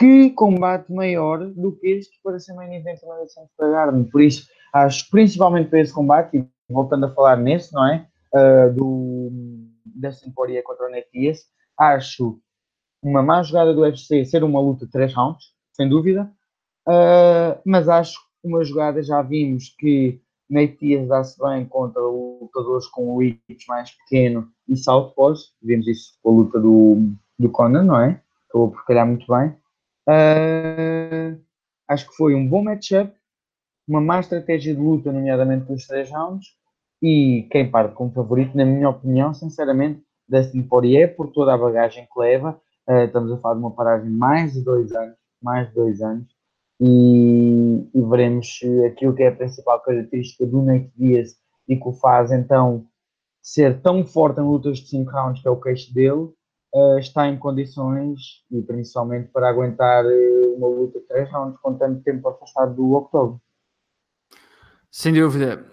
que 0.00 0.30
combate 0.30 0.90
maior 0.90 1.44
do 1.50 1.72
que 1.72 1.86
este 1.88 2.18
para 2.24 2.40
ser 2.40 2.54
main 2.54 2.72
event 2.74 2.98
da 3.02 3.08
Madison 3.08 3.46
Square 3.52 3.72
Garden. 3.72 4.04
Por 4.04 4.22
isso, 4.22 4.48
acho 4.72 5.10
principalmente 5.10 5.68
para 5.68 5.80
esse 5.80 5.92
combate, 5.92 6.38
e 6.38 6.72
voltando 6.72 7.04
a 7.04 7.14
falar 7.14 7.36
nesse, 7.36 7.74
não 7.74 7.86
é? 7.86 8.08
Uh, 8.32 8.72
do 8.72 9.30
Dustin 9.84 10.30
Poirier 10.30 10.62
contra 10.62 10.86
o 10.86 10.90
Nate 10.90 11.08
Diaz, 11.12 11.44
acho 11.78 12.40
uma 13.02 13.22
má 13.22 13.42
jogada 13.42 13.74
do 13.74 13.80
UFC 13.80 14.24
ser 14.24 14.44
uma 14.44 14.60
luta 14.60 14.86
de 14.86 14.92
3 14.92 15.12
rounds, 15.14 15.46
sem 15.72 15.88
dúvida, 15.88 16.30
uh, 16.88 17.60
mas 17.64 17.88
acho 17.88 18.20
uma 18.42 18.64
jogada, 18.64 19.02
já 19.02 19.20
vimos 19.22 19.74
que 19.78 20.20
Nate 20.48 20.76
Diaz 20.80 21.08
dá-se 21.08 21.38
bem 21.38 21.64
contra 21.66 22.02
lutadores 22.02 22.86
com 22.86 23.14
o 23.14 23.18
reach 23.18 23.66
mais 23.68 23.90
pequeno 23.92 24.50
e 24.68 24.76
southpaws, 24.76 25.54
vimos 25.62 25.86
isso 25.86 26.18
com 26.22 26.30
a 26.30 26.34
luta 26.34 26.60
do, 26.60 27.12
do 27.38 27.50
Conan, 27.50 27.84
não 27.84 28.00
é? 28.00 28.20
Acabou 28.48 28.70
por 28.70 28.84
calhar 28.84 29.06
muito 29.06 29.26
bem. 29.26 29.54
Uh, 30.08 31.40
acho 31.88 32.08
que 32.08 32.16
foi 32.16 32.34
um 32.34 32.46
bom 32.46 32.64
matchup, 32.64 33.12
uma 33.86 34.00
má 34.00 34.20
estratégia 34.20 34.74
de 34.74 34.80
luta, 34.80 35.12
nomeadamente 35.12 35.66
pelos 35.66 35.86
três 35.86 36.10
rounds, 36.10 36.48
e 37.02 37.46
quem 37.50 37.70
parte 37.70 37.94
como 37.94 38.12
favorito, 38.12 38.56
na 38.56 38.64
minha 38.64 38.88
opinião, 38.88 39.32
sinceramente, 39.32 40.02
Dustin 40.28 40.62
Poirier, 40.62 41.16
por 41.16 41.28
toda 41.32 41.54
a 41.54 41.58
bagagem 41.58 42.06
que 42.12 42.20
leva. 42.20 42.60
Uh, 42.88 43.04
estamos 43.04 43.32
a 43.32 43.38
falar 43.38 43.54
de 43.54 43.60
uma 43.60 43.70
paragem 43.70 44.10
mais 44.10 44.52
de 44.52 44.62
dois 44.62 44.92
anos, 44.92 45.16
mais 45.42 45.68
de 45.68 45.74
dois 45.74 46.00
anos, 46.02 46.26
e, 46.80 47.88
e 47.94 48.02
veremos 48.02 48.60
aquilo 48.86 49.14
que 49.14 49.22
é 49.22 49.28
a 49.28 49.36
principal 49.36 49.80
característica 49.80 50.46
do 50.46 50.62
Nate 50.62 50.90
Diaz 50.96 51.36
e 51.68 51.76
que 51.76 51.88
o 51.88 51.92
faz 51.92 52.32
então 52.32 52.86
ser 53.42 53.80
tão 53.80 54.04
forte 54.04 54.40
em 54.40 54.44
lutas 54.44 54.78
de 54.78 54.88
5 54.88 55.10
rounds, 55.10 55.42
que 55.42 55.48
é 55.48 55.50
o 55.50 55.60
queixo 55.60 55.92
dele, 55.94 56.30
uh, 56.74 56.98
está 56.98 57.28
em 57.28 57.38
condições, 57.38 58.44
e 58.50 58.60
principalmente 58.62 59.28
para 59.28 59.48
aguentar 59.48 60.04
uh, 60.04 60.54
uma 60.56 60.68
luta 60.68 60.98
de 60.98 61.06
3 61.06 61.30
rounds 61.30 61.58
com 61.60 61.74
tanto 61.74 62.02
tempo 62.02 62.28
afastado 62.28 62.74
do 62.74 62.90
outubro. 62.90 63.40
Sem 64.90 65.12
dúvida. 65.12 65.64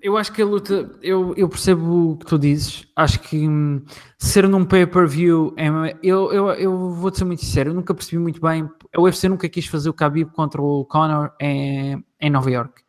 Eu 0.00 0.16
acho 0.16 0.32
que 0.32 0.40
a 0.40 0.46
luta, 0.46 0.90
eu, 1.02 1.34
eu 1.36 1.48
percebo 1.48 2.12
o 2.12 2.16
que 2.16 2.24
tu 2.24 2.38
dizes. 2.38 2.86
Acho 2.96 3.20
que 3.20 3.46
hum, 3.46 3.82
ser 4.18 4.48
num 4.48 4.64
pay-per-view, 4.64 5.54
é, 5.56 5.68
eu, 6.02 6.32
eu, 6.32 6.50
eu 6.52 6.90
vou-te 6.90 7.18
ser 7.18 7.24
muito 7.24 7.44
sincero, 7.44 7.70
eu 7.70 7.74
nunca 7.74 7.94
percebi 7.94 8.18
muito 8.18 8.40
bem. 8.40 8.68
A 8.94 9.00
UFC 9.00 9.28
nunca 9.28 9.48
quis 9.48 9.66
fazer 9.66 9.90
o 9.90 9.94
Khabib 9.94 10.30
contra 10.32 10.62
o 10.62 10.84
Conor 10.86 11.32
em, 11.38 12.02
em 12.18 12.30
Nova 12.30 12.50
York. 12.50 12.82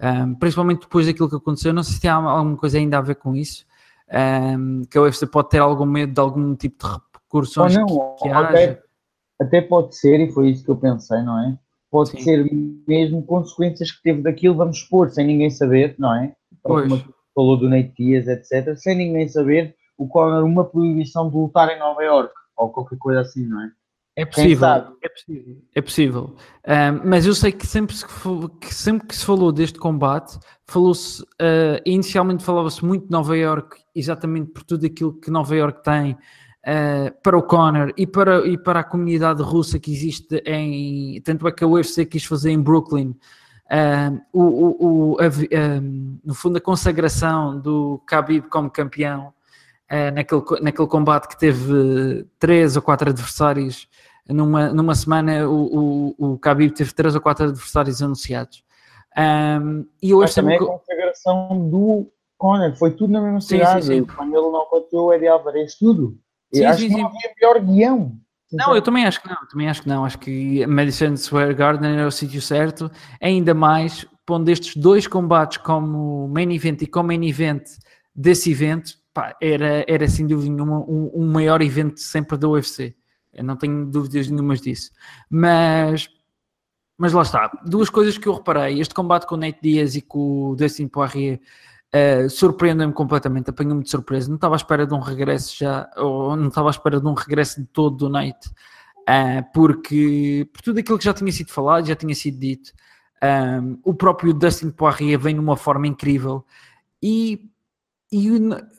Um, 0.00 0.34
principalmente 0.34 0.82
depois 0.82 1.06
daquilo 1.06 1.28
que 1.28 1.36
aconteceu. 1.36 1.74
Não 1.74 1.82
sei 1.82 1.94
se 1.94 2.00
tem 2.00 2.10
alguma 2.10 2.56
coisa 2.56 2.78
ainda 2.78 2.96
a 2.96 3.02
ver 3.02 3.16
com 3.16 3.36
isso 3.36 3.66
um, 4.10 4.82
que 4.84 4.96
a 4.96 5.02
UFC 5.02 5.26
pode 5.26 5.50
ter 5.50 5.58
algum 5.58 5.86
medo 5.86 6.12
de 6.12 6.20
algum 6.20 6.54
tipo 6.54 6.86
de 6.86 6.92
repercussões 6.92 7.76
não, 7.76 7.86
que, 7.86 8.22
que 8.22 8.28
até, 8.28 8.64
haja. 8.64 8.82
Até 9.40 9.60
pode 9.60 9.96
ser, 9.96 10.20
e 10.20 10.32
foi 10.32 10.50
isso 10.50 10.64
que 10.64 10.70
eu 10.70 10.76
pensei, 10.76 11.22
não 11.22 11.38
é? 11.38 11.58
Pode 11.90 12.10
Sim. 12.10 12.20
ser 12.20 12.50
mesmo 12.86 13.22
consequências 13.22 13.90
que 13.90 14.02
teve 14.02 14.22
daquilo, 14.22 14.54
vamos 14.54 14.78
expor, 14.78 15.10
sem 15.10 15.26
ninguém 15.26 15.50
saber, 15.50 15.94
não 15.98 16.14
é? 16.14 16.34
Como 16.62 17.02
falou 17.34 17.56
do 17.56 17.68
Nate 17.68 17.92
Diaz, 17.96 18.26
etc., 18.28 18.76
sem 18.76 18.96
ninguém 18.96 19.28
saber, 19.28 19.74
o 19.96 20.06
Conor 20.06 20.44
uma 20.44 20.64
proibição 20.64 21.30
de 21.30 21.36
lutar 21.36 21.68
em 21.70 21.78
Nova 21.78 22.02
York, 22.02 22.32
ou 22.56 22.70
qualquer 22.70 22.98
coisa 22.98 23.20
assim, 23.20 23.46
não 23.46 23.62
é? 23.62 23.70
É 24.16 24.24
possível, 24.24 24.68
é 25.00 25.08
possível, 25.08 25.56
é 25.76 25.80
possível. 25.80 26.36
Um, 26.66 27.08
mas 27.08 27.24
eu 27.24 27.32
sei 27.32 27.52
que 27.52 27.64
sempre, 27.64 27.94
se, 27.94 28.04
que 28.60 28.74
sempre 28.74 29.06
que 29.06 29.14
se 29.14 29.24
falou 29.24 29.52
deste 29.52 29.78
combate, 29.78 30.36
falou-se, 30.66 31.22
uh, 31.22 31.80
inicialmente 31.86 32.42
falava-se 32.42 32.84
muito 32.84 33.04
de 33.04 33.12
Nova 33.12 33.36
York, 33.36 33.76
exatamente 33.94 34.50
por 34.50 34.64
tudo 34.64 34.86
aquilo 34.86 35.14
que 35.20 35.30
Nova 35.30 35.54
York 35.54 35.84
tem 35.84 36.18
uh, 36.66 37.22
para 37.22 37.36
o 37.36 37.42
Conor 37.42 37.92
e 37.96 38.06
para, 38.06 38.46
e 38.46 38.56
para 38.56 38.80
a 38.80 38.84
comunidade 38.84 39.42
russa 39.42 39.78
que 39.78 39.92
existe 39.92 40.42
em. 40.44 41.20
Tanto 41.22 41.46
é 41.46 41.52
que 41.52 41.64
a 41.64 41.68
UFC 41.68 42.04
quis 42.06 42.24
fazer 42.24 42.50
em 42.50 42.60
Brooklyn. 42.60 43.14
Uh, 43.70 44.20
o, 44.32 44.42
o, 44.42 45.12
o 45.12 45.16
a, 45.20 45.80
no 46.24 46.34
fundo, 46.34 46.56
a 46.56 46.60
consagração 46.60 47.58
do 47.60 48.02
Khabib 48.06 48.48
como 48.48 48.70
campeão 48.70 49.32
naquele, 50.14 50.42
naquele 50.60 50.88
combate 50.88 51.28
que 51.28 51.38
teve 51.38 52.26
três 52.38 52.76
ou 52.76 52.82
quatro 52.82 53.08
adversários 53.08 53.88
numa, 54.28 54.72
numa 54.72 54.94
semana 54.94 55.48
o, 55.48 56.14
o, 56.18 56.32
o 56.32 56.38
Khabib 56.38 56.72
teve 56.72 56.92
três 56.92 57.14
ou 57.14 57.20
quatro 57.20 57.46
adversários 57.46 58.02
anunciados. 58.02 58.62
Um, 59.16 59.86
e 60.02 60.14
hoje 60.14 60.26
Mas 60.26 60.34
também 60.34 60.56
a 60.56 60.60
consagração 60.60 61.70
do 61.70 62.06
Conor, 62.36 62.76
foi 62.76 62.92
tudo 62.92 63.12
na 63.12 63.20
mesma 63.20 63.40
cidade, 63.40 63.86
sim, 63.86 63.92
sim, 63.92 64.00
sim. 64.00 64.14
quando 64.14 64.36
ele 64.36 64.50
não 64.50 64.68
bateu 64.70 65.00
o 65.00 65.12
Eddie 65.12 65.28
Alvarez, 65.28 65.74
tudo. 65.74 66.16
Sim, 66.52 66.64
acho 66.64 66.78
que 66.78 66.88
não 66.88 67.06
havia 67.06 67.34
melhor 67.40 67.60
guião. 67.60 68.20
Não, 68.50 68.74
eu 68.74 68.80
também 68.80 69.04
acho 69.04 69.20
que 69.20 69.28
não, 69.28 69.36
também 69.46 69.68
acho 69.68 69.82
que 69.82 69.88
não. 69.88 70.04
Acho 70.04 70.18
que 70.18 70.66
Madison 70.66 71.16
Square 71.16 71.54
Garden 71.54 71.92
era 71.92 72.06
o 72.06 72.10
sítio 72.10 72.40
certo, 72.40 72.90
ainda 73.20 73.52
mais 73.52 74.06
pondo 74.24 74.50
estes 74.50 74.76
dois 74.76 75.06
combates 75.06 75.58
como 75.58 76.28
main 76.28 76.52
event 76.54 76.82
e 76.82 76.86
como 76.86 77.08
main 77.08 77.26
event 77.26 77.62
desse 78.14 78.50
evento, 78.50 78.92
pá, 79.12 79.36
era, 79.40 79.84
era 79.86 80.08
sem 80.08 80.26
dúvida 80.26 80.62
um, 80.62 81.10
um 81.14 81.26
maior 81.30 81.62
evento 81.62 82.00
sempre 82.00 82.36
da 82.36 82.48
UFC. 82.48 82.94
Eu 83.32 83.44
não 83.44 83.56
tenho 83.56 83.86
dúvidas 83.86 84.28
nenhumas 84.28 84.60
disso. 84.60 84.90
Mas, 85.30 86.08
mas 86.96 87.12
lá 87.12 87.22
está. 87.22 87.50
Duas 87.64 87.88
coisas 87.88 88.18
que 88.18 88.26
eu 88.26 88.34
reparei. 88.34 88.80
Este 88.80 88.94
combate 88.94 89.26
com 89.26 89.34
o 89.34 89.38
Nate 89.38 89.60
Diaz 89.62 89.94
e 89.94 90.00
com 90.00 90.50
o 90.50 90.56
Dustin 90.56 90.88
Poirier 90.88 91.40
uh, 91.94 92.28
surpreendeu-me 92.30 92.92
completamente. 92.92 93.50
Apanhou-me 93.50 93.82
de 93.82 93.90
surpresa. 93.90 94.28
Não 94.28 94.36
estava 94.36 94.54
à 94.54 94.56
espera 94.56 94.86
de 94.86 94.94
um 94.94 95.00
regresso 95.00 95.56
já, 95.58 95.88
ou 95.96 96.36
não 96.36 96.48
estava 96.48 96.68
à 96.68 96.70
espera 96.70 97.00
de 97.00 97.06
um 97.06 97.14
regresso 97.14 97.60
de 97.60 97.66
todo 97.66 97.96
do 97.96 98.08
Nate. 98.08 98.48
Uh, 99.08 99.42
porque 99.54 100.48
por 100.52 100.62
tudo 100.62 100.80
aquilo 100.80 100.98
que 100.98 101.04
já 101.04 101.14
tinha 101.14 101.32
sido 101.32 101.50
falado, 101.50 101.86
já 101.86 101.96
tinha 101.96 102.14
sido 102.14 102.38
dito, 102.38 102.72
um, 103.22 103.26
eh, 103.26 103.78
o 103.82 103.94
próprio 103.94 104.34
Dustin 104.34 104.70
Poirier 104.70 105.18
vem 105.18 105.34
numa 105.34 105.56
forma 105.56 105.86
incrível 105.86 106.44
e 107.02 107.50
e 108.10 108.30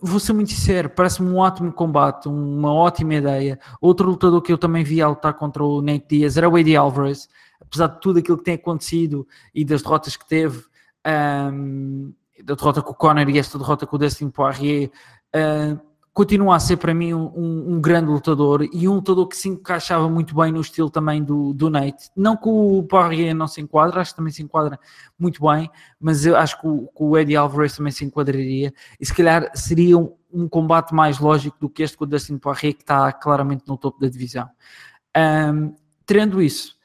vou 0.01 0.19
ser 0.19 0.33
muito 0.33 0.49
sincero, 0.49 0.89
parece-me 0.89 1.29
um 1.29 1.37
ótimo 1.37 1.71
combate, 1.71 2.27
uma 2.27 2.73
ótima 2.73 3.13
ideia. 3.13 3.59
Outro 3.79 4.09
lutador 4.09 4.41
que 4.41 4.51
eu 4.51 4.57
também 4.57 4.83
vi 4.83 5.01
a 5.01 5.07
lutar 5.07 5.35
contra 5.35 5.63
o 5.63 5.81
Nate 5.81 6.05
Diaz 6.09 6.35
era 6.35 6.49
o 6.49 6.57
Eddie 6.57 6.75
Alvarez, 6.75 7.29
apesar 7.61 7.87
de 7.87 8.01
tudo 8.01 8.19
aquilo 8.19 8.39
que 8.39 8.43
tem 8.43 8.55
acontecido 8.55 9.27
e 9.53 9.63
das 9.63 9.83
derrotas 9.83 10.17
que 10.17 10.27
teve, 10.27 10.63
um, 11.53 12.11
da 12.43 12.55
derrota 12.55 12.81
com 12.81 12.91
o 12.91 12.95
Conor 12.95 13.29
e 13.29 13.37
esta 13.37 13.57
derrota 13.57 13.85
com 13.85 13.95
o 13.95 13.99
Dustin 13.99 14.29
Poirier, 14.29 14.91
uh, 15.35 15.79
continua 16.13 16.55
a 16.55 16.59
ser 16.59 16.77
para 16.77 16.93
mim 16.93 17.13
um, 17.13 17.75
um, 17.75 17.79
grande 17.79 18.11
lutador 18.11 18.67
e 18.73 18.87
um 18.89 18.95
lutador 18.95 19.27
que 19.27 19.37
se 19.37 19.47
encaixava 19.47 20.09
muito 20.09 20.35
bem 20.35 20.51
no 20.51 20.59
estilo 20.59 20.89
também 20.89 21.23
do, 21.23 21.53
do 21.53 21.69
Nate. 21.69 22.09
Não 22.15 22.35
que 22.35 22.49
o 22.49 22.83
Poirier 22.83 23.33
não 23.33 23.47
se 23.47 23.61
enquadra, 23.61 24.01
acho 24.01 24.11
que 24.11 24.17
também 24.17 24.33
se 24.33 24.43
enquadra 24.43 24.77
muito 25.17 25.41
bem, 25.41 25.69
mas 25.99 26.25
eu 26.25 26.35
acho 26.35 26.59
que 26.59 26.67
o, 26.67 26.87
que 26.87 27.03
o 27.03 27.17
Eddie 27.17 27.37
Alvarez 27.37 27.77
também 27.77 27.91
se 27.91 28.03
enquadraria 28.03 28.73
e 28.99 29.05
se 29.05 29.13
calhar 29.13 29.49
seria 29.55 29.97
um, 29.97 30.13
um, 30.29 30.49
combate 30.49 30.93
mais 30.93 31.19
lógico 31.19 31.57
do 31.59 31.69
que 31.69 31.83
este 31.83 31.95
com 31.95 32.03
o 32.03 32.07
Dustin 32.07 32.37
Poirier 32.37 32.73
que 32.73 32.81
está 32.81 33.11
claramente 33.13 33.63
no 33.65 33.77
topo 33.77 33.99
da 33.99 34.09
divisão. 34.09 34.49
Um, 35.15 35.73
tendo 36.05 36.41
isso, 36.41 36.75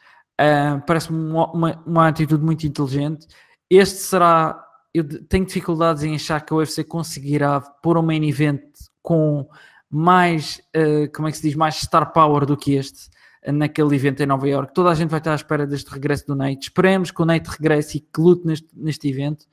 um, 0.41 0.81
parece-me 0.81 1.19
uma, 1.19 1.51
uma, 1.51 1.83
uma 1.85 2.09
atitude 2.09 2.45
muito 2.45 2.65
inteligente. 2.67 3.27
Este 3.69 3.97
será 3.97 4.64
eu 4.95 5.27
tenho 5.27 5.45
dificuldades 5.45 6.05
em 6.05 6.15
achar 6.15 6.41
que 6.41 6.55
a 6.55 6.57
UFC 6.57 6.85
conseguirá 6.85 7.61
pôr 7.61 7.99
um 7.99 8.03
main 8.03 8.27
event 8.27 8.63
com 9.03 9.47
mais, 9.91 10.61
uh, 10.75 11.13
como 11.13 11.27
é 11.27 11.33
que 11.33 11.37
se 11.37 11.43
diz, 11.43 11.57
mais 11.57 11.75
star 11.75 12.13
power 12.13 12.47
do 12.47 12.57
que 12.57 12.75
este 12.75 13.11
uh, 13.47 13.53
naquele 13.53 13.97
evento 13.97 14.23
em 14.23 14.27
Nova 14.27 14.49
York. 14.49 14.73
Toda 14.73 14.91
a 14.91 14.95
gente 14.95 15.11
vai 15.11 15.19
estar 15.19 15.33
à 15.33 15.35
espera 15.35 15.67
deste 15.67 15.91
regresso 15.91 16.25
do 16.29 16.37
Nate. 16.37 16.69
Esperemos 16.69 17.11
que 17.11 17.21
o 17.21 17.25
Nate 17.25 17.51
regresse 17.51 17.99
e 17.99 18.01
que 18.01 18.21
lute 18.21 18.47
neste, 18.47 18.69
neste 18.73 19.09
evento 19.09 19.47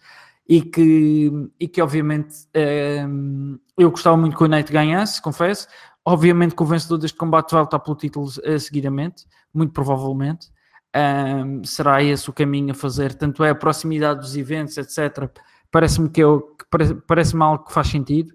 e 0.47 0.61
que, 0.61 1.31
e 1.59 1.67
que 1.67 1.81
obviamente 1.81 2.35
uh, 2.55 3.59
eu 3.77 3.89
gostava 3.89 4.17
muito 4.17 4.37
que 4.37 4.43
o 4.43 4.47
Nate 4.47 4.71
ganhasse, 4.71 5.19
confesso. 5.21 5.67
Obviamente 6.05 6.55
que 6.55 6.61
o 6.61 6.65
vencedor 6.65 6.99
deste 6.99 7.17
combate 7.17 7.51
vai 7.51 7.61
lutar 7.61 7.79
pelo 7.79 7.95
título 7.95 8.27
uh, 8.27 8.59
seguidamente, 8.59 9.25
muito 9.51 9.73
provavelmente. 9.73 10.51
Um, 10.93 11.63
será 11.63 12.03
esse 12.03 12.29
o 12.29 12.33
caminho 12.33 12.71
a 12.71 12.75
fazer, 12.75 13.13
tanto 13.13 13.43
é 13.43 13.49
a 13.49 13.55
proximidade 13.55 14.19
dos 14.19 14.35
eventos, 14.35 14.77
etc. 14.77 15.29
Parece-me 15.71 16.09
que, 16.09 16.21
eu, 16.21 16.41
que 16.41 16.65
parece, 16.69 16.95
parece-me 17.07 17.43
algo 17.43 17.65
que 17.65 17.73
faz 17.73 17.87
sentido. 17.87 18.33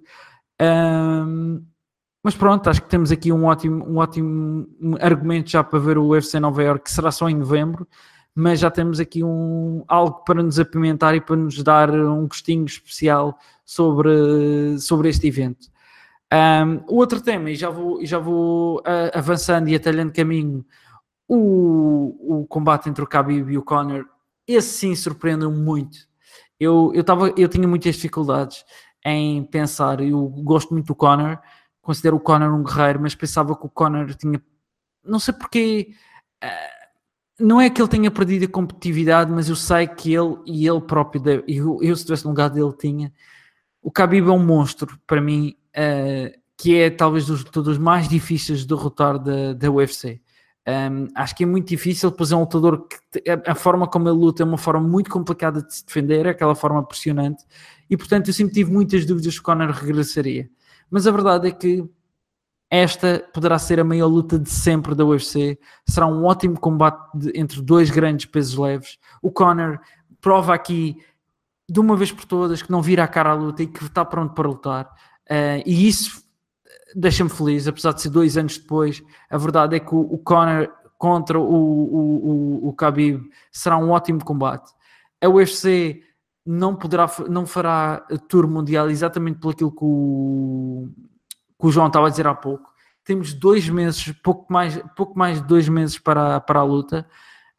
Um, 0.60 1.62
mas 2.22 2.34
pronto, 2.34 2.68
acho 2.68 2.82
que 2.82 2.88
temos 2.88 3.12
aqui 3.12 3.30
um 3.30 3.44
ótimo, 3.44 3.84
um 3.86 3.98
ótimo 3.98 4.66
argumento 5.00 5.50
já 5.50 5.62
para 5.62 5.78
ver 5.78 5.98
o 5.98 6.08
UFC 6.08 6.40
Nova 6.40 6.62
York, 6.62 6.84
que 6.84 6.90
será 6.90 7.12
só 7.12 7.28
em 7.28 7.36
novembro, 7.36 7.86
mas 8.34 8.58
já 8.58 8.70
temos 8.70 8.98
aqui 8.98 9.22
um, 9.22 9.84
algo 9.86 10.24
para 10.24 10.42
nos 10.42 10.58
apimentar 10.58 11.14
e 11.14 11.20
para 11.20 11.36
nos 11.36 11.62
dar 11.62 11.90
um 11.90 12.26
gostinho 12.26 12.64
especial 12.64 13.38
sobre, 13.64 14.78
sobre 14.78 15.08
este 15.08 15.28
evento. 15.28 15.68
Um, 16.32 16.82
o 16.88 16.96
outro 16.96 17.20
tema, 17.20 17.50
e 17.50 17.54
já 17.54 17.70
vou, 17.70 18.04
já 18.04 18.18
vou 18.18 18.78
uh, 18.80 19.14
avançando 19.14 19.68
e 19.68 19.76
atalhando 19.76 20.12
caminho 20.12 20.64
o, 21.28 22.40
o 22.40 22.46
combate 22.46 22.88
entre 22.88 23.02
o 23.02 23.06
Khabib 23.06 23.52
e 23.52 23.58
o 23.58 23.62
Conor, 23.62 24.06
esse 24.46 24.68
sim 24.78 24.94
surpreendeu 24.94 25.50
muito. 25.50 25.98
Eu, 26.58 26.92
eu, 26.94 27.04
tava, 27.04 27.32
eu 27.36 27.48
tinha 27.48 27.66
muitas 27.66 27.94
dificuldades 27.96 28.64
em 29.04 29.44
pensar, 29.44 30.00
eu 30.00 30.26
gosto 30.28 30.72
muito 30.72 30.86
do 30.86 30.94
Conor, 30.94 31.38
considero 31.80 32.16
o 32.16 32.20
Conor 32.20 32.52
um 32.52 32.62
guerreiro, 32.62 33.00
mas 33.00 33.14
pensava 33.14 33.56
que 33.56 33.66
o 33.66 33.70
Conor 33.70 34.14
tinha, 34.14 34.42
não 35.04 35.18
sei 35.18 35.34
porque, 35.34 35.90
uh, 36.42 37.44
não 37.44 37.60
é 37.60 37.68
que 37.68 37.80
ele 37.80 37.88
tenha 37.88 38.10
perdido 38.10 38.46
a 38.46 38.48
competitividade, 38.48 39.30
mas 39.30 39.48
eu 39.48 39.56
sei 39.56 39.86
que 39.86 40.12
ele 40.14 40.38
e 40.46 40.66
ele 40.66 40.80
próprio, 40.80 41.22
eu, 41.46 41.78
eu 41.82 41.94
se 41.94 42.02
estivesse 42.02 42.24
no 42.24 42.30
lugar 42.30 42.50
dele 42.50 42.72
tinha, 42.78 43.12
o 43.82 43.90
Khabib 43.90 44.28
é 44.28 44.32
um 44.32 44.44
monstro 44.44 44.98
para 45.06 45.20
mim, 45.20 45.54
uh, 45.76 46.36
que 46.56 46.76
é 46.76 46.90
talvez 46.90 47.26
dos 47.26 47.44
lutadores 47.44 47.78
mais 47.78 48.08
difíceis 48.08 48.60
de 48.60 48.66
derrotar 48.66 49.18
da, 49.18 49.52
da 49.52 49.70
UFC. 49.70 50.20
Um, 50.68 51.06
acho 51.14 51.36
que 51.36 51.44
é 51.44 51.46
muito 51.46 51.68
difícil, 51.68 52.10
pois 52.10 52.32
é 52.32 52.36
um 52.36 52.40
lutador 52.40 52.88
que 52.88 53.22
a, 53.46 53.54
forma 53.54 53.86
como 53.86 54.08
ele 54.08 54.18
luta 54.18 54.42
é 54.42 54.46
uma 54.46 54.58
forma 54.58 54.86
muito 54.86 55.08
complicada 55.08 55.62
de 55.62 55.72
se 55.72 55.86
defender, 55.86 56.26
é 56.26 56.30
aquela 56.30 56.56
forma 56.56 56.82
pressionante, 56.82 57.44
e 57.88 57.96
portanto 57.96 58.26
eu 58.26 58.34
sempre 58.34 58.54
tive 58.54 58.72
muitas 58.72 59.06
dúvidas 59.06 59.38
que 59.38 59.44
Conor 59.44 59.70
regressaria. 59.70 60.50
Mas 60.90 61.06
a 61.06 61.12
verdade 61.12 61.46
é 61.46 61.52
que 61.52 61.88
esta 62.68 63.24
poderá 63.32 63.60
ser 63.60 63.78
a 63.78 63.84
maior 63.84 64.08
luta 64.08 64.40
de 64.40 64.50
sempre 64.50 64.92
da 64.92 65.04
UFC, 65.04 65.56
será 65.86 66.08
um 66.08 66.24
ótimo 66.24 66.58
combate 66.58 67.16
de, 67.16 67.30
entre 67.38 67.62
dois 67.62 67.88
grandes 67.88 68.26
pesos 68.26 68.58
leves. 68.58 68.98
O 69.22 69.30
Conor 69.30 69.78
prova 70.20 70.52
aqui 70.52 70.96
de 71.70 71.78
uma 71.78 71.96
vez 71.96 72.10
por 72.10 72.24
todas 72.24 72.60
que 72.60 72.72
não 72.72 72.82
vira 72.82 73.04
a 73.04 73.08
cara 73.08 73.30
à 73.30 73.34
luta 73.34 73.62
e 73.62 73.68
que 73.68 73.84
está 73.84 74.04
pronto 74.04 74.34
para 74.34 74.48
lutar, 74.48 74.86
uh, 75.30 75.62
e 75.64 75.86
isso 75.86 76.25
deixa-me 76.96 77.28
feliz, 77.28 77.68
apesar 77.68 77.92
de 77.92 78.00
ser 78.00 78.08
dois 78.08 78.36
anos 78.38 78.56
depois. 78.56 79.02
A 79.28 79.36
verdade 79.36 79.76
é 79.76 79.80
que 79.80 79.94
o, 79.94 80.00
o 80.00 80.18
Conor 80.18 80.72
contra 80.96 81.38
o, 81.38 81.44
o, 81.44 82.62
o, 82.64 82.68
o 82.68 82.72
Khabib 82.72 83.22
será 83.52 83.76
um 83.76 83.90
ótimo 83.90 84.24
combate. 84.24 84.72
A 85.22 85.28
UFC 85.28 86.02
não 86.44 86.74
poderá, 86.74 87.06
não 87.28 87.44
fará 87.44 88.06
tour 88.28 88.48
mundial 88.48 88.88
exatamente 88.88 89.38
por 89.38 89.52
aquilo 89.52 89.70
que 89.70 89.84
o, 89.84 90.88
que 91.60 91.66
o 91.66 91.70
João 91.70 91.88
estava 91.88 92.06
a 92.06 92.10
dizer 92.10 92.26
há 92.26 92.34
pouco. 92.34 92.72
Temos 93.04 93.34
dois 93.34 93.68
meses, 93.68 94.12
pouco 94.22 94.50
mais, 94.50 94.80
pouco 94.96 95.18
mais 95.18 95.40
de 95.40 95.46
dois 95.46 95.68
meses 95.68 95.98
para, 95.98 96.40
para 96.40 96.60
a 96.60 96.64
luta. 96.64 97.06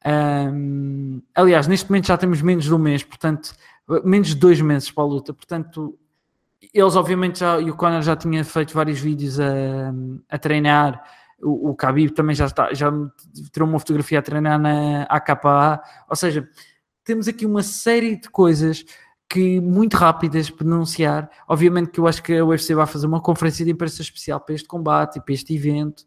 Um, 0.06 1.22
aliás, 1.36 1.68
neste 1.68 1.90
momento 1.90 2.08
já 2.08 2.18
temos 2.18 2.42
menos 2.42 2.66
de 2.66 2.74
um 2.74 2.78
mês, 2.78 3.04
portanto, 3.04 3.54
menos 4.04 4.30
de 4.30 4.36
dois 4.36 4.60
meses 4.62 4.90
para 4.90 5.04
a 5.04 5.08
luta. 5.08 5.34
Portanto, 5.34 5.98
eles 6.74 6.96
obviamente 6.96 7.40
já, 7.40 7.60
e 7.60 7.70
o 7.70 7.76
Conor 7.76 8.02
já 8.02 8.16
tinha 8.16 8.44
feito 8.44 8.74
vários 8.74 9.00
vídeos 9.00 9.40
a, 9.40 9.94
a 10.30 10.38
treinar, 10.38 11.04
o, 11.42 11.72
o 11.72 11.76
Khabib 11.76 12.12
também 12.12 12.36
já 12.36 12.46
está, 12.46 12.74
já 12.74 12.92
tirou 13.52 13.70
uma 13.70 13.80
fotografia 13.80 14.20
a 14.20 14.22
treinar 14.22 14.60
na 14.60 15.04
AKA, 15.04 15.82
ou 16.10 16.16
seja, 16.16 16.48
temos 17.04 17.28
aqui 17.28 17.46
uma 17.46 17.64
série 17.64 18.18
de 18.18 18.30
coisas 18.30 18.84
que 19.30 19.60
muito 19.60 19.96
rápidas 19.96 20.50
para 20.50 20.66
denunciar. 20.66 21.30
Obviamente 21.48 21.92
que 21.92 22.00
eu 22.00 22.08
acho 22.08 22.24
que 22.24 22.36
a 22.36 22.46
UFC 22.46 22.74
vai 22.74 22.86
fazer 22.86 23.08
uma 23.08 23.22
conferência 23.22 23.66
de 23.66 23.72
imprensa 23.72 24.02
especial 24.02 24.40
para 24.40 24.56
este 24.56 24.68
combate 24.68 25.18
e 25.18 25.22
para 25.22 25.34
este 25.34 25.56
evento. 25.56 26.06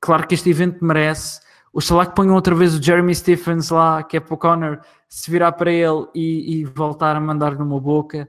Claro 0.00 0.26
que 0.26 0.34
este 0.34 0.50
evento 0.50 0.84
merece. 0.84 1.40
Oxalá 1.72 2.06
que 2.06 2.14
ponham 2.14 2.34
outra 2.34 2.54
vez 2.54 2.74
o 2.74 2.82
Jeremy 2.82 3.14
Stephens 3.14 3.70
lá, 3.70 4.02
que 4.02 4.16
é 4.16 4.20
para 4.20 4.34
o 4.34 4.38
Conor 4.38 4.80
se 5.08 5.30
virar 5.30 5.52
para 5.52 5.70
ele 5.70 6.06
e, 6.14 6.60
e 6.60 6.64
voltar 6.64 7.16
a 7.16 7.20
mandar 7.20 7.56
numa 7.56 7.80
boca 7.80 8.28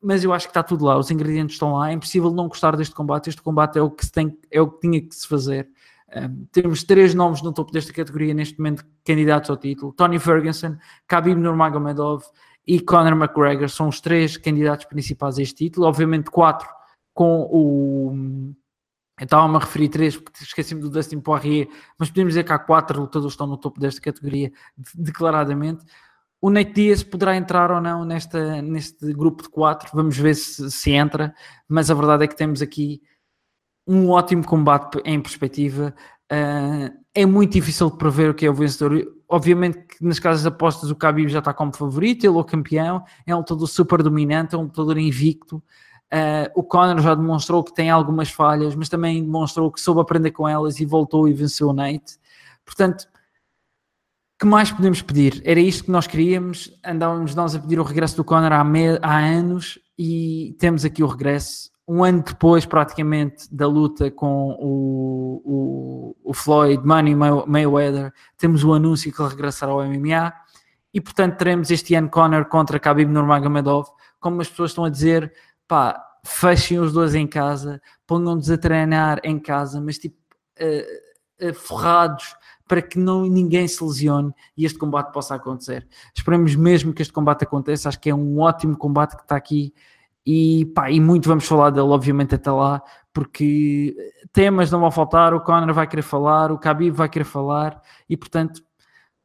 mas 0.00 0.22
eu 0.24 0.32
acho 0.32 0.46
que 0.46 0.50
está 0.50 0.62
tudo 0.62 0.84
lá, 0.84 0.96
os 0.96 1.10
ingredientes 1.10 1.54
estão 1.54 1.74
lá, 1.74 1.90
é 1.90 1.92
impossível 1.92 2.30
não 2.30 2.48
gostar 2.48 2.76
deste 2.76 2.94
combate, 2.94 3.28
este 3.28 3.42
combate 3.42 3.78
é 3.78 3.82
o 3.82 3.90
que, 3.90 4.04
se 4.04 4.12
tem, 4.12 4.38
é 4.50 4.60
o 4.60 4.70
que 4.70 4.80
tinha 4.80 5.00
que 5.00 5.14
se 5.14 5.26
fazer. 5.26 5.68
Um, 6.16 6.46
temos 6.52 6.84
três 6.84 7.14
nomes 7.14 7.42
no 7.42 7.52
topo 7.52 7.70
desta 7.70 7.92
categoria 7.92 8.32
neste 8.32 8.58
momento 8.58 8.84
candidatos 9.04 9.50
ao 9.50 9.56
título, 9.56 9.92
Tony 9.92 10.18
Ferguson, 10.18 10.76
Khabib 11.06 11.38
Nurmagomedov 11.38 12.24
e 12.66 12.80
Conor 12.80 13.12
McGregor 13.12 13.68
são 13.68 13.88
os 13.88 14.00
três 14.00 14.36
candidatos 14.36 14.86
principais 14.86 15.38
a 15.38 15.42
este 15.42 15.66
título, 15.66 15.86
obviamente 15.86 16.30
quatro 16.30 16.68
com 17.12 17.42
o... 17.50 18.54
Eu 19.18 19.24
estava-me 19.24 19.56
a 19.56 19.58
referir 19.58 19.88
três 19.88 20.16
porque 20.16 20.44
esqueci-me 20.44 20.80
do 20.80 20.88
Dustin 20.88 21.18
Poirier, 21.18 21.68
mas 21.98 22.08
podemos 22.08 22.34
dizer 22.34 22.44
que 22.44 22.52
há 22.52 22.58
quatro 22.58 23.00
lutadores 23.00 23.32
que 23.32 23.34
estão 23.34 23.48
no 23.48 23.56
topo 23.56 23.80
desta 23.80 24.00
categoria 24.00 24.52
declaradamente 24.94 25.84
o 26.40 26.50
Nate 26.50 26.72
Diaz 26.72 27.02
poderá 27.02 27.36
entrar 27.36 27.70
ou 27.70 27.80
não 27.80 28.04
nesta, 28.04 28.62
neste 28.62 29.12
grupo 29.12 29.42
de 29.42 29.48
quatro, 29.48 29.90
vamos 29.92 30.16
ver 30.16 30.34
se, 30.34 30.70
se 30.70 30.92
entra, 30.92 31.34
mas 31.68 31.90
a 31.90 31.94
verdade 31.94 32.24
é 32.24 32.26
que 32.28 32.36
temos 32.36 32.62
aqui 32.62 33.02
um 33.86 34.10
ótimo 34.10 34.44
combate 34.44 35.00
em 35.04 35.20
perspectiva. 35.20 35.94
Uh, 36.30 36.94
é 37.14 37.24
muito 37.24 37.54
difícil 37.54 37.90
prever 37.90 38.30
o 38.30 38.34
que 38.34 38.44
é 38.46 38.50
o 38.50 38.54
vencedor. 38.54 39.02
Obviamente 39.28 39.78
que 39.78 40.04
nas 40.04 40.18
casas 40.18 40.42
de 40.42 40.48
apostas 40.48 40.90
o 40.90 40.94
Khabib 40.94 41.28
já 41.28 41.38
está 41.40 41.52
como 41.54 41.74
favorito, 41.74 42.24
ele 42.24 42.36
é 42.36 42.40
o 42.40 42.44
campeão, 42.44 43.02
é 43.26 43.34
um 43.34 43.38
lutador 43.38 43.66
super 43.66 44.02
dominante, 44.02 44.54
é 44.54 44.58
um 44.58 44.62
lutador 44.62 44.98
invicto. 44.98 45.56
Uh, 46.12 46.48
o 46.54 46.62
Conor 46.62 47.00
já 47.00 47.14
demonstrou 47.14 47.64
que 47.64 47.74
tem 47.74 47.90
algumas 47.90 48.30
falhas, 48.30 48.74
mas 48.74 48.88
também 48.88 49.22
demonstrou 49.22 49.70
que 49.72 49.80
soube 49.80 50.00
aprender 50.00 50.30
com 50.30 50.48
elas 50.48 50.78
e 50.80 50.84
voltou 50.84 51.28
e 51.28 51.32
venceu 51.32 51.68
o 51.68 51.72
Nate. 51.72 52.18
Portanto, 52.64 53.06
que 54.38 54.46
mais 54.46 54.70
podemos 54.70 55.02
pedir? 55.02 55.42
Era 55.44 55.58
isto 55.58 55.84
que 55.84 55.90
nós 55.90 56.06
queríamos. 56.06 56.72
Andávamos 56.84 57.34
nós 57.34 57.56
a 57.56 57.58
pedir 57.58 57.80
o 57.80 57.82
regresso 57.82 58.16
do 58.16 58.24
Conor 58.24 58.52
há, 58.52 58.64
há 59.02 59.18
anos 59.18 59.80
e 59.98 60.54
temos 60.60 60.84
aqui 60.84 61.02
o 61.02 61.08
regresso. 61.08 61.70
Um 61.86 62.04
ano 62.04 62.22
depois, 62.22 62.64
praticamente, 62.64 63.52
da 63.52 63.66
luta 63.66 64.10
com 64.10 64.50
o, 64.60 65.42
o, 65.44 66.16
o 66.30 66.34
Floyd, 66.34 66.86
Money 66.86 67.16
Mayweather, 67.16 68.12
temos 68.36 68.62
o 68.62 68.72
anúncio 68.74 69.12
que 69.12 69.20
ele 69.20 69.30
regressará 69.30 69.72
ao 69.72 69.82
MMA 69.82 70.32
e, 70.94 71.00
portanto, 71.00 71.36
teremos 71.36 71.70
este 71.70 71.94
ano 71.94 72.08
Conor 72.08 72.44
contra 72.44 72.78
Khabib 72.78 73.10
Nurmagomedov. 73.10 73.88
Como 74.20 74.40
as 74.40 74.48
pessoas 74.48 74.70
estão 74.70 74.84
a 74.84 74.90
dizer, 74.90 75.32
pá, 75.66 76.00
fechem 76.24 76.78
os 76.78 76.92
dois 76.92 77.14
em 77.14 77.26
casa, 77.26 77.80
ponham-nos 78.06 78.50
a 78.50 78.58
treinar 78.58 79.18
em 79.24 79.38
casa, 79.38 79.80
mas 79.80 79.98
tipo, 79.98 80.16
uh, 80.60 81.48
uh, 81.48 81.54
forrados 81.54 82.36
para 82.68 82.82
que 82.82 82.98
não, 82.98 83.24
ninguém 83.24 83.66
se 83.66 83.82
lesione 83.82 84.32
e 84.56 84.64
este 84.64 84.78
combate 84.78 85.12
possa 85.12 85.34
acontecer. 85.34 85.88
Esperemos 86.14 86.54
mesmo 86.54 86.92
que 86.92 87.02
este 87.02 87.12
combate 87.12 87.42
aconteça, 87.42 87.88
acho 87.88 87.98
que 87.98 88.10
é 88.10 88.14
um 88.14 88.38
ótimo 88.38 88.76
combate 88.76 89.16
que 89.16 89.22
está 89.22 89.34
aqui 89.34 89.72
e, 90.24 90.66
pá, 90.74 90.90
e 90.90 91.00
muito 91.00 91.26
vamos 91.26 91.46
falar 91.46 91.70
dele, 91.70 91.88
obviamente, 91.88 92.34
até 92.34 92.50
lá, 92.50 92.82
porque 93.14 93.96
temas 94.30 94.70
não 94.70 94.78
vão 94.78 94.90
faltar, 94.90 95.32
o 95.32 95.40
Conor 95.40 95.72
vai 95.72 95.86
querer 95.86 96.02
falar, 96.02 96.52
o 96.52 96.58
Khabib 96.58 96.94
vai 96.94 97.08
querer 97.08 97.24
falar 97.24 97.80
e, 98.08 98.14
portanto, 98.14 98.62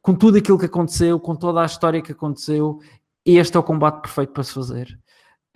com 0.00 0.14
tudo 0.14 0.38
aquilo 0.38 0.58
que 0.58 0.64
aconteceu, 0.64 1.20
com 1.20 1.36
toda 1.36 1.60
a 1.60 1.66
história 1.66 2.00
que 2.00 2.12
aconteceu, 2.12 2.80
este 3.24 3.56
é 3.56 3.60
o 3.60 3.62
combate 3.62 4.00
perfeito 4.00 4.32
para 4.32 4.42
se 4.42 4.52
fazer. 4.54 4.98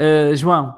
Uh, 0.00 0.36
João, 0.36 0.74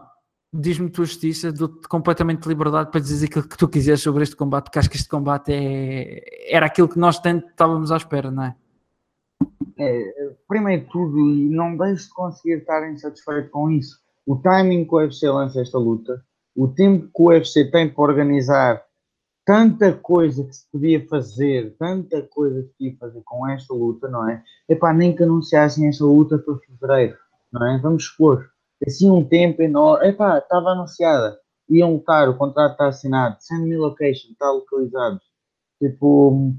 diz-me 0.53 0.91
tua 0.91 1.05
justiça, 1.05 1.53
dou-te 1.53 1.87
completamente 1.89 2.47
liberdade 2.47 2.91
para 2.91 3.01
dizer 3.01 3.27
aquilo 3.27 3.49
que 3.49 3.57
tu 3.57 3.69
quiseres 3.69 4.03
sobre 4.03 4.23
este 4.23 4.37
combate, 4.37 4.65
porque 4.65 4.79
acho 4.79 4.91
que 4.91 4.97
este 4.97 5.09
combate 5.09 5.53
é... 5.53 6.55
era 6.55 6.67
aquilo 6.67 6.89
que 6.89 6.99
nós 6.99 7.19
tanto 7.19 7.47
estávamos 7.49 7.93
à 7.93 7.97
espera, 7.97 8.31
não 8.31 8.45
é? 8.45 8.57
é 9.79 10.33
primeiro 10.49 10.85
de 10.85 10.91
tudo, 10.91 11.19
e 11.19 11.49
não 11.49 11.77
deixo 11.77 12.09
de 12.09 12.15
conseguir 12.15 12.59
estar 12.59 12.91
insatisfeito 12.91 13.51
com 13.51 13.71
isso, 13.71 14.01
o 14.27 14.37
timing 14.37 14.85
que 14.85 14.95
o 14.95 14.99
UFC 14.99 15.29
lança 15.29 15.61
esta 15.61 15.79
luta, 15.79 16.25
o 16.57 16.69
tempo 16.69 17.07
que 17.07 17.23
o 17.23 17.27
UFC 17.27 17.71
tem 17.71 17.89
para 17.89 18.03
organizar 18.03 18.83
tanta 19.45 19.93
coisa 19.93 20.45
que 20.45 20.55
se 20.55 20.67
podia 20.71 21.07
fazer, 21.09 21.75
tanta 21.79 22.23
coisa 22.23 22.63
que 22.63 22.69
se 22.69 22.75
podia 22.75 22.97
fazer 22.99 23.23
com 23.25 23.49
esta 23.49 23.73
luta, 23.73 24.09
não 24.09 24.29
é? 24.29 24.43
Epá, 24.69 24.93
nem 24.93 25.15
que 25.15 25.23
anunciassem 25.23 25.89
esta 25.89 26.05
luta 26.05 26.39
para 26.39 26.59
fevereiro, 26.59 27.17
não 27.53 27.67
é? 27.67 27.79
Vamos 27.79 28.05
supor, 28.05 28.50
assim 28.87 29.11
um 29.11 29.25
tempo 29.27 29.63
enorme, 29.63 30.09
epá, 30.09 30.39
estava 30.39 30.71
anunciada, 30.71 31.39
iam 31.69 31.95
lutar, 31.95 32.29
o 32.29 32.37
contrato 32.37 32.73
está 32.73 32.89
assinado, 32.89 33.37
send 33.41 33.69
me 33.69 33.77
location, 33.77 34.33
está 34.33 34.51
localizado. 34.51 35.21
Tipo, 35.83 36.55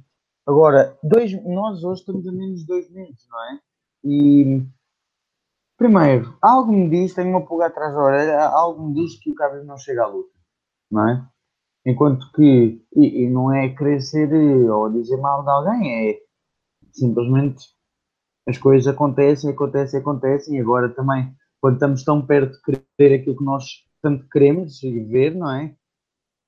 agora, 0.47 0.97
dois, 1.03 1.31
nós 1.43 1.83
hoje 1.83 2.01
estamos 2.01 2.27
a 2.27 2.31
menos 2.31 2.61
de 2.61 2.67
dois 2.67 2.89
meses, 2.91 3.27
não 3.29 3.43
é? 3.43 3.59
E, 4.03 4.65
primeiro, 5.77 6.37
algo 6.41 6.71
me 6.71 6.89
diz, 6.89 7.13
tenho 7.13 7.29
uma 7.29 7.45
pulga 7.45 7.67
atrás 7.67 7.93
da 7.93 8.01
orelha, 8.01 8.47
algo 8.47 8.87
me 8.87 8.93
diz 8.95 9.19
que 9.19 9.31
o 9.31 9.35
Cabres 9.35 9.65
não 9.65 9.77
chega 9.77 10.03
à 10.03 10.07
luta, 10.07 10.33
não 10.89 11.09
é? 11.09 11.27
Enquanto 11.85 12.31
que, 12.33 12.83
e, 12.95 13.23
e 13.23 13.29
não 13.29 13.53
é 13.53 13.69
querer 13.69 14.01
ser 14.01 14.31
ou 14.69 14.89
dizer 14.91 15.17
mal 15.17 15.43
de 15.43 15.49
alguém, 15.49 16.09
é 16.09 16.19
simplesmente 16.91 17.65
as 18.47 18.57
coisas 18.57 18.87
acontecem, 18.87 19.49
acontecem, 19.49 19.99
acontecem, 19.99 20.57
e 20.57 20.61
agora 20.61 20.89
também, 20.89 21.35
quando 21.61 21.75
estamos 21.75 22.03
tão 22.03 22.25
perto 22.25 22.53
de 22.53 22.79
querer 22.97 23.15
aquilo 23.15 23.37
que 23.37 23.43
nós 23.43 23.65
tanto 24.01 24.27
queremos 24.29 24.81
e 24.83 24.99
ver, 24.99 25.35
não 25.35 25.51
é? 25.51 25.73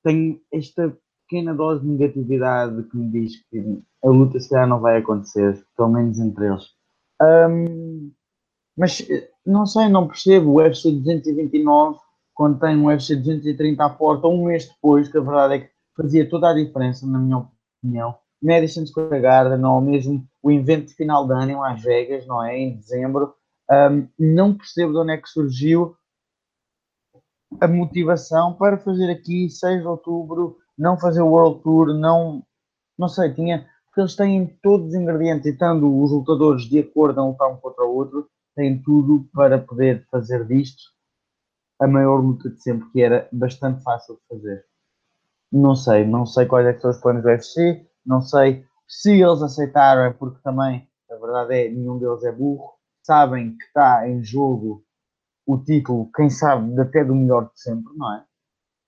Tenho 0.02 0.40
esta 0.52 0.96
pequena 1.26 1.54
dose 1.54 1.82
de 1.82 1.88
negatividade 1.88 2.82
que 2.84 2.96
me 2.96 3.10
diz 3.10 3.36
que 3.48 3.82
a 4.04 4.08
luta 4.08 4.38
se 4.38 4.50
calhar 4.50 4.68
não 4.68 4.80
vai 4.80 4.98
acontecer, 4.98 5.64
pelo 5.76 5.88
menos 5.88 6.18
entre 6.18 6.48
eles. 6.48 6.64
Um, 7.22 8.12
mas 8.76 9.06
não 9.46 9.64
sei, 9.64 9.88
não 9.88 10.08
percebo. 10.08 10.50
O 10.50 10.56
UFC 10.56 10.90
229 10.90 11.98
quando 12.34 12.58
tem 12.58 12.76
um 12.76 12.86
UFC 12.86 13.16
230 13.16 13.84
à 13.84 13.88
porta, 13.88 14.26
um 14.26 14.46
mês 14.46 14.68
depois, 14.68 15.08
que 15.08 15.16
a 15.16 15.20
verdade 15.20 15.54
é 15.54 15.58
que 15.60 15.70
fazia 15.96 16.28
toda 16.28 16.50
a 16.50 16.54
diferença, 16.54 17.06
na 17.06 17.18
minha 17.18 17.46
opinião. 17.80 18.16
Madison 18.42 18.84
Square 18.84 19.20
Garden, 19.20 19.64
ou 19.64 19.80
mesmo 19.80 20.26
o 20.42 20.50
evento 20.50 20.88
de 20.88 20.94
final 20.94 21.26
de 21.26 21.32
ano 21.32 21.52
em 21.52 21.56
Las 21.56 21.80
Vegas, 21.82 22.26
não 22.26 22.44
é? 22.44 22.58
Em 22.58 22.76
dezembro. 22.76 23.32
Um, 23.70 24.08
não 24.18 24.54
percebo 24.54 24.92
de 24.92 24.98
onde 24.98 25.12
é 25.12 25.16
que 25.16 25.28
surgiu 25.28 25.96
a 27.60 27.68
motivação 27.68 28.52
para 28.54 28.76
fazer 28.78 29.10
aqui 29.10 29.48
6 29.48 29.80
de 29.80 29.86
outubro, 29.86 30.58
não 30.76 30.98
fazer 30.98 31.22
o 31.22 31.28
World 31.28 31.62
Tour, 31.62 31.94
não, 31.94 32.42
não 32.98 33.08
sei, 33.08 33.32
tinha, 33.32 33.66
porque 33.86 34.00
eles 34.00 34.16
têm 34.16 34.46
todos 34.62 34.88
os 34.88 34.94
ingredientes, 34.94 35.46
e 35.46 35.50
estando 35.50 36.02
os 36.02 36.10
lutadores 36.10 36.64
de 36.64 36.80
acordo 36.80 37.20
a 37.20 37.26
lutar 37.26 37.48
um 37.48 37.56
contra 37.56 37.84
o 37.84 37.94
outro, 37.94 38.28
têm 38.54 38.80
tudo 38.82 39.28
para 39.32 39.58
poder 39.58 40.06
fazer 40.10 40.46
disto 40.46 40.82
a 41.80 41.86
maior 41.86 42.16
luta 42.16 42.50
de 42.50 42.60
sempre, 42.62 42.88
que 42.90 43.02
era 43.02 43.28
bastante 43.32 43.82
fácil 43.82 44.14
de 44.16 44.20
fazer. 44.28 44.64
Não 45.50 45.74
sei, 45.74 46.04
não 46.04 46.26
sei 46.26 46.46
quais 46.46 46.66
é 46.66 46.78
são 46.78 46.90
os 46.90 46.98
planos 46.98 47.22
do 47.22 47.28
UFC, 47.28 47.86
não 48.04 48.20
sei 48.20 48.64
se 48.88 49.12
eles 49.20 49.42
aceitaram, 49.42 50.02
é 50.02 50.12
porque 50.12 50.40
também, 50.42 50.88
a 51.10 51.16
verdade 51.16 51.54
é, 51.54 51.68
nenhum 51.68 51.98
deles 51.98 52.24
é 52.24 52.32
burro, 52.32 52.73
sabem 53.04 53.56
que 53.56 53.64
está 53.64 54.08
em 54.08 54.22
jogo 54.22 54.84
o 55.46 55.58
título, 55.58 56.10
quem 56.14 56.30
sabe, 56.30 56.80
até 56.80 57.04
do 57.04 57.14
melhor 57.14 57.50
de 57.52 57.60
sempre, 57.60 57.92
não 57.96 58.14
é? 58.14 58.24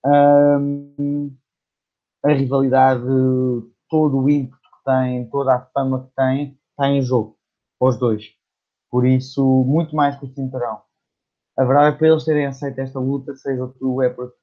Um, 0.05 1.35
a 2.23 2.31
rivalidade, 2.33 3.03
todo 3.89 4.17
o 4.17 4.29
ímpeto 4.29 4.57
que 4.57 4.83
tem, 4.85 5.29
toda 5.29 5.55
a 5.55 5.65
fama 5.67 6.05
que 6.05 6.15
tem, 6.15 6.59
está 6.71 6.89
em 6.89 7.01
jogo, 7.01 7.37
os 7.79 7.97
dois. 7.99 8.25
Por 8.89 9.05
isso, 9.05 9.43
muito 9.65 9.95
mais 9.95 10.17
que 10.17 10.25
o 10.25 10.33
cinturão 10.33 10.81
a 11.57 11.65
verdade 11.65 11.89
é 11.89 11.91
que 11.93 11.97
para 11.97 12.07
eles 12.09 12.23
terem 12.23 12.45
aceito 12.45 12.79
esta 12.79 12.99
luta, 12.99 13.35
6 13.35 13.55
de 13.55 13.61
outubro, 13.61 14.03
é 14.03 14.09
porque 14.09 14.37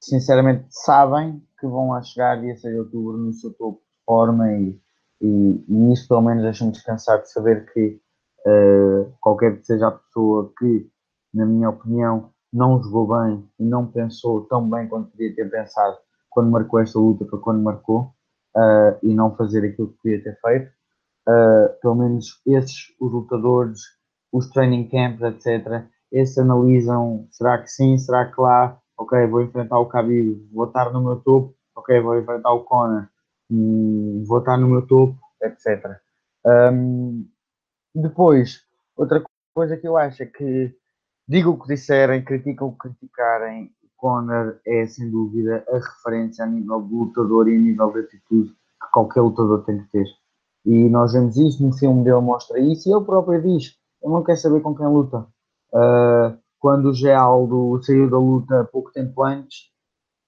sinceramente 0.00 0.66
sabem 0.70 1.46
que 1.60 1.66
vão 1.66 1.90
lá 1.90 2.02
chegar 2.02 2.40
dia 2.40 2.56
6 2.56 2.72
de 2.72 2.80
outubro 2.80 3.18
no 3.18 3.32
seu 3.34 3.52
topo 3.52 3.80
de 3.80 4.04
forma 4.06 4.50
e, 4.52 4.80
e, 5.20 5.64
e 5.68 5.92
isso 5.92 6.08
pelo 6.08 6.22
menos 6.22 6.42
deixa-me 6.42 6.72
descansar 6.72 7.20
de 7.20 7.30
saber 7.30 7.70
que 7.72 8.00
uh, 8.46 9.12
qualquer 9.20 9.58
que 9.58 9.66
seja 9.66 9.88
a 9.88 9.92
pessoa 9.92 10.52
que, 10.58 10.88
na 11.32 11.46
minha 11.46 11.70
opinião, 11.70 12.30
não 12.52 12.82
jogou 12.82 13.08
bem 13.08 13.48
e 13.58 13.64
não 13.64 13.86
pensou 13.86 14.42
tão 14.42 14.68
bem 14.68 14.86
quanto 14.88 15.10
podia 15.10 15.34
ter 15.34 15.50
pensado 15.50 15.96
quando 16.30 16.50
marcou 16.50 16.80
esta 16.80 16.98
luta 16.98 17.24
para 17.24 17.38
quando 17.38 17.62
marcou 17.62 18.12
uh, 18.56 18.98
e 19.02 19.12
não 19.12 19.34
fazer 19.34 19.64
aquilo 19.64 19.88
que 19.88 19.98
podia 20.02 20.22
ter 20.22 20.38
feito. 20.40 20.70
Uh, 21.28 21.80
pelo 21.80 21.94
menos 21.94 22.40
esses, 22.46 22.94
os 23.00 23.12
lutadores, 23.12 23.80
os 24.32 24.48
training 24.50 24.88
camps, 24.88 25.22
etc., 25.22 25.84
esses 26.12 26.38
analisam, 26.38 27.26
será 27.30 27.58
que 27.58 27.68
sim, 27.68 27.98
será 27.98 28.30
que 28.30 28.40
lá, 28.40 28.78
ok, 28.96 29.26
vou 29.26 29.42
enfrentar 29.42 29.78
o 29.80 29.88
Khabib, 29.88 30.48
vou 30.52 30.66
estar 30.66 30.92
no 30.92 31.02
meu 31.02 31.16
topo, 31.16 31.54
ok, 31.74 32.00
vou 32.00 32.18
enfrentar 32.18 32.52
o 32.52 32.62
Conor, 32.62 33.08
hum, 33.50 34.22
vou 34.26 34.38
estar 34.38 34.56
no 34.56 34.68
meu 34.68 34.86
topo, 34.86 35.18
etc. 35.42 35.98
Um, 36.46 37.26
depois, 37.94 38.62
outra 38.96 39.22
coisa 39.54 39.76
que 39.76 39.86
eu 39.86 39.96
acho 39.96 40.22
é 40.22 40.26
que 40.26 40.74
digam 41.28 41.52
o 41.52 41.60
que 41.60 41.68
disserem, 41.68 42.24
criticam 42.24 42.68
o 42.68 42.72
que 42.72 42.88
criticarem, 42.88 43.72
Conor 43.96 44.60
é 44.66 44.86
sem 44.86 45.10
dúvida 45.10 45.64
a 45.68 45.78
referência 45.78 46.44
a 46.44 46.46
nível 46.46 46.82
de 46.82 46.94
lutador 46.94 47.48
e 47.48 47.56
a 47.56 47.58
nível 47.58 47.90
de 47.92 48.00
atitude 48.00 48.50
que 48.50 48.90
qualquer 48.92 49.22
lutador 49.22 49.64
tem 49.64 49.78
que 49.78 49.90
ter. 49.90 50.06
E 50.66 50.88
nós 50.90 51.12
vemos 51.12 51.36
isso, 51.36 51.64
no 51.64 51.72
filme 51.72 52.04
dele 52.04 52.20
mostra 52.20 52.58
isso, 52.58 52.88
e 52.88 52.92
ele 52.92 53.04
próprio 53.04 53.40
diz: 53.40 53.76
Eu 54.02 54.10
não 54.10 54.22
quero 54.22 54.38
saber 54.38 54.60
com 54.60 54.74
quem 54.74 54.86
luta, 54.86 55.26
Uh, 55.74 56.38
quando 56.60 56.90
o 56.90 56.94
Geraldo 56.94 57.82
saiu 57.82 58.08
da 58.08 58.16
luta 58.16 58.64
pouco 58.70 58.92
tempo 58.92 59.24
antes, 59.24 59.72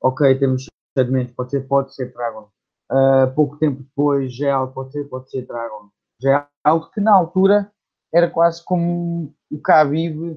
ok, 0.03 0.37
temos 0.37 0.67
segmentos, 0.93 1.33
pode 1.35 1.51
ser, 1.51 1.61
pode 1.69 1.95
ser 1.95 2.13
Dragon. 2.13 2.49
Uh, 2.91 3.33
pouco 3.33 3.57
tempo 3.57 3.85
depois, 3.85 4.35
Geraldo 4.35 4.73
pode 4.73 4.91
ser, 4.91 5.05
pode 5.05 5.31
ser 5.31 5.47
Dragon. 5.47 5.89
Geraldo 6.21 6.91
que 6.93 7.01
na 7.01 7.15
altura 7.15 7.71
era 8.13 8.31
quase 8.31 8.65
como 8.65 9.35
o 9.51 9.59
Khabib 9.59 10.33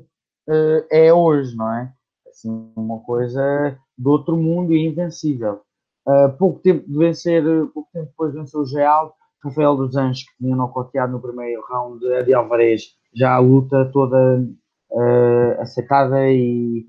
uh, 0.49 0.85
é 0.91 1.13
hoje, 1.13 1.55
não 1.55 1.71
é? 1.73 1.93
Assim, 2.27 2.71
uma 2.75 2.99
coisa 2.99 3.77
do 3.97 4.11
outro 4.11 4.35
mundo 4.35 4.73
e 4.73 4.85
invencível. 4.85 5.61
Uh, 6.07 6.29
pouco 6.37 6.59
tempo 6.59 6.89
de 6.89 6.97
vencer, 6.97 7.43
pouco 7.73 7.89
tempo 7.93 8.07
depois 8.07 8.33
venceu 8.33 8.61
o 8.61 8.65
Geraldo, 8.65 9.13
Rafael 9.43 9.75
dos 9.75 9.95
Anjos, 9.95 10.23
que 10.23 10.37
tinha 10.37 10.55
nocauteado 10.55 11.11
no 11.11 11.21
primeiro 11.21 11.63
round 11.69 11.99
de 11.99 12.13
Adi 12.13 12.33
Alvarez, 12.33 12.95
já 13.13 13.35
a 13.35 13.39
luta 13.39 13.89
toda 13.91 14.41
uh, 14.91 15.61
aceitada 15.61 16.29
e, 16.29 16.85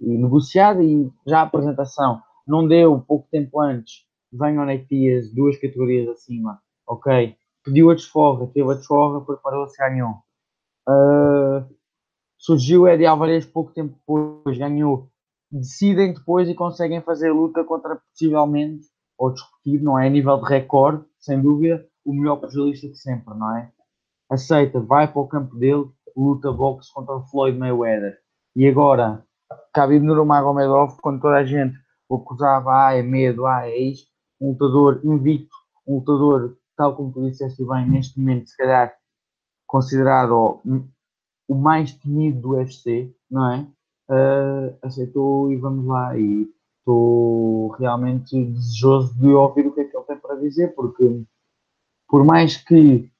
e, 0.00 0.18
negociada 0.18 0.82
e 0.82 1.10
já 1.26 1.40
a 1.40 1.42
apresentação 1.42 2.20
não 2.46 2.66
deu 2.66 3.00
pouco 3.00 3.28
tempo 3.30 3.60
antes, 3.60 4.04
vem 4.32 4.56
ao 4.56 4.66
Dias, 4.88 5.32
duas 5.32 5.58
categorias 5.58 6.08
acima, 6.08 6.60
ok, 6.86 7.36
pediu 7.66 7.90
a 7.90 7.94
desforra, 7.94 8.46
teve 8.46 8.70
a 8.70 8.74
desforra, 8.74 9.20
preparou-se, 9.20 9.76
ganhou. 9.76 10.22
Uh, 10.88 11.66
surgiu 12.38 12.86
Eddie 12.86 13.06
Alvarez 13.06 13.44
pouco 13.44 13.72
tempo 13.72 13.96
depois, 13.98 14.56
ganhou. 14.56 15.10
Decidem 15.50 16.14
depois 16.14 16.48
e 16.48 16.54
conseguem 16.54 17.00
fazer 17.00 17.32
luta 17.32 17.64
contra 17.64 17.96
possivelmente, 17.96 18.86
ou 19.18 19.32
discutir, 19.32 19.82
não 19.82 19.98
é? 19.98 20.06
A 20.06 20.10
nível 20.10 20.38
de 20.38 20.48
recorde, 20.48 21.04
sem 21.18 21.42
dúvida, 21.42 21.84
o 22.04 22.14
melhor 22.14 22.36
pugilista 22.36 22.88
de 22.88 22.96
sempre, 22.96 23.34
não 23.34 23.56
é? 23.56 23.72
Aceita, 24.30 24.78
vai 24.80 25.10
para 25.10 25.20
o 25.20 25.26
campo 25.26 25.56
dele, 25.56 25.86
luta 26.16 26.52
boxe 26.52 26.92
contra 26.94 27.16
o 27.16 27.26
Floyd 27.26 27.58
Mayweather. 27.58 28.16
E 28.54 28.66
agora, 28.68 29.24
Khabib 29.74 30.04
Nurmagomedov, 30.04 30.98
quando 31.00 31.20
toda 31.20 31.36
a 31.36 31.44
gente 31.44 31.76
o 32.08 32.16
acusava, 32.16 32.86
ah, 32.86 32.94
é 32.94 33.02
medo, 33.02 33.44
ah, 33.44 33.68
é 33.68 33.76
isto, 33.76 34.08
um 34.40 34.50
lutador 34.50 35.00
invicto, 35.04 35.56
um 35.86 35.96
lutador, 35.96 36.56
tal 36.76 36.94
como 36.94 37.12
tu 37.12 37.28
disseste 37.28 37.64
bem, 37.64 37.88
neste 37.88 38.18
momento, 38.18 38.48
se 38.48 38.56
calhar, 38.56 38.94
considerado 39.66 40.60
o 41.48 41.54
mais 41.54 41.92
temido 41.94 42.40
do 42.40 42.50
UFC, 42.50 43.14
não 43.30 43.52
é? 43.52 43.66
Uh, 44.08 44.78
aceitou 44.82 45.52
e 45.52 45.56
vamos 45.56 45.86
lá. 45.86 46.16
E 46.16 46.48
estou 46.78 47.68
realmente 47.70 48.44
desejoso 48.44 49.18
de 49.18 49.28
ouvir 49.28 49.66
o 49.66 49.72
que 49.72 49.80
é 49.80 49.84
que 49.84 49.96
ele 49.96 50.06
tem 50.06 50.16
para 50.16 50.36
dizer, 50.36 50.74
porque 50.74 51.24
por 52.08 52.24
mais 52.24 52.56
que 52.56 53.10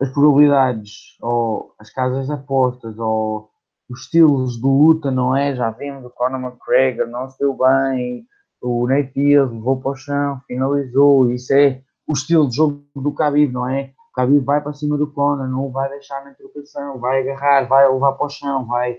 as 0.00 0.10
probabilidades, 0.10 1.16
ou 1.20 1.74
as 1.78 1.90
casas 1.90 2.30
apostas, 2.30 2.98
ou 2.98 3.50
os 3.88 4.02
estilos 4.02 4.56
de 4.56 4.62
luta, 4.62 5.10
não 5.10 5.36
é? 5.36 5.54
Já 5.54 5.70
vimos 5.70 6.04
o 6.04 6.10
Conor 6.10 6.40
McGregor, 6.40 7.06
não 7.06 7.28
se 7.28 7.38
deu 7.38 7.54
bem, 7.54 8.26
o 8.60 8.86
Nate 8.86 9.12
Diaz 9.14 9.50
levou 9.50 9.80
para 9.80 9.92
o 9.92 9.96
chão, 9.96 10.40
finalizou, 10.46 11.30
isso 11.30 11.52
é 11.52 11.82
o 12.06 12.12
estilo 12.12 12.48
de 12.48 12.56
jogo 12.56 12.84
do 12.94 13.10
Khabib, 13.10 13.52
não 13.52 13.68
é? 13.68 13.92
O 14.12 14.20
Khabib 14.20 14.44
vai 14.44 14.60
para 14.60 14.72
cima 14.72 14.96
do 14.96 15.10
Conor, 15.10 15.48
não 15.48 15.66
o 15.66 15.70
vai 15.70 15.88
deixar 15.88 16.24
na 16.24 16.34
trocação, 16.34 16.98
vai 16.98 17.20
agarrar, 17.20 17.68
vai 17.68 17.90
levar 17.90 18.12
para 18.12 18.26
o 18.26 18.30
chão, 18.30 18.66
vai... 18.66 18.98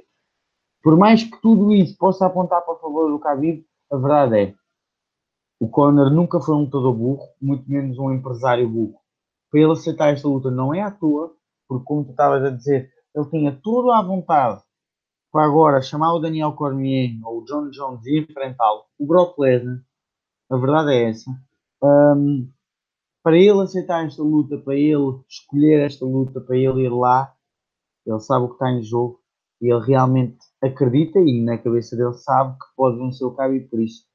por 0.84 0.98
mais 0.98 1.24
que 1.24 1.42
tudo 1.42 1.74
isso 1.74 1.98
possa 1.98 2.26
apontar 2.26 2.62
para 2.62 2.74
o 2.74 2.80
favor 2.80 3.10
do 3.10 3.20
Khabib, 3.20 3.66
a 3.92 3.98
verdade 3.98 4.38
é 4.38 4.56
o 5.60 5.68
Conor 5.68 6.12
nunca 6.12 6.40
foi 6.40 6.56
um 6.56 6.62
lutador 6.62 6.94
burro, 6.94 7.30
muito 7.42 7.70
menos 7.70 7.98
um 7.98 8.12
empresário 8.12 8.70
burro. 8.70 9.00
Para 9.50 9.60
ele 9.60 9.72
aceitar 9.72 10.14
esta 10.14 10.28
luta 10.28 10.52
não 10.52 10.74
é 10.74 10.82
à 10.82 10.92
toa, 10.92 11.34
porque 11.68 11.86
como 11.86 12.06
tu 12.06 12.12
estavas 12.12 12.44
a 12.44 12.52
dizer, 12.52 12.92
ele 13.16 13.30
tinha 13.30 13.52
tudo 13.52 13.92
à 13.92 14.02
vontade 14.02 14.62
para 15.32 15.46
agora 15.46 15.82
chamar 15.82 16.14
o 16.14 16.20
Daniel 16.20 16.54
Cormier 16.54 17.12
ou 17.24 17.40
o 17.40 17.46
John 17.46 17.70
Jones 17.72 18.06
e 18.06 18.20
enfrentá-lo. 18.20 18.84
O 19.00 19.06
Brock 19.06 19.38
Lesnar, 19.40 19.82
a 20.50 20.58
verdade 20.58 20.94
é 20.94 21.10
essa. 21.10 21.32
Um, 21.82 22.52
para 23.28 23.38
ele 23.38 23.62
aceitar 23.62 24.06
esta 24.06 24.24
luta, 24.24 24.58
para 24.58 24.74
ele 24.74 25.20
escolher 25.28 25.82
esta 25.82 26.06
luta, 26.06 26.40
para 26.40 26.56
ele 26.56 26.86
ir 26.86 26.90
lá, 26.90 27.36
ele 28.06 28.22
sabe 28.22 28.46
o 28.46 28.48
que 28.48 28.54
está 28.54 28.72
em 28.72 28.82
jogo 28.82 29.20
e 29.60 29.70
ele 29.70 29.86
realmente 29.86 30.38
acredita 30.64 31.20
e 31.20 31.44
na 31.44 31.58
cabeça 31.58 31.98
dele 31.98 32.14
sabe 32.14 32.54
que 32.54 32.66
pode 32.78 32.98
vencer 32.98 33.28
o 33.28 33.36
Khabib 33.36 33.68
por 33.68 33.82
isso 33.82 34.06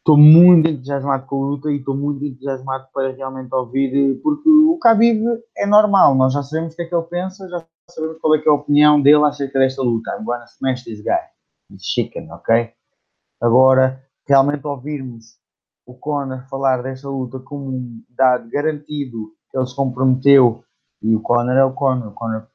estou 0.00 0.18
muito 0.18 0.68
entusiasmado 0.68 1.24
com 1.24 1.42
a 1.42 1.46
luta 1.46 1.72
e 1.72 1.78
estou 1.78 1.96
muito 1.96 2.22
entusiasmado 2.22 2.88
para 2.92 3.10
realmente 3.10 3.54
ouvir, 3.54 4.20
porque 4.22 4.50
o 4.50 4.78
Khabib 4.78 5.24
é 5.56 5.66
normal, 5.66 6.14
nós 6.14 6.34
já 6.34 6.42
sabemos 6.42 6.74
o 6.74 6.76
que 6.76 6.82
é 6.82 6.84
que 6.84 6.94
ele 6.94 7.04
pensa, 7.04 7.48
já 7.48 7.64
sabemos 7.88 8.18
qual 8.20 8.34
é, 8.34 8.38
é 8.38 8.48
a 8.50 8.52
opinião 8.52 9.00
dele 9.00 9.24
acerca 9.24 9.58
desta 9.58 9.80
luta. 9.80 10.14
I'm 10.14 10.26
gonna 10.26 10.44
smash 10.44 10.84
this 10.84 11.00
guy, 11.00 11.24
chicken, 11.78 12.30
ok? 12.32 12.70
Agora, 13.40 14.06
realmente 14.28 14.66
ouvirmos 14.66 15.39
o 15.90 15.94
Conor 15.94 16.46
falar 16.48 16.82
desta 16.82 17.08
luta 17.08 17.40
como 17.40 17.68
um 17.68 18.04
dado 18.10 18.48
garantido 18.48 19.32
que 19.50 19.58
ele 19.58 19.66
se 19.66 19.74
comprometeu, 19.74 20.64
e 21.02 21.16
o 21.16 21.20
Conor 21.20 21.56
é 21.56 21.64
o 21.64 21.72
Conor, 21.72 22.08
o 22.08 22.12
Conor 22.12 22.46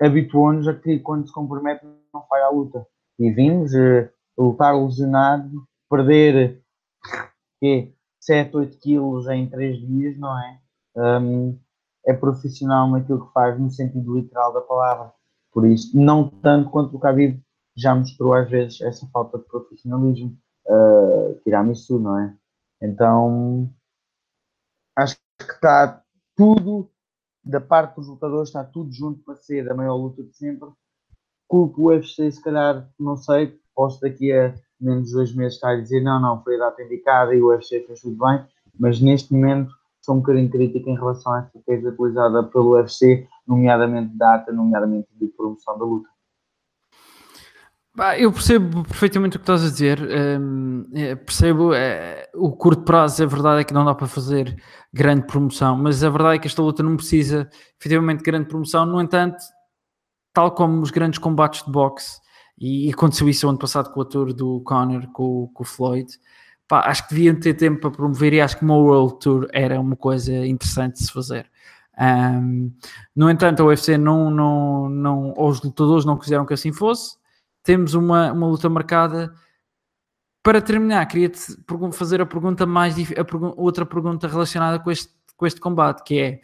habituou-nos 0.00 0.68
a 0.68 0.74
que 0.74 0.98
quando 0.98 1.26
se 1.26 1.32
compromete 1.32 1.86
não 2.12 2.26
falha 2.26 2.44
a 2.44 2.50
luta. 2.50 2.86
E 3.18 3.30
vimos 3.30 3.72
uh, 3.74 4.08
lutar 4.36 4.76
lesionado, 4.76 5.66
perder 5.88 6.62
que 7.58 7.94
7, 8.20 8.56
8 8.56 8.78
quilos 8.78 9.26
em 9.28 9.48
3 9.48 9.78
dias, 9.78 10.18
não 10.18 10.38
é? 10.38 10.60
Um, 10.96 11.58
é 12.06 12.12
profissional 12.12 12.88
naquilo 12.90 13.26
que 13.26 13.32
faz 13.32 13.58
no 13.58 13.70
sentido 13.70 14.14
literal 14.14 14.52
da 14.52 14.60
palavra. 14.60 15.12
Por 15.52 15.66
isso, 15.66 15.98
não 15.98 16.28
tanto 16.28 16.70
quanto 16.70 16.96
o 16.96 17.00
Khabib 17.00 17.42
já 17.76 17.94
mostrou 17.94 18.34
às 18.34 18.48
vezes 18.50 18.80
essa 18.82 19.06
falta 19.06 19.38
de 19.38 19.44
profissionalismo. 19.44 20.36
Uh, 20.66 21.40
tiramisu, 21.42 21.98
não 21.98 22.18
é? 22.18 22.36
Então, 22.80 23.70
acho 24.96 25.16
que 25.38 25.52
está 25.52 26.02
tudo, 26.36 26.90
da 27.44 27.60
parte 27.60 27.96
dos 27.96 28.08
lutadores, 28.08 28.48
está 28.48 28.64
tudo 28.64 28.92
junto 28.92 29.22
para 29.24 29.36
ser 29.36 29.70
a 29.70 29.74
maior 29.74 29.96
luta 29.96 30.22
de 30.22 30.36
sempre. 30.36 30.68
Culpo 31.46 31.82
o 31.82 31.86
UFC, 31.86 32.30
se 32.30 32.42
calhar, 32.42 32.88
não 32.98 33.16
sei, 33.16 33.58
posso 33.74 34.00
daqui 34.00 34.32
a 34.32 34.54
menos 34.80 35.12
dois 35.12 35.34
meses 35.34 35.54
está 35.54 35.70
a 35.70 35.80
dizer 35.80 36.00
não, 36.02 36.20
não, 36.20 36.42
foi 36.42 36.56
a 36.56 36.66
data 36.66 36.82
indicada 36.82 37.34
e 37.34 37.42
o 37.42 37.48
UFC 37.48 37.80
fez 37.86 38.00
tudo 38.00 38.16
bem, 38.24 38.44
mas 38.78 39.00
neste 39.00 39.32
momento 39.32 39.72
sou 40.00 40.14
um 40.14 40.18
bocadinho 40.18 40.50
crítico 40.50 40.88
em 40.88 40.94
relação 40.94 41.32
à 41.32 41.40
estratégia 41.40 41.90
utilizada 41.90 42.42
pelo 42.44 42.76
UFC, 42.76 43.26
nomeadamente 43.46 44.16
data, 44.16 44.52
nomeadamente 44.52 45.08
de 45.18 45.26
promoção 45.28 45.78
da 45.78 45.84
luta. 45.84 46.08
Eu 48.18 48.32
percebo 48.32 48.84
perfeitamente 48.84 49.36
o 49.36 49.40
que 49.40 49.42
estás 49.42 49.64
a 49.64 49.70
dizer. 49.70 50.00
Um, 50.00 50.86
é, 50.94 51.16
percebo 51.16 51.74
é, 51.74 52.28
o 52.34 52.52
curto 52.52 52.82
prazo, 52.82 53.24
a 53.24 53.26
verdade 53.26 53.60
é 53.62 53.64
que 53.64 53.74
não 53.74 53.84
dá 53.84 53.94
para 53.94 54.06
fazer 54.06 54.56
grande 54.92 55.26
promoção, 55.26 55.76
mas 55.76 56.04
a 56.04 56.08
verdade 56.08 56.36
é 56.36 56.38
que 56.38 56.46
esta 56.46 56.62
luta 56.62 56.82
não 56.82 56.96
precisa 56.96 57.50
efetivamente 57.78 58.18
de 58.18 58.24
grande 58.24 58.48
promoção. 58.48 58.86
No 58.86 59.00
entanto, 59.00 59.38
tal 60.32 60.52
como 60.52 60.80
os 60.80 60.92
grandes 60.92 61.18
combates 61.18 61.64
de 61.64 61.72
boxe, 61.72 62.20
e 62.56 62.90
aconteceu 62.92 63.28
isso 63.28 63.48
ano 63.48 63.58
passado 63.58 63.90
com 63.92 64.00
o 64.00 64.02
ator 64.02 64.32
do 64.32 64.60
Conor, 64.60 65.06
com, 65.12 65.48
com 65.52 65.62
o 65.62 65.66
Floyd. 65.66 66.08
Pá, 66.66 66.80
acho 66.86 67.08
que 67.08 67.14
deviam 67.14 67.34
ter 67.34 67.54
tempo 67.54 67.80
para 67.80 67.90
promover 67.90 68.32
e 68.32 68.40
acho 68.40 68.58
que 68.58 68.64
uma 68.64 68.76
World 68.76 69.18
Tour 69.20 69.48
era 69.52 69.80
uma 69.80 69.96
coisa 69.96 70.32
interessante 70.46 70.94
de 70.94 71.04
se 71.04 71.12
fazer. 71.12 71.50
Um, 72.00 72.72
no 73.14 73.28
entanto, 73.28 73.62
a 73.62 73.66
UFC 73.66 73.98
não, 73.98 74.30
não, 74.30 74.88
não, 74.88 75.34
os 75.36 75.62
lutadores 75.62 76.04
não 76.04 76.16
quiseram 76.16 76.46
que 76.46 76.54
assim 76.54 76.72
fosse. 76.72 77.17
Temos 77.68 77.92
uma, 77.92 78.32
uma 78.32 78.46
luta 78.46 78.66
marcada. 78.70 79.30
Para 80.42 80.62
terminar, 80.62 81.04
queria-te 81.04 81.38
fazer 81.92 82.18
a 82.18 82.24
pergunta 82.24 82.64
mais 82.64 82.96
a 82.96 83.60
outra 83.60 83.84
pergunta 83.84 84.26
relacionada 84.26 84.78
com 84.78 84.90
este, 84.90 85.12
com 85.36 85.46
este 85.46 85.60
combate, 85.60 86.02
que 86.02 86.18
é 86.18 86.40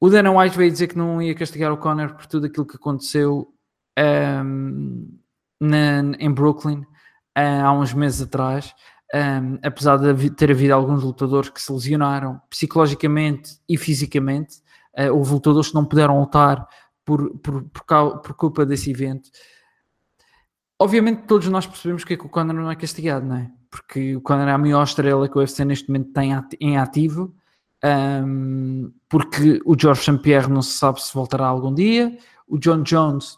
o 0.00 0.08
Dana 0.08 0.30
White 0.30 0.56
veio 0.56 0.70
dizer 0.70 0.86
que 0.86 0.96
não 0.96 1.20
ia 1.20 1.34
castigar 1.34 1.72
o 1.72 1.76
Conor 1.76 2.14
por 2.14 2.26
tudo 2.26 2.46
aquilo 2.46 2.64
que 2.64 2.76
aconteceu 2.76 3.52
um, 3.98 5.18
na, 5.60 6.02
em 6.20 6.30
Brooklyn 6.30 6.82
uh, 7.36 7.64
há 7.64 7.72
uns 7.72 7.92
meses 7.92 8.22
atrás, 8.22 8.72
um, 9.12 9.58
apesar 9.64 9.96
de 9.96 10.30
ter 10.30 10.52
havido 10.52 10.74
alguns 10.74 11.02
lutadores 11.02 11.48
que 11.48 11.60
se 11.60 11.72
lesionaram 11.72 12.40
psicologicamente 12.48 13.58
e 13.68 13.76
fisicamente, 13.76 14.58
uh, 14.96 15.12
houve 15.12 15.32
lutadores 15.32 15.70
que 15.70 15.74
não 15.74 15.84
puderam 15.84 16.20
lutar 16.20 16.68
por, 17.04 17.36
por, 17.40 17.64
por, 17.64 18.20
por 18.20 18.34
culpa 18.34 18.64
desse 18.64 18.92
evento. 18.92 19.28
Obviamente 20.78 21.22
todos 21.26 21.48
nós 21.48 21.66
percebemos 21.66 22.04
que, 22.04 22.14
é 22.14 22.16
que 22.16 22.26
o 22.26 22.28
Conor 22.28 22.54
não 22.54 22.70
é 22.70 22.76
castigado, 22.76 23.26
não 23.26 23.36
é? 23.36 23.50
Porque 23.70 24.16
o 24.16 24.20
Conor 24.20 24.48
é 24.48 24.52
a 24.52 24.58
maior 24.58 24.82
estrela 24.82 25.28
que 25.28 25.36
o 25.36 25.40
UFC 25.40 25.64
neste 25.64 25.88
momento 25.88 26.12
tem 26.12 26.32
em 26.60 26.76
ativo, 26.76 27.34
um, 28.26 28.92
porque 29.08 29.60
o 29.64 29.78
George 29.78 30.02
St. 30.02 30.18
Pierre 30.18 30.48
não 30.48 30.62
se 30.62 30.72
sabe 30.72 31.02
se 31.02 31.14
voltará 31.14 31.46
algum 31.46 31.72
dia, 31.72 32.16
o 32.48 32.58
John 32.58 32.82
Jones 32.82 33.36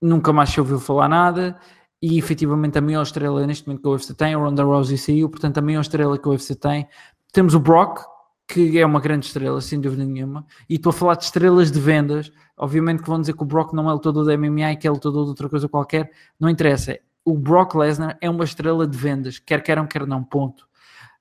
nunca 0.00 0.32
mais 0.32 0.50
se 0.50 0.60
ouviu 0.60 0.78
falar 0.78 1.08
nada 1.08 1.58
e 2.02 2.18
efetivamente 2.18 2.76
a 2.78 2.80
maior 2.80 3.02
estrela 3.02 3.46
neste 3.46 3.66
momento 3.66 3.82
que 3.82 3.88
o 3.88 3.92
UFC 3.92 4.14
tem, 4.14 4.34
a 4.34 4.38
Ronda 4.38 4.62
Rousey 4.62 4.98
saiu, 4.98 5.28
portanto 5.28 5.58
a 5.58 5.62
maior 5.62 5.80
estrela 5.80 6.18
que 6.18 6.28
o 6.28 6.32
UFC 6.32 6.54
tem. 6.54 6.86
Temos 7.32 7.54
o 7.54 7.60
Brock, 7.60 8.04
que 8.46 8.78
é 8.78 8.86
uma 8.86 9.00
grande 9.00 9.26
estrela, 9.26 9.60
sem 9.60 9.80
dúvida 9.80 10.04
nenhuma, 10.04 10.46
e 10.68 10.76
estou 10.76 10.90
a 10.90 10.92
falar 10.92 11.14
de 11.16 11.24
estrelas 11.24 11.70
de 11.70 11.80
vendas, 11.80 12.32
obviamente 12.56 13.02
que 13.02 13.08
vão 13.08 13.20
dizer 13.20 13.34
que 13.34 13.42
o 13.42 13.46
Brock 13.46 13.72
não 13.72 13.90
é 13.90 13.92
lutador 13.92 14.24
da 14.24 14.36
MMA 14.36 14.72
e 14.72 14.76
que 14.76 14.86
é 14.86 14.90
lutador 14.90 15.24
de 15.24 15.30
outra 15.30 15.48
coisa 15.48 15.68
qualquer, 15.68 16.10
não 16.38 16.48
interessa. 16.48 16.98
O 17.24 17.36
Brock 17.36 17.74
Lesnar 17.74 18.16
é 18.20 18.30
uma 18.30 18.44
estrela 18.44 18.86
de 18.86 18.96
vendas, 18.96 19.38
quer 19.38 19.62
queiram, 19.62 19.86
quer 19.86 20.06
não, 20.06 20.22
ponto. 20.22 20.66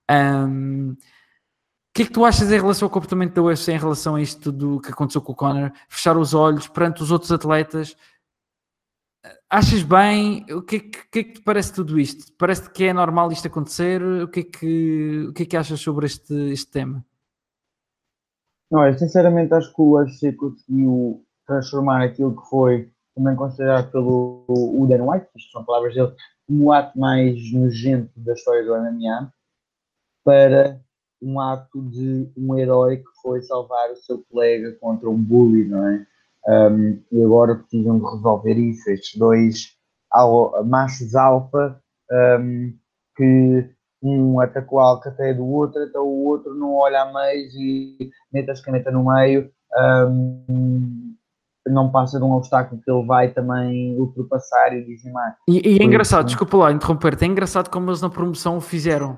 Um, 0.10 0.92
o 0.92 1.96
que 1.96 2.04
é 2.04 2.06
que 2.06 2.12
tu 2.12 2.26
achas 2.26 2.52
em 2.52 2.58
relação 2.58 2.86
ao 2.86 2.90
comportamento 2.90 3.34
da 3.34 3.42
UFC 3.42 3.72
em 3.72 3.80
relação 3.80 4.16
a 4.16 4.22
isto 4.22 4.52
tudo 4.52 4.82
que 4.82 4.92
aconteceu 4.92 5.22
com 5.22 5.32
o 5.32 5.36
Conor? 5.36 5.72
Fechar 5.88 6.18
os 6.18 6.34
olhos 6.34 6.68
perante 6.68 7.02
os 7.02 7.10
outros 7.10 7.32
atletas, 7.32 7.96
Achas 9.50 9.84
bem? 9.84 10.46
O 10.52 10.62
que, 10.62 10.76
é 10.78 10.80
que, 10.80 11.08
que, 11.12 11.20
é 11.20 11.24
que 11.24 11.34
te 11.34 11.42
parece 11.42 11.74
tudo 11.74 12.00
isto? 12.00 12.34
Parece 12.38 12.70
que 12.70 12.84
é 12.84 12.94
normal 12.94 13.32
isto 13.32 13.48
acontecer? 13.48 14.02
O 14.02 14.28
que 14.28 14.40
é 14.42 14.44
que, 14.44 15.26
o 15.30 15.34
que, 15.34 15.44
é 15.44 15.46
que 15.46 15.58
achas 15.58 15.80
sobre 15.80 16.06
este, 16.08 16.34
este 16.52 16.72
tema? 16.72 17.06
Não, 18.72 18.88
eu 18.88 18.98
sinceramente 18.98 19.54
acho 19.54 19.74
que 19.74 19.82
o 19.82 19.92
UFC 19.92 20.32
conseguiu 20.34 21.24
transformar 21.46 22.04
aquilo 22.04 22.36
que 22.36 22.50
foi 22.50 22.92
também 23.16 23.36
considerado 23.36 23.92
pelo 23.92 24.44
o 24.48 24.86
Dan 24.88 25.04
White, 25.04 25.28
isto 25.36 25.52
são 25.52 25.64
palavras 25.64 25.94
dele, 25.94 26.14
como 26.48 26.66
o 26.66 26.72
ato 26.72 27.00
mais 27.00 27.54
nojento 27.54 28.12
da 28.18 28.34
história 28.34 28.66
do 28.66 28.76
MMA, 28.76 29.32
para 30.24 30.82
um 31.22 31.40
ato 31.40 31.82
de 31.82 32.30
um 32.36 32.58
herói 32.58 32.98
que 32.98 33.22
foi 33.22 33.42
salvar 33.42 33.92
o 33.92 33.96
seu 33.96 34.24
colega 34.30 34.76
contra 34.82 35.10
um 35.10 35.18
bully, 35.18 35.66
não 35.66 35.88
é? 35.88 36.06
um, 36.48 37.02
e 37.12 37.24
agora 37.24 37.56
precisam 37.56 37.98
de 38.00 38.06
resolver 38.06 38.54
isso, 38.54 38.90
estes 38.90 39.18
dois 39.18 39.76
machos 40.66 41.16
alfa 41.16 41.82
um, 42.40 42.74
que 43.16 43.70
um 44.06 44.40
atacou 44.40 44.80
a 44.80 44.90
alcateia 44.90 45.34
do 45.34 45.46
outro, 45.46 45.82
então 45.84 46.04
o 46.04 46.26
outro 46.26 46.54
não 46.54 46.76
olha 46.76 47.02
a 47.02 47.14
meio 47.14 47.50
e 47.54 48.10
mete 48.32 48.52
a 48.52 48.62
caneta 48.62 48.92
no 48.92 49.06
meio, 49.06 49.50
um, 50.10 51.16
não 51.68 51.92
passa 51.92 52.20
de 52.20 52.24
um 52.24 52.34
obstáculo 52.34 52.80
que 52.82 52.92
ele 52.92 53.06
vai 53.06 53.30
também 53.30 54.00
ultrapassar 54.00 54.74
e 54.74 54.86
dizimar. 54.86 55.36
E, 55.50 55.78
e 55.78 55.80
é 55.80 55.84
engraçado, 55.84 56.28
isso, 56.28 56.38
desculpa 56.38 56.58
lá 56.58 56.72
interromper-te, 56.72 57.24
é 57.24 57.28
engraçado 57.28 57.70
como 57.70 57.90
eles 57.90 58.02
na 58.02 58.10
promoção 58.10 58.62
fizeram, 58.62 59.18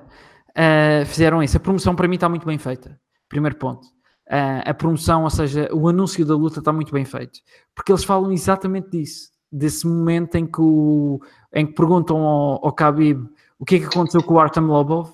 uh, 0.52 1.06
fizeram 1.06 1.44
isso. 1.44 1.58
A 1.58 1.60
promoção 1.60 1.96
para 1.96 2.08
mim 2.08 2.16
está 2.16 2.30
muito 2.30 2.46
bem 2.46 2.58
feita, 2.58 2.98
primeiro 3.28 3.58
ponto. 3.58 3.86
A 4.30 4.74
promoção, 4.74 5.24
ou 5.24 5.30
seja, 5.30 5.70
o 5.74 5.88
anúncio 5.88 6.26
da 6.26 6.36
luta 6.36 6.60
está 6.60 6.74
muito 6.74 6.92
bem 6.92 7.06
feito, 7.06 7.40
porque 7.74 7.94
eles 7.94 8.04
falam 8.04 8.30
exatamente 8.30 8.90
disso, 8.90 9.30
desse 9.50 9.88
momento 9.88 10.36
em 10.36 10.46
que, 10.46 10.60
o, 10.60 11.22
em 11.54 11.66
que 11.66 11.72
perguntam 11.72 12.18
ao, 12.18 12.66
ao 12.66 12.76
Khabib 12.76 13.26
o 13.60 13.66
que 13.66 13.76
é 13.76 13.80
que 13.80 13.86
aconteceu 13.86 14.22
com 14.24 14.36
o 14.36 14.39
Artem 14.39 14.64
Lobov, 14.64 15.10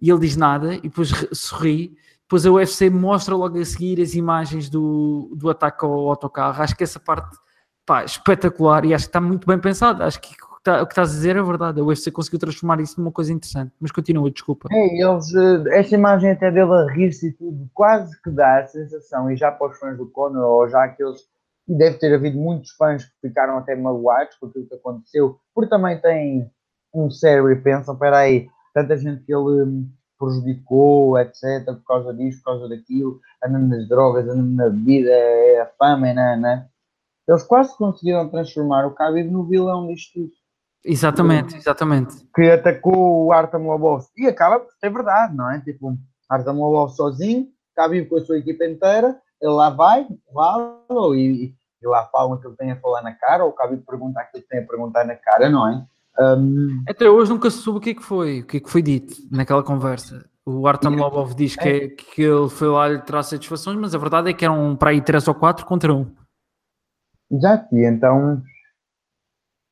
e 0.00 0.10
ele 0.10 0.20
diz 0.20 0.36
nada, 0.36 0.74
e 0.74 0.82
depois 0.82 1.10
sorri, 1.32 1.96
depois 2.22 2.44
a 2.44 2.50
UFC 2.50 2.90
mostra 2.90 3.34
logo 3.34 3.58
a 3.58 3.64
seguir 3.64 4.00
as 4.00 4.14
imagens 4.14 4.68
do, 4.68 5.32
do 5.36 5.48
ataque 5.48 5.84
ao 5.84 6.08
autocarro, 6.10 6.62
acho 6.62 6.76
que 6.76 6.84
essa 6.84 7.00
parte, 7.00 7.36
pá, 7.86 8.04
espetacular, 8.04 8.84
e 8.84 8.92
acho 8.92 9.04
que 9.04 9.10
está 9.10 9.20
muito 9.20 9.46
bem 9.46 9.58
pensado, 9.58 10.02
acho 10.02 10.20
que 10.20 10.34
tá, 10.66 10.82
o 10.82 10.86
que 10.86 10.92
estás 10.92 11.10
a 11.10 11.12
dizer 11.12 11.36
é 11.36 11.42
verdade. 11.42 11.80
A 11.80 11.84
UFC 11.84 12.10
conseguiu 12.10 12.40
transformar 12.40 12.80
isso 12.80 13.00
numa 13.00 13.12
coisa 13.12 13.32
interessante. 13.32 13.72
Mas 13.80 13.92
continua, 13.92 14.28
desculpa. 14.28 14.68
É, 14.72 15.00
eles, 15.00 15.32
eh, 15.32 15.78
esta 15.78 15.94
imagem 15.94 16.32
até 16.32 16.50
dele 16.50 16.72
a 16.72 16.92
rir-se 16.92 17.28
e 17.28 17.32
tudo, 17.32 17.70
quase 17.72 18.20
que 18.20 18.30
dá 18.30 18.58
a 18.58 18.66
sensação, 18.66 19.30
e 19.30 19.36
já 19.36 19.52
para 19.52 19.70
os 19.70 19.78
fãs 19.78 19.96
do 19.96 20.06
Conor, 20.06 20.42
ou 20.42 20.68
já 20.68 20.84
aqueles 20.84 21.20
e 21.68 21.74
deve 21.74 21.98
ter 21.98 22.14
havido 22.14 22.38
muitos 22.38 22.70
fãs 22.72 23.04
que 23.04 23.28
ficaram 23.28 23.58
até 23.58 23.74
magoados 23.74 24.36
com 24.36 24.46
aquilo 24.46 24.66
que 24.66 24.74
aconteceu, 24.74 25.38
porque 25.54 25.68
também 25.68 26.00
têm 26.00 26.48
um 27.04 27.10
cérebro 27.10 27.52
e 27.52 27.56
pensam, 27.56 27.94
espera 27.94 28.18
aí, 28.18 28.48
tanta 28.74 28.96
gente 28.96 29.22
que 29.24 29.34
ele 29.34 29.62
hum, 29.62 29.88
prejudicou, 30.18 31.18
etc, 31.18 31.64
por 31.64 31.84
causa 31.84 32.14
disso, 32.14 32.38
por 32.38 32.52
causa 32.52 32.68
daquilo, 32.68 33.20
andando 33.44 33.68
nas 33.68 33.88
drogas, 33.88 34.28
andando 34.28 34.54
na 34.54 34.68
bebida, 34.68 35.10
é 35.10 35.60
a 35.60 35.66
fama, 35.78 36.08
é 36.08 36.36
né? 36.36 36.68
Eles 37.28 37.42
quase 37.42 37.76
conseguiram 37.76 38.28
transformar 38.28 38.86
o 38.86 38.94
Khabib 38.94 39.30
no 39.30 39.44
vilão 39.44 39.88
disto 39.88 40.12
tudo. 40.14 40.32
Exatamente, 40.84 41.56
exatamente. 41.56 42.16
Que 42.32 42.48
atacou 42.50 43.26
o 43.26 43.32
Artem 43.32 43.60
Lobov. 43.60 44.04
E 44.16 44.28
acaba 44.28 44.60
por 44.60 44.72
ser 44.74 44.90
verdade, 44.90 45.34
não 45.34 45.50
é? 45.50 45.60
Tipo, 45.60 45.96
Artem 46.28 46.54
Lobov 46.54 46.90
sozinho, 46.94 47.48
Khabib 47.76 48.08
com 48.08 48.16
a 48.16 48.24
sua 48.24 48.38
equipa 48.38 48.64
inteira, 48.64 49.20
ele 49.40 49.52
lá 49.52 49.70
vai, 49.70 50.06
fala 50.32 50.80
e, 51.16 51.52
e 51.82 51.86
lá 51.86 52.06
falam 52.06 52.38
que 52.38 52.46
ele 52.46 52.56
tem 52.56 52.70
a 52.70 52.80
falar 52.80 53.02
na 53.02 53.12
cara, 53.12 53.44
ou 53.44 53.50
o 53.50 53.54
Khabib 53.54 53.84
pergunta 53.84 54.20
aquilo 54.20 54.42
que 54.44 54.48
tem 54.48 54.60
a 54.60 54.66
perguntar 54.66 55.04
na 55.04 55.16
cara, 55.16 55.50
não 55.50 55.68
é? 55.68 55.84
Um... 56.18 56.82
Até 56.88 57.08
hoje 57.08 57.30
nunca 57.30 57.50
se 57.50 57.58
soube 57.58 57.78
o 57.78 57.82
que 57.82 57.90
é 57.90 57.94
que 57.94 58.02
foi, 58.02 58.40
o 58.40 58.46
que 58.46 58.56
é 58.56 58.60
que 58.60 58.70
foi 58.70 58.82
dito 58.82 59.14
naquela 59.30 59.62
conversa. 59.62 60.28
O 60.44 60.66
Artem 60.68 60.94
Lobov 60.94 61.34
diz 61.34 61.56
que, 61.56 61.68
é, 61.68 61.88
que 61.88 62.22
ele 62.22 62.48
foi 62.48 62.68
lá 62.68 62.88
lhe 62.88 63.00
trazer 63.00 63.30
satisfações, 63.30 63.76
mas 63.76 63.94
a 63.94 63.98
verdade 63.98 64.30
é 64.30 64.32
que 64.32 64.44
eram 64.44 64.76
para 64.76 64.90
aí 64.90 65.00
3 65.00 65.26
ou 65.26 65.34
4 65.34 65.66
contra 65.66 65.92
1. 65.92 66.06
Exato, 67.32 67.74
e 67.74 67.84
então 67.84 68.40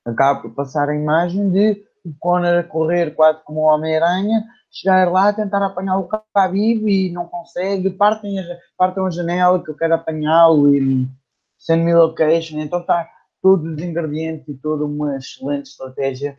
acaba 0.04 0.42
por 0.42 0.50
passar 0.52 0.88
a 0.88 0.96
imagem 0.96 1.48
de 1.50 1.84
o 2.04 2.12
Conor 2.18 2.58
a 2.58 2.64
correr 2.64 3.14
quase 3.14 3.42
como 3.44 3.62
um 3.62 3.64
Homem-Aranha, 3.64 4.44
chegar 4.70 5.10
lá, 5.10 5.32
tentar 5.32 5.64
apanhar 5.64 5.96
o 5.96 6.08
Khabib 6.36 6.86
e 6.86 7.10
não 7.10 7.26
consegue, 7.26 7.88
partem 7.90 8.38
a, 8.38 8.44
partem 8.76 9.06
a 9.06 9.10
janela 9.10 9.62
que 9.62 9.70
eu 9.70 9.76
quero 9.76 9.94
apanhá-lo 9.94 10.74
e 10.74 11.08
send 11.56 11.82
me 11.82 11.94
location, 11.94 12.58
então 12.58 12.80
está 12.80 13.08
todos 13.44 13.74
os 13.74 13.78
ingredientes 13.78 14.48
e 14.48 14.54
toda 14.54 14.86
uma 14.86 15.18
excelente 15.18 15.66
estratégia, 15.66 16.38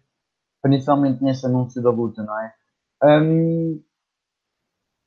principalmente 0.59 1.23
nesse 1.23 1.45
anúncio 1.45 1.79
da 1.79 1.91
luta, 1.91 2.23
não 2.23 2.39
é? 2.39 2.53
Um, 3.03 3.79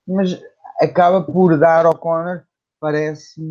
mas 0.07 0.41
acaba 0.81 1.21
por 1.21 1.59
dar 1.59 1.87
ao 1.87 1.99
Conor, 1.99 2.45
parece 2.79 3.43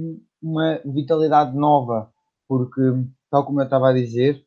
uma 0.41 0.79
vitalidade 0.85 1.53
nova, 1.57 2.09
porque, 2.47 2.81
tal 3.29 3.45
como 3.45 3.59
eu 3.59 3.65
estava 3.65 3.89
a 3.89 3.93
dizer, 3.93 4.41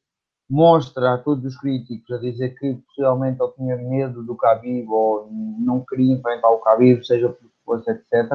mostra 0.49 1.13
a 1.13 1.19
todos 1.19 1.45
os 1.45 1.61
críticos 1.61 2.11
a 2.11 2.19
dizer 2.19 2.59
que 2.59 2.77
possivelmente 2.87 3.43
ele 3.43 3.53
tinha 3.53 3.77
medo 3.77 4.23
do 4.23 4.35
Khabib 4.35 4.89
ou 4.89 5.29
não 5.31 5.85
queria 5.85 6.15
enfrentar 6.15 6.49
o 6.49 6.63
Khabib, 6.63 7.05
seja 7.05 7.29
por 7.29 7.51
fosse, 7.67 7.91
etc. 7.91 8.33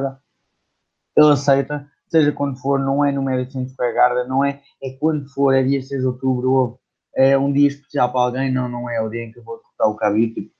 Ele 1.16 1.32
aceita, 1.32 1.90
seja 2.08 2.32
quando 2.32 2.58
for, 2.58 2.78
não 2.78 3.04
é 3.04 3.12
no 3.12 3.22
Madison 3.22 3.66
Square 3.68 3.94
Garden, 3.94 4.28
não 4.28 4.44
é, 4.44 4.60
é 4.82 4.90
quando 4.98 5.28
for, 5.30 5.52
é 5.52 5.62
dia 5.62 5.82
6 5.82 6.00
de 6.00 6.06
outubro, 6.06 6.78
é 7.14 7.36
um 7.36 7.52
dia 7.52 7.68
especial 7.68 8.10
para 8.12 8.20
alguém, 8.20 8.52
não, 8.52 8.68
não 8.68 8.90
é 8.90 9.00
o 9.00 9.08
dia 9.08 9.24
em 9.24 9.32
que 9.32 9.38
eu 9.38 9.44
vou 9.44 9.58
derrotar 9.58 9.88
o 9.88 9.96
Khabib. 9.96 10.34
Tipo, 10.34 10.56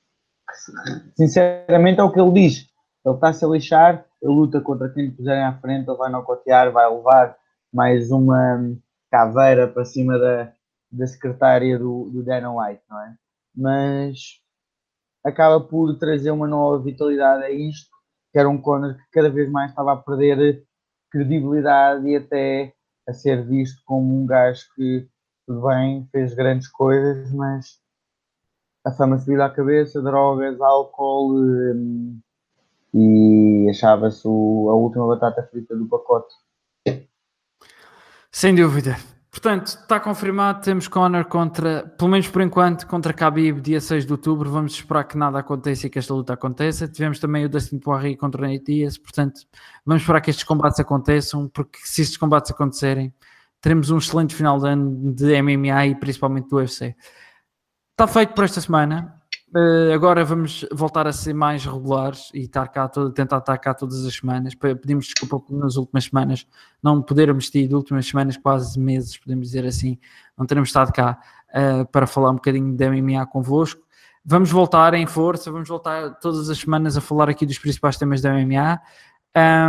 sinceramente 1.16 2.00
é 2.00 2.02
o 2.02 2.10
que 2.10 2.20
ele 2.20 2.32
diz. 2.32 2.66
Ele 3.04 3.14
está-se 3.14 3.44
a 3.44 3.48
lixar, 3.48 4.04
ele 4.22 4.34
luta 4.34 4.60
contra 4.60 4.88
quem 4.88 5.06
lhe 5.06 5.12
puserem 5.12 5.44
à 5.44 5.58
frente, 5.58 5.88
ele 5.88 5.98
vai 5.98 6.10
nocautear, 6.10 6.72
vai 6.72 6.90
levar 6.90 7.36
mais 7.72 8.10
uma 8.10 8.74
caveira 9.10 9.68
para 9.68 9.84
cima 9.84 10.18
da, 10.18 10.52
da 10.90 11.06
secretária 11.06 11.78
do, 11.78 12.10
do 12.10 12.24
Dana 12.24 12.52
White, 12.52 12.82
não 12.88 13.00
é? 13.00 13.14
Mas 13.54 14.40
acaba 15.24 15.60
por 15.60 15.96
trazer 15.98 16.30
uma 16.30 16.48
nova 16.48 16.82
vitalidade 16.82 17.44
a 17.44 17.50
isto, 17.50 17.90
que 18.32 18.38
era 18.38 18.48
um 18.48 18.60
Conor 18.60 18.94
que 18.94 19.10
cada 19.12 19.30
vez 19.30 19.50
mais 19.50 19.70
estava 19.70 19.92
a 19.92 19.96
perder 19.96 20.64
credibilidade 21.10 22.08
e 22.08 22.16
até 22.16 22.72
a 23.08 23.12
ser 23.12 23.44
visto 23.46 23.82
como 23.84 24.22
um 24.22 24.26
gajo 24.26 24.64
que, 24.74 25.08
tudo 25.46 25.66
bem, 25.66 26.08
fez 26.10 26.34
grandes 26.34 26.68
coisas, 26.68 27.32
mas 27.32 27.78
a 28.84 28.92
fama 28.92 29.18
subiu 29.18 29.42
à 29.42 29.50
cabeça, 29.50 30.02
drogas, 30.02 30.60
álcool 30.60 31.34
hum, 31.34 32.20
e 32.94 33.68
achava-se 33.70 34.26
a 34.26 34.30
última 34.30 35.06
batata 35.06 35.42
frita 35.50 35.76
do 35.76 35.86
pacote. 35.86 36.34
Sem 38.30 38.54
dúvida. 38.54 38.96
Portanto, 39.36 39.66
está 39.66 40.00
confirmado, 40.00 40.62
temos 40.62 40.88
Conor 40.88 41.26
contra, 41.26 41.86
pelo 41.98 42.10
menos 42.10 42.26
por 42.26 42.40
enquanto, 42.40 42.86
contra 42.86 43.12
Khabib, 43.12 43.60
dia 43.60 43.82
6 43.82 44.06
de 44.06 44.12
outubro. 44.12 44.50
Vamos 44.50 44.72
esperar 44.72 45.04
que 45.04 45.18
nada 45.18 45.38
aconteça 45.38 45.86
e 45.86 45.90
que 45.90 45.98
esta 45.98 46.14
luta 46.14 46.32
aconteça. 46.32 46.88
Tivemos 46.88 47.18
também 47.18 47.44
o 47.44 47.48
Dustin 47.48 47.78
Poirier 47.78 48.16
contra 48.16 48.40
o 48.40 48.50
Nate 48.50 48.64
Diaz, 48.64 48.96
portanto, 48.96 49.42
vamos 49.84 50.02
esperar 50.02 50.22
que 50.22 50.30
estes 50.30 50.42
combates 50.42 50.80
aconteçam, 50.80 51.50
porque 51.50 51.78
se 51.84 52.00
estes 52.00 52.16
combates 52.16 52.50
acontecerem, 52.50 53.12
teremos 53.60 53.90
um 53.90 53.98
excelente 53.98 54.34
final 54.34 54.58
de 54.58 54.68
ano 54.68 55.12
de 55.12 55.42
MMA 55.42 55.86
e 55.88 55.94
principalmente 55.96 56.48
do 56.48 56.56
UFC. 56.56 56.96
Está 57.90 58.06
feito 58.06 58.32
por 58.32 58.42
esta 58.42 58.62
semana. 58.62 59.15
Uh, 59.54 59.94
agora 59.94 60.24
vamos 60.24 60.66
voltar 60.72 61.06
a 61.06 61.12
ser 61.12 61.32
mais 61.32 61.64
regulares 61.64 62.30
e 62.34 62.40
estar 62.40 62.66
cá 62.66 62.88
todo, 62.88 63.12
tentar 63.12 63.38
estar 63.38 63.56
cá 63.58 63.72
todas 63.72 64.04
as 64.04 64.14
semanas. 64.14 64.54
Pedimos 64.54 65.06
desculpa 65.06 65.38
por 65.38 65.56
nas 65.56 65.76
últimas 65.76 66.04
semanas 66.04 66.46
não 66.82 67.00
podermos 67.00 67.48
ter, 67.48 67.72
últimas 67.72 68.06
semanas, 68.06 68.36
quase 68.36 68.78
meses, 68.78 69.16
podemos 69.16 69.46
dizer 69.46 69.64
assim, 69.64 69.98
não 70.36 70.46
teremos 70.46 70.68
estado 70.68 70.92
cá 70.92 71.18
uh, 71.50 71.86
para 71.86 72.06
falar 72.06 72.30
um 72.30 72.34
bocadinho 72.34 72.76
da 72.76 72.90
MMA 72.90 73.24
convosco. 73.26 73.80
Vamos 74.24 74.50
voltar 74.50 74.94
em 74.94 75.06
força, 75.06 75.52
vamos 75.52 75.68
voltar 75.68 76.18
todas 76.18 76.50
as 76.50 76.58
semanas 76.58 76.96
a 76.96 77.00
falar 77.00 77.28
aqui 77.28 77.46
dos 77.46 77.58
principais 77.58 77.96
temas 77.96 78.20
da 78.20 78.32
MMA. 78.32 78.80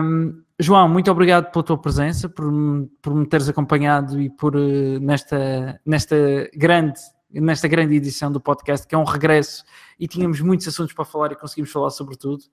Um, 0.04 0.42
João, 0.60 0.90
muito 0.90 1.12
obrigado 1.12 1.52
pela 1.52 1.64
tua 1.64 1.78
presença, 1.78 2.28
por, 2.28 2.52
por 3.00 3.14
me 3.14 3.28
teres 3.28 3.48
acompanhado 3.48 4.20
e 4.20 4.28
por 4.28 4.56
uh, 4.56 5.00
nesta, 5.00 5.80
nesta 5.86 6.16
grande 6.56 7.00
nesta 7.30 7.68
grande 7.68 7.96
edição 7.96 8.32
do 8.32 8.40
podcast, 8.40 8.88
que 8.88 8.96
é 8.96 8.98
um 8.98 9.04
regresso 9.04 9.64
e 10.00 10.08
tínhamos 10.08 10.40
muitos 10.42 10.68
assuntos 10.68 10.94
para 10.94 11.06
falar 11.06 11.32
e 11.32 11.36
conseguimos 11.36 11.72
falar 11.72 11.90
sobre 11.90 12.16
tudo. 12.16 12.44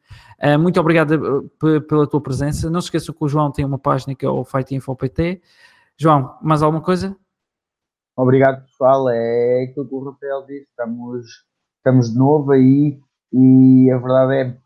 Uh, 0.43 0.59
muito 0.59 0.81
obrigado 0.81 1.51
eh, 1.62 1.81
pela 1.81 2.07
tua 2.07 2.20
presença. 2.20 2.68
Não 2.68 2.81
se 2.81 2.87
esqueça 2.87 3.12
que 3.12 3.25
o 3.25 3.29
João 3.29 3.53
tem 3.53 3.64
uma 3.64 3.79
página 3.79 4.14
que 4.14 4.27
é 4.27 4.29
o 4.29 4.45
Fight 4.45 4.75
Info 4.75 4.97
PT. 4.97 5.41
João, 5.97 6.37
mais 6.43 6.62
alguma 6.62 6.83
coisa? 6.83 7.16
Obrigado, 8.16 8.64
pessoal. 8.64 9.09
É 9.09 9.64
aquilo 9.64 9.89
que 9.89 9.95
o 9.95 10.05
Rafael 10.05 10.45
disse. 10.47 10.66
Estamos, 10.70 11.45
estamos 11.79 12.12
de 12.12 12.18
novo 12.18 12.53
aí 12.53 13.01
e 13.33 13.91
a 13.91 13.99
verdade 13.99 14.35
é 14.35 14.64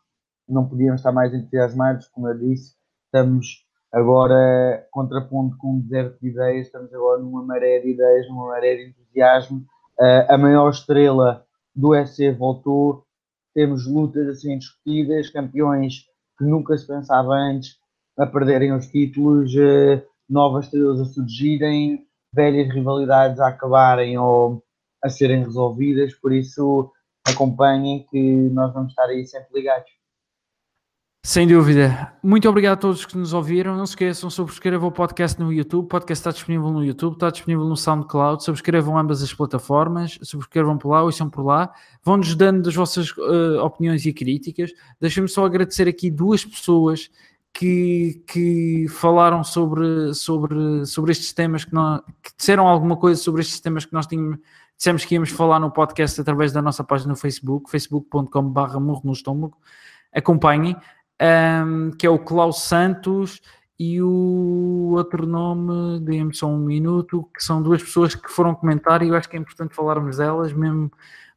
não 0.48 0.66
podíamos 0.66 1.00
estar 1.00 1.12
mais 1.12 1.34
entusiasmados, 1.34 2.09
como 2.09 2.28
eu 2.28 2.38
disse. 2.38 2.74
Estamos 3.06 3.66
agora 3.92 4.86
contraponto 4.90 5.56
com 5.59 5.74
um 5.74 5.80
deserto 5.80 6.18
de 6.20 6.28
ideias, 6.28 6.66
estamos 6.66 6.92
agora 6.94 7.20
numa 7.20 7.42
maré 7.42 7.80
de 7.80 7.90
ideias, 7.90 8.26
numa 8.28 8.48
maré 8.48 8.76
de 8.76 8.88
entusiasmo 8.90 9.66
Uh, 10.01 10.32
a 10.32 10.38
maior 10.38 10.70
estrela 10.70 11.44
do 11.74 11.88
UFC 11.90 12.30
voltou, 12.32 13.05
temos 13.55 13.86
lutas 13.86 14.28
assim 14.28 14.59
discutidas, 14.59 15.30
campeões 15.30 16.05
que 16.38 16.44
nunca 16.44 16.76
se 16.76 16.86
pensava 16.86 17.34
antes 17.34 17.76
a 18.16 18.26
perderem 18.26 18.72
os 18.72 18.86
títulos, 18.86 19.53
uh, 19.55 20.03
novas 20.28 20.66
estrelas 20.66 21.01
a 21.01 21.05
surgirem, 21.07 22.07
velhas 22.32 22.72
rivalidades 22.72 23.40
a 23.40 23.49
acabarem 23.49 24.18
ou 24.18 24.62
a 25.03 25.09
serem 25.09 25.44
resolvidas, 25.44 26.14
por 26.14 26.32
isso 26.32 26.92
acompanhem 27.26 28.07
que 28.11 28.20
nós 28.51 28.72
vamos 28.72 28.90
estar 28.90 29.07
aí 29.07 29.26
sempre 29.26 29.59
ligados. 29.59 29.97
Sem 31.29 31.47
dúvida. 31.47 32.11
Muito 32.22 32.49
obrigado 32.49 32.79
a 32.79 32.81
todos 32.81 33.05
que 33.05 33.14
nos 33.18 33.35
ouviram. 33.35 33.76
Não 33.76 33.85
se 33.85 33.93
esqueçam, 33.93 34.31
subscrevam 34.31 34.89
o 34.89 34.91
podcast 34.91 35.39
no 35.39 35.53
YouTube. 35.53 35.85
O 35.85 35.87
podcast 35.87 36.20
está 36.22 36.31
disponível 36.31 36.70
no 36.70 36.83
YouTube, 36.83 37.12
está 37.12 37.29
disponível 37.29 37.66
no 37.66 37.76
SoundCloud. 37.76 38.43
Subscrevam 38.43 38.97
ambas 38.97 39.22
as 39.22 39.35
plataformas. 39.35 40.18
Subscrevam 40.22 40.79
por 40.79 40.89
lá, 40.89 41.03
ouçam 41.03 41.29
por 41.29 41.45
lá. 41.45 41.70
Vão-nos 42.03 42.35
dando 42.35 42.66
as 42.66 42.74
vossas 42.74 43.11
uh, 43.11 43.62
opiniões 43.62 44.07
e 44.07 44.12
críticas. 44.14 44.72
Deixem-me 44.99 45.29
só 45.29 45.45
agradecer 45.45 45.87
aqui 45.87 46.11
duas 46.11 46.47
pessoas 46.47 47.11
que, 47.53 48.22
que 48.26 48.87
falaram 48.89 49.45
sobre, 49.45 50.14
sobre, 50.14 50.87
sobre 50.87 51.12
estes 51.12 51.35
temas, 51.35 51.62
que, 51.62 51.74
não, 51.74 52.03
que 52.22 52.31
disseram 52.39 52.66
alguma 52.66 52.97
coisa 52.97 53.20
sobre 53.20 53.43
estes 53.43 53.61
temas 53.61 53.85
que 53.85 53.93
nós 53.93 54.07
tínhamos, 54.07 54.39
dissemos 54.79 55.05
que 55.05 55.14
íamos 55.14 55.29
falar 55.29 55.61
no 55.61 55.70
podcast 55.70 56.18
através 56.22 56.53
da 56.53 56.62
nossa 56.62 56.83
página 56.83 57.11
no 57.11 57.16
Facebook, 57.16 57.70
facebook.com.br 57.70 58.81
no 59.05 59.12
estômago. 59.12 59.59
Acompanhem 60.11 60.74
um, 61.20 61.90
que 61.90 62.06
é 62.06 62.10
o 62.10 62.18
Klaus 62.18 62.62
Santos 62.62 63.40
e 63.78 64.02
o 64.02 64.92
outro 64.96 65.26
nome, 65.26 66.00
dê-me 66.00 66.34
só 66.34 66.48
um 66.48 66.58
minuto, 66.58 67.28
que 67.34 67.42
são 67.42 67.62
duas 67.62 67.82
pessoas 67.82 68.14
que 68.14 68.28
foram 68.28 68.54
comentar 68.54 69.02
e 69.02 69.08
eu 69.08 69.14
acho 69.14 69.28
que 69.28 69.36
é 69.36 69.40
importante 69.40 69.74
falarmos 69.74 70.16
delas, 70.16 70.52
mesmo, 70.52 70.90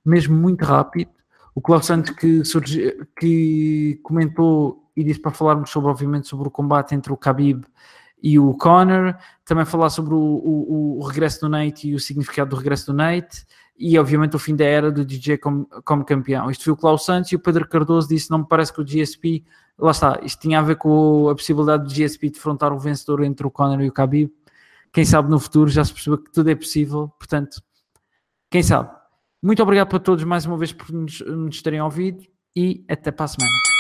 mesmo 0.04 0.36
muito 0.36 0.66
rápido. 0.66 1.12
O 1.54 1.62
Klaus 1.62 1.86
Santos 1.86 2.16
que, 2.16 2.44
surgi, 2.44 2.98
que 3.20 4.00
comentou 4.02 4.90
e 4.96 5.04
disse 5.04 5.20
para 5.20 5.32
falarmos 5.32 5.70
sobre, 5.70 5.90
obviamente, 5.90 6.28
sobre 6.28 6.48
o 6.48 6.52
combate 6.52 6.96
entre 6.96 7.14
o 7.14 7.18
Khabib 7.18 7.66
e 8.24 8.40
o 8.40 8.54
Conor, 8.54 9.16
também 9.46 9.66
falar 9.66 9.90
sobre 9.90 10.14
o, 10.14 10.18
o, 10.18 11.00
o 11.00 11.04
regresso 11.04 11.42
do 11.42 11.50
Nate 11.50 11.90
e 11.90 11.96
o 11.96 12.00
significado 12.00 12.52
do 12.52 12.56
regresso 12.56 12.88
do 12.88 12.94
Nate, 12.94 13.46
e 13.78 13.98
obviamente 13.98 14.36
o 14.36 14.40
fim 14.40 14.56
da 14.56 14.64
era 14.64 14.92
do 14.92 15.04
DJ 15.04 15.40
como, 15.40 15.68
como 15.84 16.06
campeão. 16.06 16.52
Isto 16.52 16.66
foi 16.66 16.74
o 16.74 16.78
Klaus 16.78 17.04
Santos 17.04 17.32
e 17.32 17.36
o 17.36 17.40
Pedro 17.40 17.68
Cardoso 17.68 18.08
disse: 18.08 18.30
Não 18.30 18.40
me 18.40 18.48
parece 18.48 18.72
que 18.72 18.80
o 18.80 18.86
GSP, 18.86 19.44
lá 19.82 19.92
está, 19.92 20.20
isto 20.24 20.40
tinha 20.40 20.60
a 20.60 20.62
ver 20.62 20.76
com 20.76 21.28
a 21.28 21.36
possibilidade 21.36 21.84
do 21.84 21.90
GSP 21.90 22.30
defrontar 22.30 22.72
o 22.72 22.80
vencedor 22.80 23.24
entre 23.24 23.46
o 23.48 23.52
Conor 23.52 23.82
e 23.82 23.90
o 23.90 23.92
Khabib. 23.92 24.32
quem 24.94 25.04
sabe 25.04 25.30
no 25.30 25.40
futuro 25.40 25.70
já 25.70 25.84
se 25.84 25.92
percebeu 25.92 26.20
que 26.20 26.32
tudo 26.32 26.50
é 26.50 26.56
possível, 26.56 27.10
portanto, 27.18 27.62
quem 28.50 28.62
sabe. 28.62 28.90
Muito 29.42 29.64
obrigado 29.64 29.88
para 29.88 30.00
todos 30.00 30.24
mais 30.24 30.46
uma 30.46 30.58
vez 30.58 30.72
por 30.72 30.92
nos, 30.92 31.20
nos 31.22 31.62
terem 31.62 31.82
ouvido 31.82 32.24
e 32.56 32.86
até 32.88 33.10
para 33.12 33.26
a 33.26 33.28
semana. 33.28 33.71